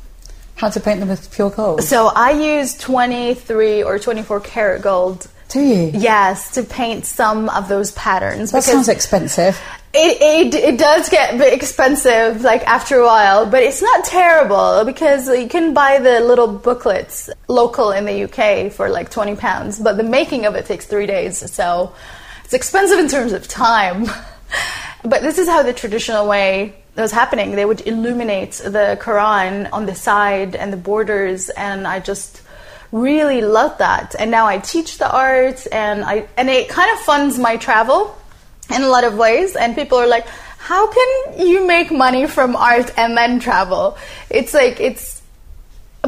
How 0.57 0.71
to 0.71 0.81
paint 0.81 1.01
them 1.01 1.09
with 1.09 1.31
pure 1.31 1.51
gold? 1.51 1.83
So 1.85 2.11
I 2.15 2.33
use 2.33 2.77
23 2.79 3.83
or 3.83 3.99
24 3.99 4.41
karat 4.41 4.83
gold. 4.83 5.29
Do 5.49 5.61
you? 5.61 5.91
Yes, 5.95 6.53
to 6.55 6.63
paint 6.63 7.07
some 7.07 7.49
of 7.49 7.69
those 7.69 7.93
patterns. 7.93 8.53
That 8.53 8.65
sounds 8.65 8.89
expensive. 8.89 9.59
It, 9.95 10.53
it, 10.53 10.55
it 10.55 10.79
does 10.79 11.09
get 11.09 11.35
a 11.35 11.39
bit 11.39 11.55
expensive 11.55 12.43
like 12.43 12.63
after 12.65 12.99
a 12.99 13.07
while 13.07 13.47
but 13.47 13.63
it's 13.63 13.81
not 13.81 14.05
terrible 14.05 14.85
because 14.85 15.29
you 15.29 15.49
can 15.49 15.73
buy 15.73 15.99
the 15.99 16.21
little 16.21 16.47
booklets 16.47 17.31
local 17.49 17.93
in 17.93 18.05
the 18.05 18.25
uk 18.25 18.71
for 18.71 18.91
like 18.91 19.11
20 19.11 19.37
pounds 19.37 19.79
but 19.79 19.97
the 19.97 20.03
making 20.03 20.45
of 20.45 20.55
it 20.55 20.67
takes 20.67 20.85
three 20.85 21.07
days 21.07 21.51
so 21.51 21.95
it's 22.49 22.55
expensive 22.55 22.99
in 22.99 23.09
terms 23.09 23.33
of 23.35 23.47
time. 23.47 24.07
But 25.05 25.23
this 25.23 25.39
is 25.39 25.47
how 25.47 25.63
the 25.63 25.75
traditional 25.75 26.27
way 26.27 26.75
was 26.97 27.13
happening. 27.13 27.55
They 27.55 27.65
would 27.65 27.87
illuminate 27.87 28.53
the 28.53 28.99
quran 29.01 29.69
on 29.73 29.87
the 29.87 29.95
side 29.95 30.57
and 30.57 30.73
the 30.73 30.77
borders 30.77 31.51
and 31.51 31.87
i 31.87 32.01
just 32.01 32.43
really 32.91 33.41
love 33.43 33.79
that. 33.79 34.17
And 34.19 34.31
now 34.31 34.47
i 34.47 34.59
teach 34.59 34.99
the 34.99 35.09
art 35.09 35.67
and 35.71 36.03
i 36.03 36.27
and 36.37 36.49
it 36.49 36.69
kind 36.69 36.91
of 36.95 36.99
funds 37.01 37.39
my 37.39 37.59
travel 37.59 38.18
in 38.75 38.83
a 38.83 38.89
lot 38.89 39.05
of 39.05 39.15
ways 39.15 39.57
and 39.57 39.75
people 39.75 39.99
are 39.99 40.07
like 40.07 40.27
how 40.59 40.87
can 40.93 41.47
you 41.47 41.67
make 41.67 41.91
money 41.91 42.27
from 42.27 42.55
art 42.55 42.93
and 42.99 43.17
then 43.17 43.41
travel? 43.41 43.97
It's 44.29 44.53
like 44.53 44.81
it's 44.81 45.18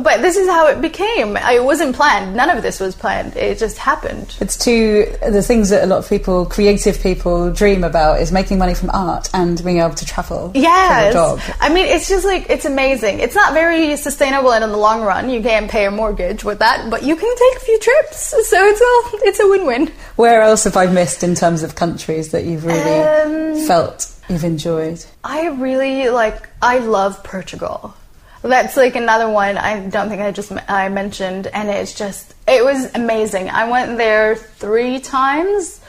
but 0.02 0.22
this 0.22 0.36
is 0.36 0.48
how 0.48 0.66
it 0.66 0.80
became 0.80 1.36
it 1.36 1.62
wasn't 1.64 1.94
planned 1.94 2.34
none 2.34 2.50
of 2.50 2.62
this 2.62 2.80
was 2.80 2.94
planned 2.94 3.36
it 3.36 3.58
just 3.58 3.78
happened 3.78 4.36
It's 4.40 4.56
two 4.56 5.06
the 5.28 5.42
things 5.42 5.70
that 5.70 5.84
a 5.84 5.86
lot 5.86 5.98
of 5.98 6.08
people, 6.08 6.46
creative 6.46 7.00
people, 7.00 7.52
dream 7.52 7.84
about 7.84 8.20
is 8.20 8.32
making 8.32 8.58
money 8.58 8.74
from 8.74 8.90
art 8.90 9.28
and 9.34 9.62
being 9.64 9.78
able 9.78 9.94
to 9.94 10.06
travel. 10.06 10.52
yes 10.54 11.12
For 11.12 11.18
your 11.18 11.36
job. 11.38 11.56
i 11.60 11.68
mean 11.72 11.86
it's 11.86 12.08
just 12.08 12.24
like 12.24 12.48
it's 12.50 12.64
amazing 12.64 13.20
it's 13.20 13.34
not 13.34 13.52
very 13.52 13.96
sustainable 13.96 14.52
and 14.52 14.64
in 14.64 14.70
the 14.70 14.76
long 14.76 15.02
run 15.02 15.30
you 15.30 15.40
can't 15.42 15.70
pay 15.70 15.84
a 15.86 15.90
mortgage 15.90 16.44
with 16.44 16.58
that 16.60 16.90
but 16.90 17.02
you 17.02 17.14
can 17.16 17.36
take 17.36 17.56
a 17.56 17.64
few 17.64 17.78
trips 17.78 18.18
so 18.48 18.56
it's 18.70 18.80
all 18.80 19.20
it's 19.28 19.40
a 19.40 19.48
win-win 19.48 19.86
Where 20.16 20.42
else 20.42 20.64
have 20.64 20.76
I 20.76 20.86
missed 20.86 21.22
in 21.22 21.34
terms 21.34 21.62
of 21.62 21.74
countries 21.74 22.30
that 22.32 22.44
you've 22.44 22.64
really 22.64 22.80
Um, 23.00 23.66
felt 23.66 24.06
you've 24.28 24.44
enjoyed? 24.44 25.04
I 25.24 25.48
really 25.48 26.08
like. 26.10 26.48
I 26.62 26.78
love 26.78 27.22
Portugal. 27.24 27.94
That's 28.42 28.76
like 28.76 28.96
another 28.96 29.29
one. 29.29 29.59
I 29.59 29.87
don't 29.88 30.09
think 30.09 30.22
I 30.22 30.33
just 30.33 30.50
I 30.68 30.88
mentioned, 30.88 31.46
and 31.46 31.68
it's 31.68 31.94
just 31.94 32.35
it 32.48 32.64
was 32.64 32.90
amazing. 32.94 33.50
I 33.50 33.70
went 33.70 33.98
there 33.98 34.35
three 34.35 34.98
times, 34.98 35.81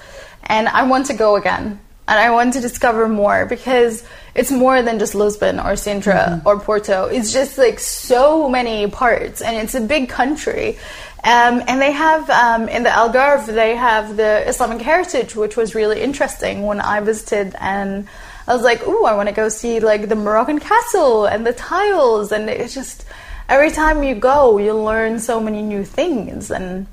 and 0.43 0.67
I 0.67 0.83
want 0.83 1.05
to 1.07 1.13
go 1.13 1.37
again, 1.37 1.79
and 2.07 2.19
I 2.19 2.31
want 2.31 2.53
to 2.53 2.59
discover 2.59 3.07
more 3.07 3.45
because 3.45 4.03
it's 4.35 4.51
more 4.51 4.81
than 4.81 4.99
just 4.99 5.15
Lisbon 5.15 5.59
or 5.59 5.73
Sintra 5.73 6.45
or 6.45 6.59
Porto. 6.59 7.05
It's 7.05 7.31
just 7.31 7.57
like 7.57 7.79
so 7.79 8.49
many 8.49 8.87
parts, 8.87 9.41
and 9.41 9.55
it's 9.55 9.75
a 9.75 9.81
big 9.81 10.09
country. 10.09 10.77
Um, 11.23 11.61
and 11.67 11.79
they 11.79 11.91
have 11.91 12.29
um, 12.29 12.67
in 12.67 12.83
the 12.83 12.89
Algarve, 12.89 13.45
they 13.45 13.75
have 13.77 14.17
the 14.17 14.45
Islamic 14.47 14.81
heritage, 14.81 15.35
which 15.35 15.55
was 15.55 15.73
really 15.73 16.01
interesting 16.01 16.63
when 16.63 16.81
I 16.81 16.99
visited 16.99 17.55
and. 17.61 18.09
I 18.51 18.53
was 18.53 18.63
like, 18.63 18.85
ooh, 18.85 19.05
I 19.05 19.13
want 19.15 19.29
to 19.29 19.35
go 19.35 19.47
see 19.47 19.79
like 19.79 20.09
the 20.09 20.15
Moroccan 20.15 20.59
castle 20.59 21.25
and 21.25 21.45
the 21.45 21.53
tiles, 21.53 22.31
and 22.33 22.49
it's 22.49 22.73
just 22.73 23.05
every 23.47 23.71
time 23.71 24.03
you 24.03 24.13
go, 24.15 24.57
you 24.57 24.73
learn 24.73 25.19
so 25.19 25.39
many 25.39 25.61
new 25.61 25.83
things, 25.85 26.51
and 26.51 26.85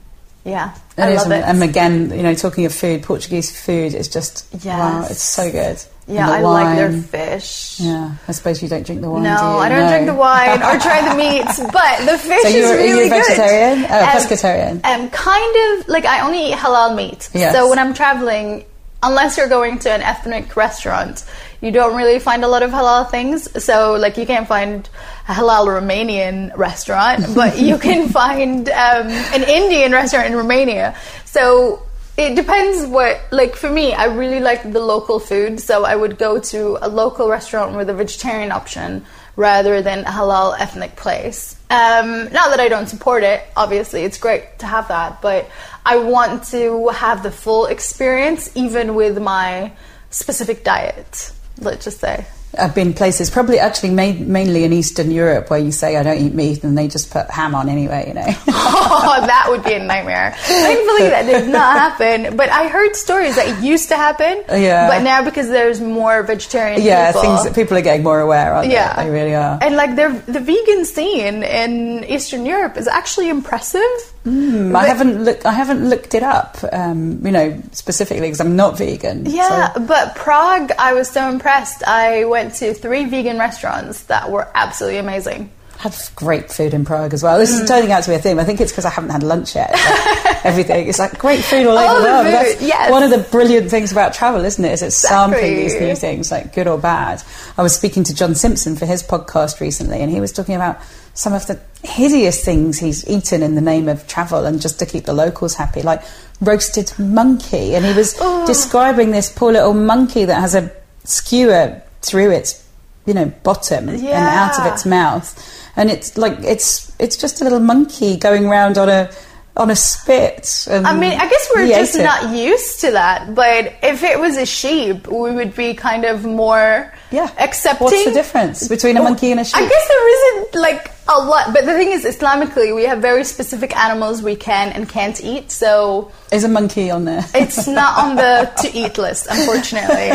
yeah, 0.45 0.75
I 0.97 1.09
It 1.11 1.15
is, 1.15 1.23
love 1.23 1.33
and, 1.33 1.43
it. 1.43 1.49
and 1.49 1.63
again, 1.63 2.11
you 2.17 2.23
know, 2.23 2.35
talking 2.35 2.65
of 2.65 2.73
food, 2.73 3.03
Portuguese 3.03 3.51
food 3.61 3.93
is 3.95 4.07
just 4.09 4.47
wow, 4.65 5.05
it's 5.11 5.21
so 5.23 5.51
good. 5.51 5.77
yeah, 6.07 6.31
I 6.31 6.41
the 6.41 6.47
like 6.49 6.77
their 6.77 6.93
fish. 7.03 7.81
Yeah, 7.81 8.15
I 8.29 8.33
suppose 8.33 8.63
you 8.63 8.69
don't 8.69 8.87
drink 8.87 9.01
the 9.03 9.11
wine. 9.11 9.25
No, 9.25 9.37
do? 9.37 9.45
I 9.45 9.69
don't 9.69 9.81
No. 9.87 9.89
drink 9.93 10.07
the 10.07 10.15
wine 10.15 10.63
or 10.63 10.79
try 10.79 10.99
the 11.11 11.17
meats, 11.23 11.59
but 11.59 11.95
the 12.07 12.17
fish 12.19 12.43
So 12.43 12.49
is 12.49 12.71
are 12.71 12.81
you 12.81 12.87
really 12.95 13.07
a 13.09 13.11
vegetarian? 13.11 13.81
good. 13.83 13.91
Oh, 13.91 13.99
Um, 13.99 14.09
pescatarian. 14.15 14.75
Um, 14.85 15.11
kind 15.11 15.55
of 15.81 15.89
like 15.89 16.05
I 16.07 16.21
only 16.27 16.53
eat 16.53 16.57
halal 16.57 16.95
meat. 16.95 17.29
Yes. 17.35 17.53
So 17.55 17.69
when 17.69 17.79
I'm 17.83 17.93
traveling, 17.95 18.65
unless 19.03 19.37
you're 19.37 19.49
going 19.49 19.79
to 19.81 19.91
an 19.91 20.03
ethnic 20.03 20.57
restaurant, 20.57 21.25
you 21.61 21.71
don't 21.71 21.97
really 21.97 22.19
find 22.19 22.45
a 22.45 22.49
lot 22.49 22.63
of 22.63 22.71
halal 22.71 23.11
things. 23.11 23.63
So 23.63 23.95
like 23.95 24.17
you 24.17 24.27
can't 24.27 24.49
find 24.49 24.89
a 25.29 25.33
halal 25.33 25.67
Romanian 25.67 26.57
restaurant, 26.57 27.25
but 27.35 27.59
you 27.59 27.79
can 27.79 28.09
find 28.09 28.69
um, 28.69 29.09
an 29.09 29.43
Indian 29.43 29.93
restaurant 29.93 30.29
in 30.29 30.37
Romania. 30.37 30.97
So 31.25 31.83
it 32.17 32.35
depends 32.35 32.85
what 32.89 33.21
like 33.31 33.55
for 33.55 33.71
me 33.71 33.93
i 33.95 34.07
really 34.07 34.41
like 34.41 34.65
the 34.73 34.81
local 34.81 35.21
food 35.21 35.61
so 35.61 35.85
i 35.85 35.95
would 35.95 36.19
go 36.19 36.41
to 36.41 36.77
a 36.85 36.89
local 36.89 37.29
restaurant 37.29 37.77
with 37.77 37.89
a 37.89 37.95
vegetarian 37.95 38.51
option 38.51 39.07
rather 39.39 39.81
than 39.83 40.01
a 40.01 40.11
halal 40.11 40.59
ethnic 40.59 40.97
place. 40.97 41.55
Um, 41.71 42.25
not 42.33 42.51
that 42.51 42.59
I 42.59 42.69
don't 42.69 42.89
support 42.89 43.23
it, 43.23 43.41
obviously, 43.57 44.03
it's 44.03 44.19
great 44.19 44.59
to 44.59 44.67
have 44.67 44.89
that, 44.89 45.23
but 45.23 45.49
I 45.87 45.99
want 45.99 46.43
to 46.49 46.89
have 46.89 47.23
the 47.23 47.31
full 47.31 47.67
experience 47.67 48.51
even 48.57 48.97
with 48.97 49.23
my 49.23 49.71
specific 50.11 50.65
diet, 50.65 51.33
let's 51.59 51.85
just 51.85 52.01
say. 52.01 52.27
I've 52.57 52.75
been 52.75 52.95
places, 52.95 53.31
probably 53.31 53.59
actually 53.59 53.91
made, 53.91 54.27
mainly 54.27 54.65
in 54.65 54.73
Eastern 54.73 55.11
Europe, 55.11 55.51
where 55.51 55.59
you 55.59 55.71
say 55.73 55.97
I 55.97 56.03
don't 56.03 56.19
eat 56.19 56.33
meat 56.35 56.65
and 56.65 56.77
they 56.79 56.89
just 56.89 57.11
put 57.11 57.31
ham 57.31 57.55
on 57.55 57.69
anyway, 57.69 58.09
you 58.09 58.15
know. 58.15 58.25
oh, 58.49 59.23
that 59.27 59.47
would 59.49 59.65
be 59.65 59.75
a 59.75 59.85
nightmare. 59.85 60.35
Thankfully, 60.39 61.09
that 61.11 61.27
did 61.27 61.49
not 61.49 61.77
happen. 61.77 62.37
But 62.37 62.49
I 62.51 62.69
heard 62.69 62.97
stories 62.97 63.37
that 63.37 63.63
used 63.63 63.89
to 63.91 63.97
happen. 63.97 64.45
Yeah. 64.49 64.89
But 64.89 65.03
now, 65.03 65.23
because 65.25 65.49
there's 65.49 65.81
more 65.81 66.23
vegetarian 66.23 66.81
yeah, 66.83 67.13
people, 67.13 67.23
things 67.23 67.45
that 67.45 67.55
people 67.55 67.77
are 67.77 67.83
getting 67.83 68.03
more 68.03 68.21
aware, 68.21 68.55
aren't 68.55 68.71
Yeah. 68.71 68.97
they? 68.97 69.05
They 69.05 69.11
really 69.11 69.35
are. 69.35 69.59
and 69.61 69.77
like 69.77 69.95
the 69.97 70.41
vegan 70.41 70.85
scene 70.85 71.43
in 71.43 72.05
Eastern 72.05 72.47
Europe 72.47 72.77
is 72.77 72.89
actually 72.89 73.29
impressive. 73.29 73.83
Mm, 74.27 74.75
I 74.77 74.87
haven't 74.87 75.25
look, 75.25 75.47
I 75.47 75.53
haven't 75.53 75.89
looked 75.89 76.15
it 76.15 76.23
up, 76.23 76.59
um, 76.73 77.25
you 77.25 77.31
know, 77.33 77.63
specifically 77.73 78.27
because 78.27 78.41
I'm 78.41 78.57
not 78.57 78.77
vegan. 78.77 79.25
Yeah, 79.27 79.73
so- 79.73 79.81
but 79.81 80.15
Prague, 80.17 80.71
I 80.79 80.93
was 80.93 81.09
so 81.09 81.29
impressed. 81.29 81.83
I 81.87 82.25
went 82.25 82.55
to 82.57 82.75
three 82.75 83.05
vegan 83.07 83.39
restaurants 83.39 84.03
that 84.05 84.31
were 84.31 84.49
absolutely 84.55 84.99
amazing. 84.99 85.51
had 85.79 85.95
great 86.17 86.51
food 86.51 86.75
in 86.75 86.85
Prague 86.85 87.15
as 87.15 87.23
well. 87.23 87.39
This 87.39 87.53
Mm. 87.55 87.63
is 87.63 87.69
turning 87.69 87.93
out 87.93 88.03
to 88.03 88.11
be 88.11 88.17
a 88.17 88.19
theme. 88.19 88.41
I 88.41 88.45
think 88.45 88.61
it's 88.61 88.73
because 88.73 88.85
I 88.85 88.91
haven't 88.91 89.11
had 89.11 89.23
lunch 89.23 89.55
yet. 89.55 89.71
Everything. 90.45 90.89
It's 90.89 90.99
like 90.99 91.19
great 91.19 91.43
food 91.45 91.67
all 91.67 91.77
over 91.79 91.95
the 91.95 91.99
the 92.01 92.05
world. 92.05 92.27
That's 92.27 92.63
yes. 92.63 92.91
one 92.91 93.03
of 93.03 93.11
the 93.11 93.19
brilliant 93.31 93.71
things 93.71 93.93
about 93.93 94.15
travel, 94.15 94.45
isn't 94.45 94.65
it? 94.65 94.73
Is 94.73 94.83
it's 94.83 94.97
sampling 94.97 95.57
these 95.57 95.75
new 95.81 95.95
things, 95.95 96.31
like 96.31 96.55
good 96.55 96.67
or 96.67 96.79
bad. 96.79 97.23
I 97.57 97.63
was 97.63 97.75
speaking 97.75 98.05
to 98.05 98.15
John 98.15 98.35
Simpson 98.35 98.77
for 98.77 98.87
his 98.87 99.03
podcast 99.03 99.61
recently, 99.61 100.01
and 100.01 100.11
he 100.11 100.21
was 100.21 100.33
talking 100.33 100.55
about 100.55 100.79
some 101.15 101.33
of 101.33 101.47
the 101.47 101.59
hideous 101.83 102.45
things 102.45 102.79
he's 102.79 103.09
eaten 103.09 103.43
in 103.43 103.55
the 103.55 103.61
name 103.61 103.89
of 103.89 104.07
travel 104.07 104.45
and 104.47 104.61
just 104.61 104.79
to 104.79 104.87
keep 104.87 105.05
the 105.05 105.13
locals 105.13 105.55
happy, 105.55 105.83
like 105.83 106.03
roasted 106.41 106.93
monkey. 106.99 107.75
And 107.75 107.85
he 107.85 107.93
was 107.93 108.17
Oh. 108.21 108.47
describing 108.47 109.11
this 109.11 109.31
poor 109.33 109.53
little 109.53 109.75
monkey 109.75 110.25
that 110.25 110.41
has 110.41 110.55
a 110.55 110.71
skewer 111.05 111.83
through 112.03 112.31
its, 112.31 112.63
you 113.07 113.15
know, 113.15 113.33
bottom 113.43 113.89
and 113.89 114.05
out 114.07 114.59
of 114.61 114.67
its 114.73 114.85
mouth, 114.87 115.35
and 115.77 115.91
it's 115.91 116.17
like 116.17 116.39
it's 116.45 116.93
it's 116.99 117.17
just 117.17 117.41
a 117.41 117.45
little 117.45 117.61
monkey 117.61 118.17
going 118.17 118.47
around 118.47 118.79
on 118.79 118.89
a 118.89 119.11
on 119.59 119.71
a 119.71 119.77
spit. 119.77 120.67
And 120.71 120.87
I 120.87 120.95
mean, 120.97 121.19
I 121.19 121.29
guess 121.29 121.51
we're 121.55 121.67
just 121.67 121.97
it. 121.97 122.05
not 122.05 122.35
used 122.35 122.81
to 122.83 122.93
that. 122.93 123.35
But 123.35 123.75
if 123.83 124.03
it 124.05 124.19
was 124.21 124.37
a 124.37 124.47
sheep, 124.47 125.09
we 125.09 125.33
would 125.33 125.55
be 125.57 125.75
kind 125.75 126.05
of 126.05 126.25
more 126.25 126.95
Yeah. 127.11 127.29
accepting. 127.39 127.85
What's 127.87 128.05
the 128.05 128.13
difference 128.13 128.69
between 128.69 128.97
a 128.97 129.03
monkey 129.03 129.33
and 129.33 129.41
a 129.41 129.45
sheep? 129.45 129.57
I 129.57 129.69
guess 129.69 129.89
there 129.89 130.09
isn't 130.43 130.55
like 130.61 130.91
a 131.09 131.19
lot. 131.21 131.53
But 131.53 131.67
the 131.67 131.75
thing 131.75 131.91
is, 131.91 132.05
Islamically, 132.05 132.75
we 132.75 132.85
have 132.85 133.01
very 133.01 133.25
specific 133.25 133.77
animals 133.77 134.23
we 134.23 134.37
can 134.37 134.69
and 134.73 134.89
can't 134.89 135.21
eat. 135.25 135.51
So 135.51 136.13
Is 136.31 136.45
a 136.45 136.49
monkey 136.49 136.91
on 136.91 137.05
there? 137.05 137.25
it's 137.35 137.67
not 137.67 137.99
on 137.99 138.15
the 138.17 138.51
to 138.63 138.73
eat 138.79 138.97
list, 138.97 139.27
unfortunately. 139.29 140.13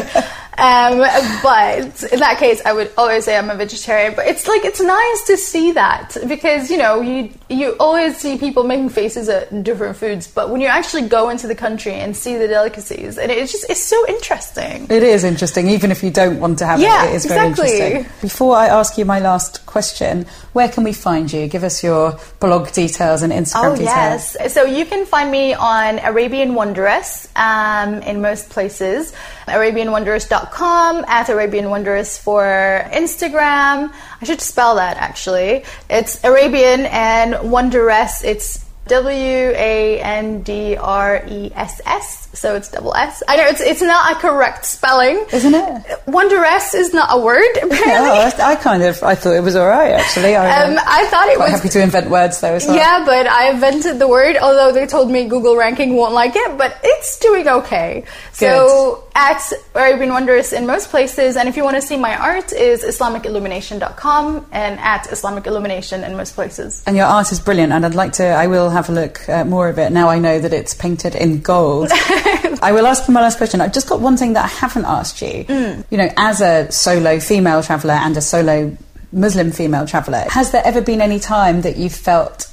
Um, 0.57 0.99
but 1.41 2.03
in 2.13 2.19
that 2.19 2.37
case, 2.37 2.61
I 2.65 2.73
would 2.73 2.91
always 2.97 3.25
say 3.25 3.37
I'm 3.37 3.49
a 3.49 3.55
vegetarian. 3.55 4.13
But 4.15 4.27
it's 4.27 4.47
like 4.47 4.63
it's 4.63 4.79
nice 4.81 5.23
to 5.27 5.37
see 5.37 5.71
that 5.73 6.15
because 6.27 6.69
you 6.69 6.77
know 6.77 7.01
you 7.01 7.31
you 7.49 7.75
always 7.79 8.17
see 8.17 8.37
people 8.37 8.63
making 8.63 8.89
faces 8.89 9.29
at 9.29 9.63
different 9.63 9.97
foods, 9.97 10.27
but 10.27 10.49
when 10.49 10.61
you 10.61 10.67
actually 10.67 11.07
go 11.07 11.29
into 11.29 11.47
the 11.47 11.55
country 11.55 11.93
and 11.93 12.15
see 12.15 12.37
the 12.37 12.47
delicacies, 12.47 13.17
and 13.17 13.31
it's 13.31 13.51
just 13.51 13.69
it's 13.69 13.81
so 13.81 13.97
interesting. 14.07 14.85
It 14.89 15.03
is 15.03 15.23
interesting, 15.23 15.67
even 15.69 15.91
if 15.91 16.03
you 16.03 16.11
don't 16.11 16.39
want 16.39 16.59
to 16.59 16.65
have 16.65 16.79
Yeah, 16.79 17.05
it. 17.05 17.11
It 17.11 17.15
is 17.15 17.25
very 17.25 17.49
exactly. 17.49 17.81
interesting. 17.81 18.11
Before 18.21 18.55
I 18.55 18.67
ask 18.67 18.97
you 18.97 19.05
my 19.05 19.19
last 19.19 19.65
question, 19.65 20.25
where 20.53 20.69
can 20.69 20.83
we 20.83 20.93
find 20.93 21.31
you? 21.33 21.47
Give 21.47 21.63
us 21.63 21.83
your 21.83 22.17
blog 22.39 22.71
details 22.71 23.21
and 23.23 23.33
Instagram 23.33 23.71
Oh 23.73 23.75
details. 23.75 24.37
yes. 24.39 24.53
So 24.53 24.63
you 24.65 24.85
can 24.85 25.05
find 25.05 25.31
me 25.31 25.53
on 25.55 25.99
Arabian 25.99 26.51
Wandress 26.53 27.27
um, 27.35 28.01
in 28.03 28.21
most 28.21 28.49
places. 28.49 29.13
ArabianWandress.com 29.47 31.05
at 31.07 31.29
Arabian 31.29 31.65
Wandress 31.65 32.19
for 32.19 32.43
Instagram. 32.91 33.93
I 34.21 34.25
should 34.25 34.41
spell 34.41 34.75
that 34.75 34.97
actually. 34.97 35.63
It's 35.89 36.23
Arabian 36.23 36.85
and 36.85 37.33
Wandress. 37.35 38.23
It's 38.23 38.63
W 38.87 39.53
A 39.55 39.99
N 40.01 40.41
D 40.41 40.75
R 40.77 41.23
E 41.27 41.51
S 41.55 41.81
S. 41.85 42.22
So 42.33 42.55
it's 42.55 42.69
double 42.69 42.95
S. 42.95 43.21
I 43.27 43.37
know 43.37 43.47
it's 43.47 43.61
it's 43.61 43.81
not 43.81 44.11
a 44.11 44.19
correct 44.19 44.65
spelling, 44.65 45.23
Isn't 45.31 45.53
it? 45.53 45.85
Wandress 46.07 46.73
is 46.73 46.93
not 46.93 47.09
a 47.11 47.19
word. 47.21 47.43
Apparently. 47.57 47.83
Oh, 47.85 48.31
I, 48.37 48.51
I 48.53 48.55
kind 48.55 48.81
of 48.83 49.01
I 49.03 49.13
thought 49.15 49.33
it 49.33 49.41
was 49.41 49.55
all 49.55 49.67
right 49.67 49.91
actually. 49.91 50.35
I, 50.35 50.63
Um, 50.63 50.77
I 50.79 51.05
thought 51.07 51.27
it 51.27 51.37
quite 51.37 51.51
was 51.51 51.59
happy 51.61 51.69
to 51.69 51.81
invent 51.81 52.09
words 52.09 52.41
though 52.41 52.57
well. 52.67 52.75
Yeah, 52.75 53.03
but 53.05 53.27
I 53.27 53.51
invented 53.51 53.99
the 53.99 54.07
word, 54.07 54.35
although 54.37 54.71
they 54.71 54.87
told 54.87 55.11
me 55.11 55.27
Google 55.27 55.55
ranking 55.55 55.95
won't 55.95 56.13
like 56.13 56.35
it, 56.35 56.57
but 56.57 56.77
it's 56.83 57.19
doing 57.19 57.47
okay. 57.47 58.05
So 58.31 59.03
at 59.15 59.41
Arabian 59.75 60.09
Wandress 60.09 60.53
in 60.57 60.65
most 60.65 60.89
places, 60.89 61.37
and 61.37 61.47
if 61.47 61.55
you 61.55 61.63
want 61.63 61.75
to 61.75 61.81
see 61.81 61.97
my 61.97 62.15
art, 62.15 62.51
is 62.51 62.83
IslamicIllumination.com 62.83 64.47
and 64.51 64.79
at 64.79 65.11
Islamic 65.11 65.45
Illumination 65.45 66.03
in 66.03 66.17
most 66.17 66.33
places. 66.35 66.83
And 66.87 66.97
your 66.97 67.05
art 67.05 67.31
is 67.31 67.39
brilliant, 67.39 67.71
and 67.73 67.85
I'd 67.85 67.95
like 67.95 68.13
to. 68.13 68.25
I 68.25 68.47
will 68.47 68.69
have 68.69 68.89
a 68.89 68.91
look 68.91 69.27
uh, 69.29 69.45
more 69.45 69.69
of 69.69 69.77
it 69.79 69.91
now. 69.91 70.09
I 70.09 70.19
know 70.19 70.39
that 70.39 70.51
it's 70.53 70.73
painted 70.73 71.15
in 71.15 71.41
gold. 71.41 71.89
I 72.61 72.71
will 72.71 72.87
ask 72.87 73.07
you 73.07 73.13
my 73.13 73.21
last 73.21 73.37
question. 73.37 73.61
I've 73.61 73.73
just 73.73 73.87
got 73.87 73.99
one 73.99 74.17
thing 74.17 74.33
that 74.33 74.45
I 74.45 74.47
haven't 74.47 74.85
asked 74.85 75.21
you. 75.21 75.45
Mm. 75.45 75.85
You 75.89 75.97
know, 75.97 76.09
as 76.17 76.41
a 76.41 76.71
solo 76.71 77.19
female 77.19 77.61
traveller 77.63 77.93
and 77.93 78.15
a 78.15 78.21
solo 78.21 78.75
Muslim 79.11 79.51
female 79.51 79.85
traveller, 79.85 80.25
has 80.29 80.51
there 80.51 80.61
ever 80.65 80.81
been 80.81 81.01
any 81.01 81.19
time 81.19 81.61
that 81.61 81.77
you 81.77 81.89
felt 81.89 82.49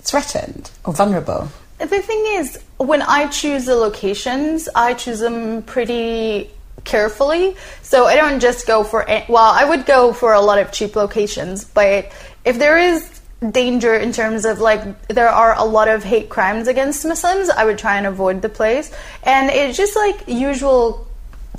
threatened 0.00 0.70
or 0.84 0.92
vulnerable? 0.92 1.48
The 1.78 1.86
thing 1.86 2.24
is, 2.28 2.58
when 2.78 3.02
I 3.02 3.26
choose 3.28 3.66
the 3.66 3.76
locations, 3.76 4.68
I 4.74 4.94
choose 4.94 5.20
them 5.20 5.62
pretty 5.62 6.50
carefully. 6.84 7.56
So 7.82 8.06
I 8.06 8.16
don't 8.16 8.40
just 8.40 8.66
go 8.66 8.84
for, 8.84 9.04
well, 9.28 9.52
I 9.52 9.64
would 9.64 9.86
go 9.86 10.12
for 10.12 10.32
a 10.32 10.40
lot 10.40 10.58
of 10.58 10.72
cheap 10.72 10.96
locations, 10.96 11.64
but 11.64 12.12
if 12.44 12.58
there 12.58 12.78
is 12.78 13.15
danger 13.52 13.94
in 13.94 14.12
terms 14.12 14.44
of 14.44 14.60
like 14.60 15.08
there 15.08 15.28
are 15.28 15.54
a 15.56 15.64
lot 15.64 15.88
of 15.88 16.02
hate 16.02 16.28
crimes 16.28 16.68
against 16.68 17.04
Muslims, 17.04 17.50
I 17.50 17.64
would 17.64 17.78
try 17.78 17.96
and 17.96 18.06
avoid 18.06 18.42
the 18.42 18.48
place. 18.48 18.90
And 19.22 19.50
it's 19.50 19.76
just 19.76 19.96
like 19.96 20.26
usual 20.26 21.06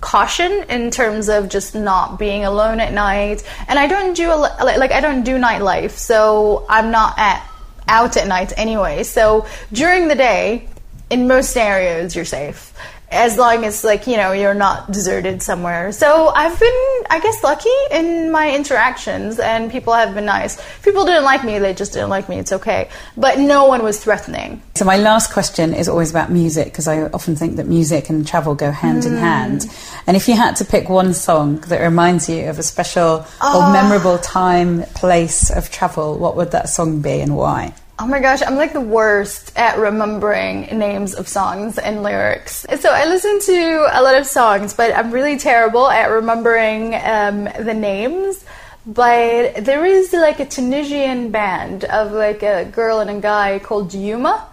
caution 0.01 0.65
in 0.69 0.91
terms 0.91 1.29
of 1.29 1.49
just 1.49 1.75
not 1.75 2.19
being 2.19 2.45
alone 2.45 2.79
at 2.79 2.93
night. 2.93 3.43
And 3.67 3.77
I 3.79 3.87
don't 3.87 4.15
do 4.15 4.29
a, 4.31 4.35
like 4.35 4.91
I 4.91 5.01
don't 5.01 5.23
do 5.23 5.37
nightlife, 5.37 5.91
so 5.91 6.65
I'm 6.69 6.91
not 6.91 7.17
at 7.17 7.47
out 7.87 8.17
at 8.17 8.27
night 8.27 8.53
anyway. 8.57 9.03
So 9.03 9.45
during 9.71 10.07
the 10.07 10.15
day, 10.15 10.67
in 11.09 11.27
most 11.27 11.51
scenarios, 11.51 12.15
you're 12.15 12.25
safe. 12.25 12.73
As 13.09 13.37
long 13.37 13.63
as 13.63 13.83
like 13.83 14.05
you 14.05 14.17
know 14.17 14.31
you're 14.33 14.53
not 14.53 14.91
deserted 14.91 15.41
somewhere. 15.41 15.91
So 15.91 16.27
I've 16.27 16.59
been, 16.59 17.03
I 17.09 17.19
guess, 17.21 17.43
lucky 17.43 17.69
in 17.91 18.31
my 18.31 18.53
interactions, 18.53 19.39
and 19.39 19.71
people 19.71 19.93
have 19.93 20.13
been 20.13 20.25
nice. 20.25 20.57
If 20.59 20.83
people 20.83 21.05
didn't 21.05 21.23
like 21.23 21.43
me, 21.43 21.59
they 21.59 21.73
just 21.73 21.93
didn't 21.93 22.09
like 22.09 22.27
me. 22.27 22.37
It's 22.39 22.51
okay. 22.51 22.89
But 23.15 23.39
no 23.39 23.65
one 23.65 23.83
was 23.83 24.03
threatening. 24.03 24.61
So 24.75 24.85
my 24.85 24.97
last 24.97 25.31
question 25.31 25.73
is 25.73 25.87
always 25.87 26.11
about 26.11 26.31
music 26.31 26.65
because 26.65 26.87
I 26.87 27.03
often 27.03 27.35
think 27.35 27.55
that 27.55 27.65
music 27.65 28.09
and 28.09 28.27
travel 28.27 28.55
go 28.55 28.71
hand 28.71 29.05
in 29.05 29.13
hmm. 29.13 29.19
hand. 29.19 29.65
And 30.05 30.15
if 30.15 30.27
you 30.27 30.35
had 30.35 30.55
to 30.57 30.65
pick 30.65 30.89
one 30.89 31.13
song 31.13 31.59
that 31.61 31.81
reminds 31.81 32.29
you 32.29 32.49
of 32.49 32.59
a 32.59 32.63
special 32.63 33.19
or 33.19 33.25
ah. 33.41 33.71
memorable 33.73 34.17
time, 34.19 34.83
place 34.95 35.49
of 35.49 35.71
travel, 35.71 36.17
what 36.17 36.35
would 36.35 36.51
that 36.51 36.69
song 36.69 37.01
be 37.01 37.21
and 37.21 37.35
why? 37.35 37.73
Oh 37.99 38.05
my 38.05 38.19
gosh, 38.19 38.43
I'm 38.45 38.57
like 38.57 38.73
the 38.73 38.81
worst 38.81 39.51
at 39.57 39.79
remembering 39.79 40.61
names 40.77 41.15
of 41.15 41.27
songs 41.27 41.79
and 41.79 42.03
lyrics. 42.03 42.63
So 42.79 42.91
I 42.91 43.05
listen 43.05 43.39
to 43.39 43.89
a 43.91 44.03
lot 44.03 44.15
of 44.15 44.27
songs, 44.27 44.75
but 44.75 44.95
I'm 44.95 45.09
really 45.09 45.39
terrible 45.39 45.89
at 45.89 46.05
remembering 46.11 46.93
um, 46.93 47.45
the 47.45 47.73
names. 47.73 48.45
But 48.85 49.65
there 49.65 49.83
is 49.83 50.13
like 50.13 50.39
a 50.39 50.45
Tunisian 50.45 51.31
band 51.31 51.85
of 51.85 52.11
like 52.11 52.43
a 52.43 52.65
girl 52.65 52.99
and 52.99 53.09
a 53.09 53.19
guy 53.19 53.57
called 53.57 53.91
Yuma. 53.95 54.47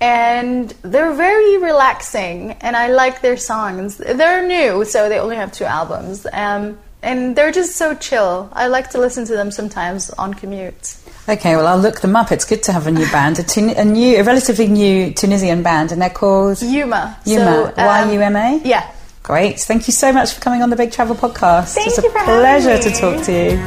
And 0.00 0.70
they're 0.82 1.12
very 1.12 1.56
relaxing, 1.58 2.52
and 2.60 2.76
I 2.76 2.88
like 2.88 3.20
their 3.20 3.36
songs. 3.36 3.96
They're 3.96 4.46
new, 4.46 4.84
so 4.84 5.08
they 5.08 5.18
only 5.18 5.36
have 5.36 5.52
two 5.52 5.64
albums. 5.64 6.26
Um, 6.32 6.78
and 7.02 7.36
they're 7.36 7.52
just 7.52 7.76
so 7.76 7.94
chill. 7.94 8.48
I 8.52 8.66
like 8.66 8.90
to 8.90 8.98
listen 8.98 9.24
to 9.26 9.34
them 9.34 9.50
sometimes 9.52 10.10
on 10.10 10.34
commutes. 10.34 11.07
Okay, 11.28 11.56
well, 11.56 11.66
I'll 11.66 11.78
look 11.78 12.00
them 12.00 12.16
up. 12.16 12.32
It's 12.32 12.46
good 12.46 12.62
to 12.64 12.72
have 12.72 12.86
a 12.86 12.90
new 12.90 13.04
band, 13.12 13.38
a, 13.38 13.42
Tun- 13.42 13.68
a 13.76 13.84
new, 13.84 14.16
a 14.16 14.22
relatively 14.22 14.66
new 14.66 15.12
Tunisian 15.12 15.62
band, 15.62 15.92
and 15.92 16.00
they're 16.00 16.08
called 16.08 16.62
Yuma. 16.62 17.18
Yuma. 17.26 17.44
So, 17.44 17.82
um, 17.82 18.08
Y-U-M-A? 18.08 18.62
Yeah. 18.64 18.90
Great. 19.24 19.60
Thank 19.60 19.88
you 19.88 19.92
so 19.92 20.10
much 20.10 20.32
for 20.32 20.40
coming 20.40 20.62
on 20.62 20.70
the 20.70 20.76
Big 20.76 20.90
Travel 20.90 21.14
Podcast. 21.14 21.74
Thank 21.74 21.88
it's 21.88 21.98
a 21.98 22.02
you 22.02 22.10
for 22.10 22.18
having 22.18 22.34
pleasure 22.40 22.78
to 22.78 22.90
talk 22.98 23.22
to 23.24 23.32
you. 23.32 23.58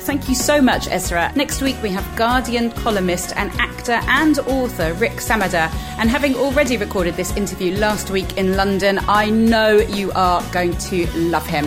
Thank 0.00 0.30
you 0.30 0.34
so 0.34 0.62
much, 0.62 0.86
Esra. 0.86 1.36
Next 1.36 1.60
week 1.60 1.76
we 1.82 1.90
have 1.90 2.16
Guardian 2.16 2.70
columnist 2.70 3.36
and 3.36 3.50
actor 3.60 4.00
and 4.06 4.38
author 4.40 4.94
Rick 4.94 5.12
Samada. 5.12 5.70
And 5.98 6.08
having 6.08 6.34
already 6.34 6.78
recorded 6.78 7.14
this 7.14 7.36
interview 7.36 7.76
last 7.76 8.10
week 8.10 8.38
in 8.38 8.56
London, 8.56 9.00
I 9.06 9.28
know 9.28 9.76
you 9.76 10.10
are 10.12 10.42
going 10.50 10.76
to 10.78 11.06
love 11.12 11.46
him. 11.46 11.66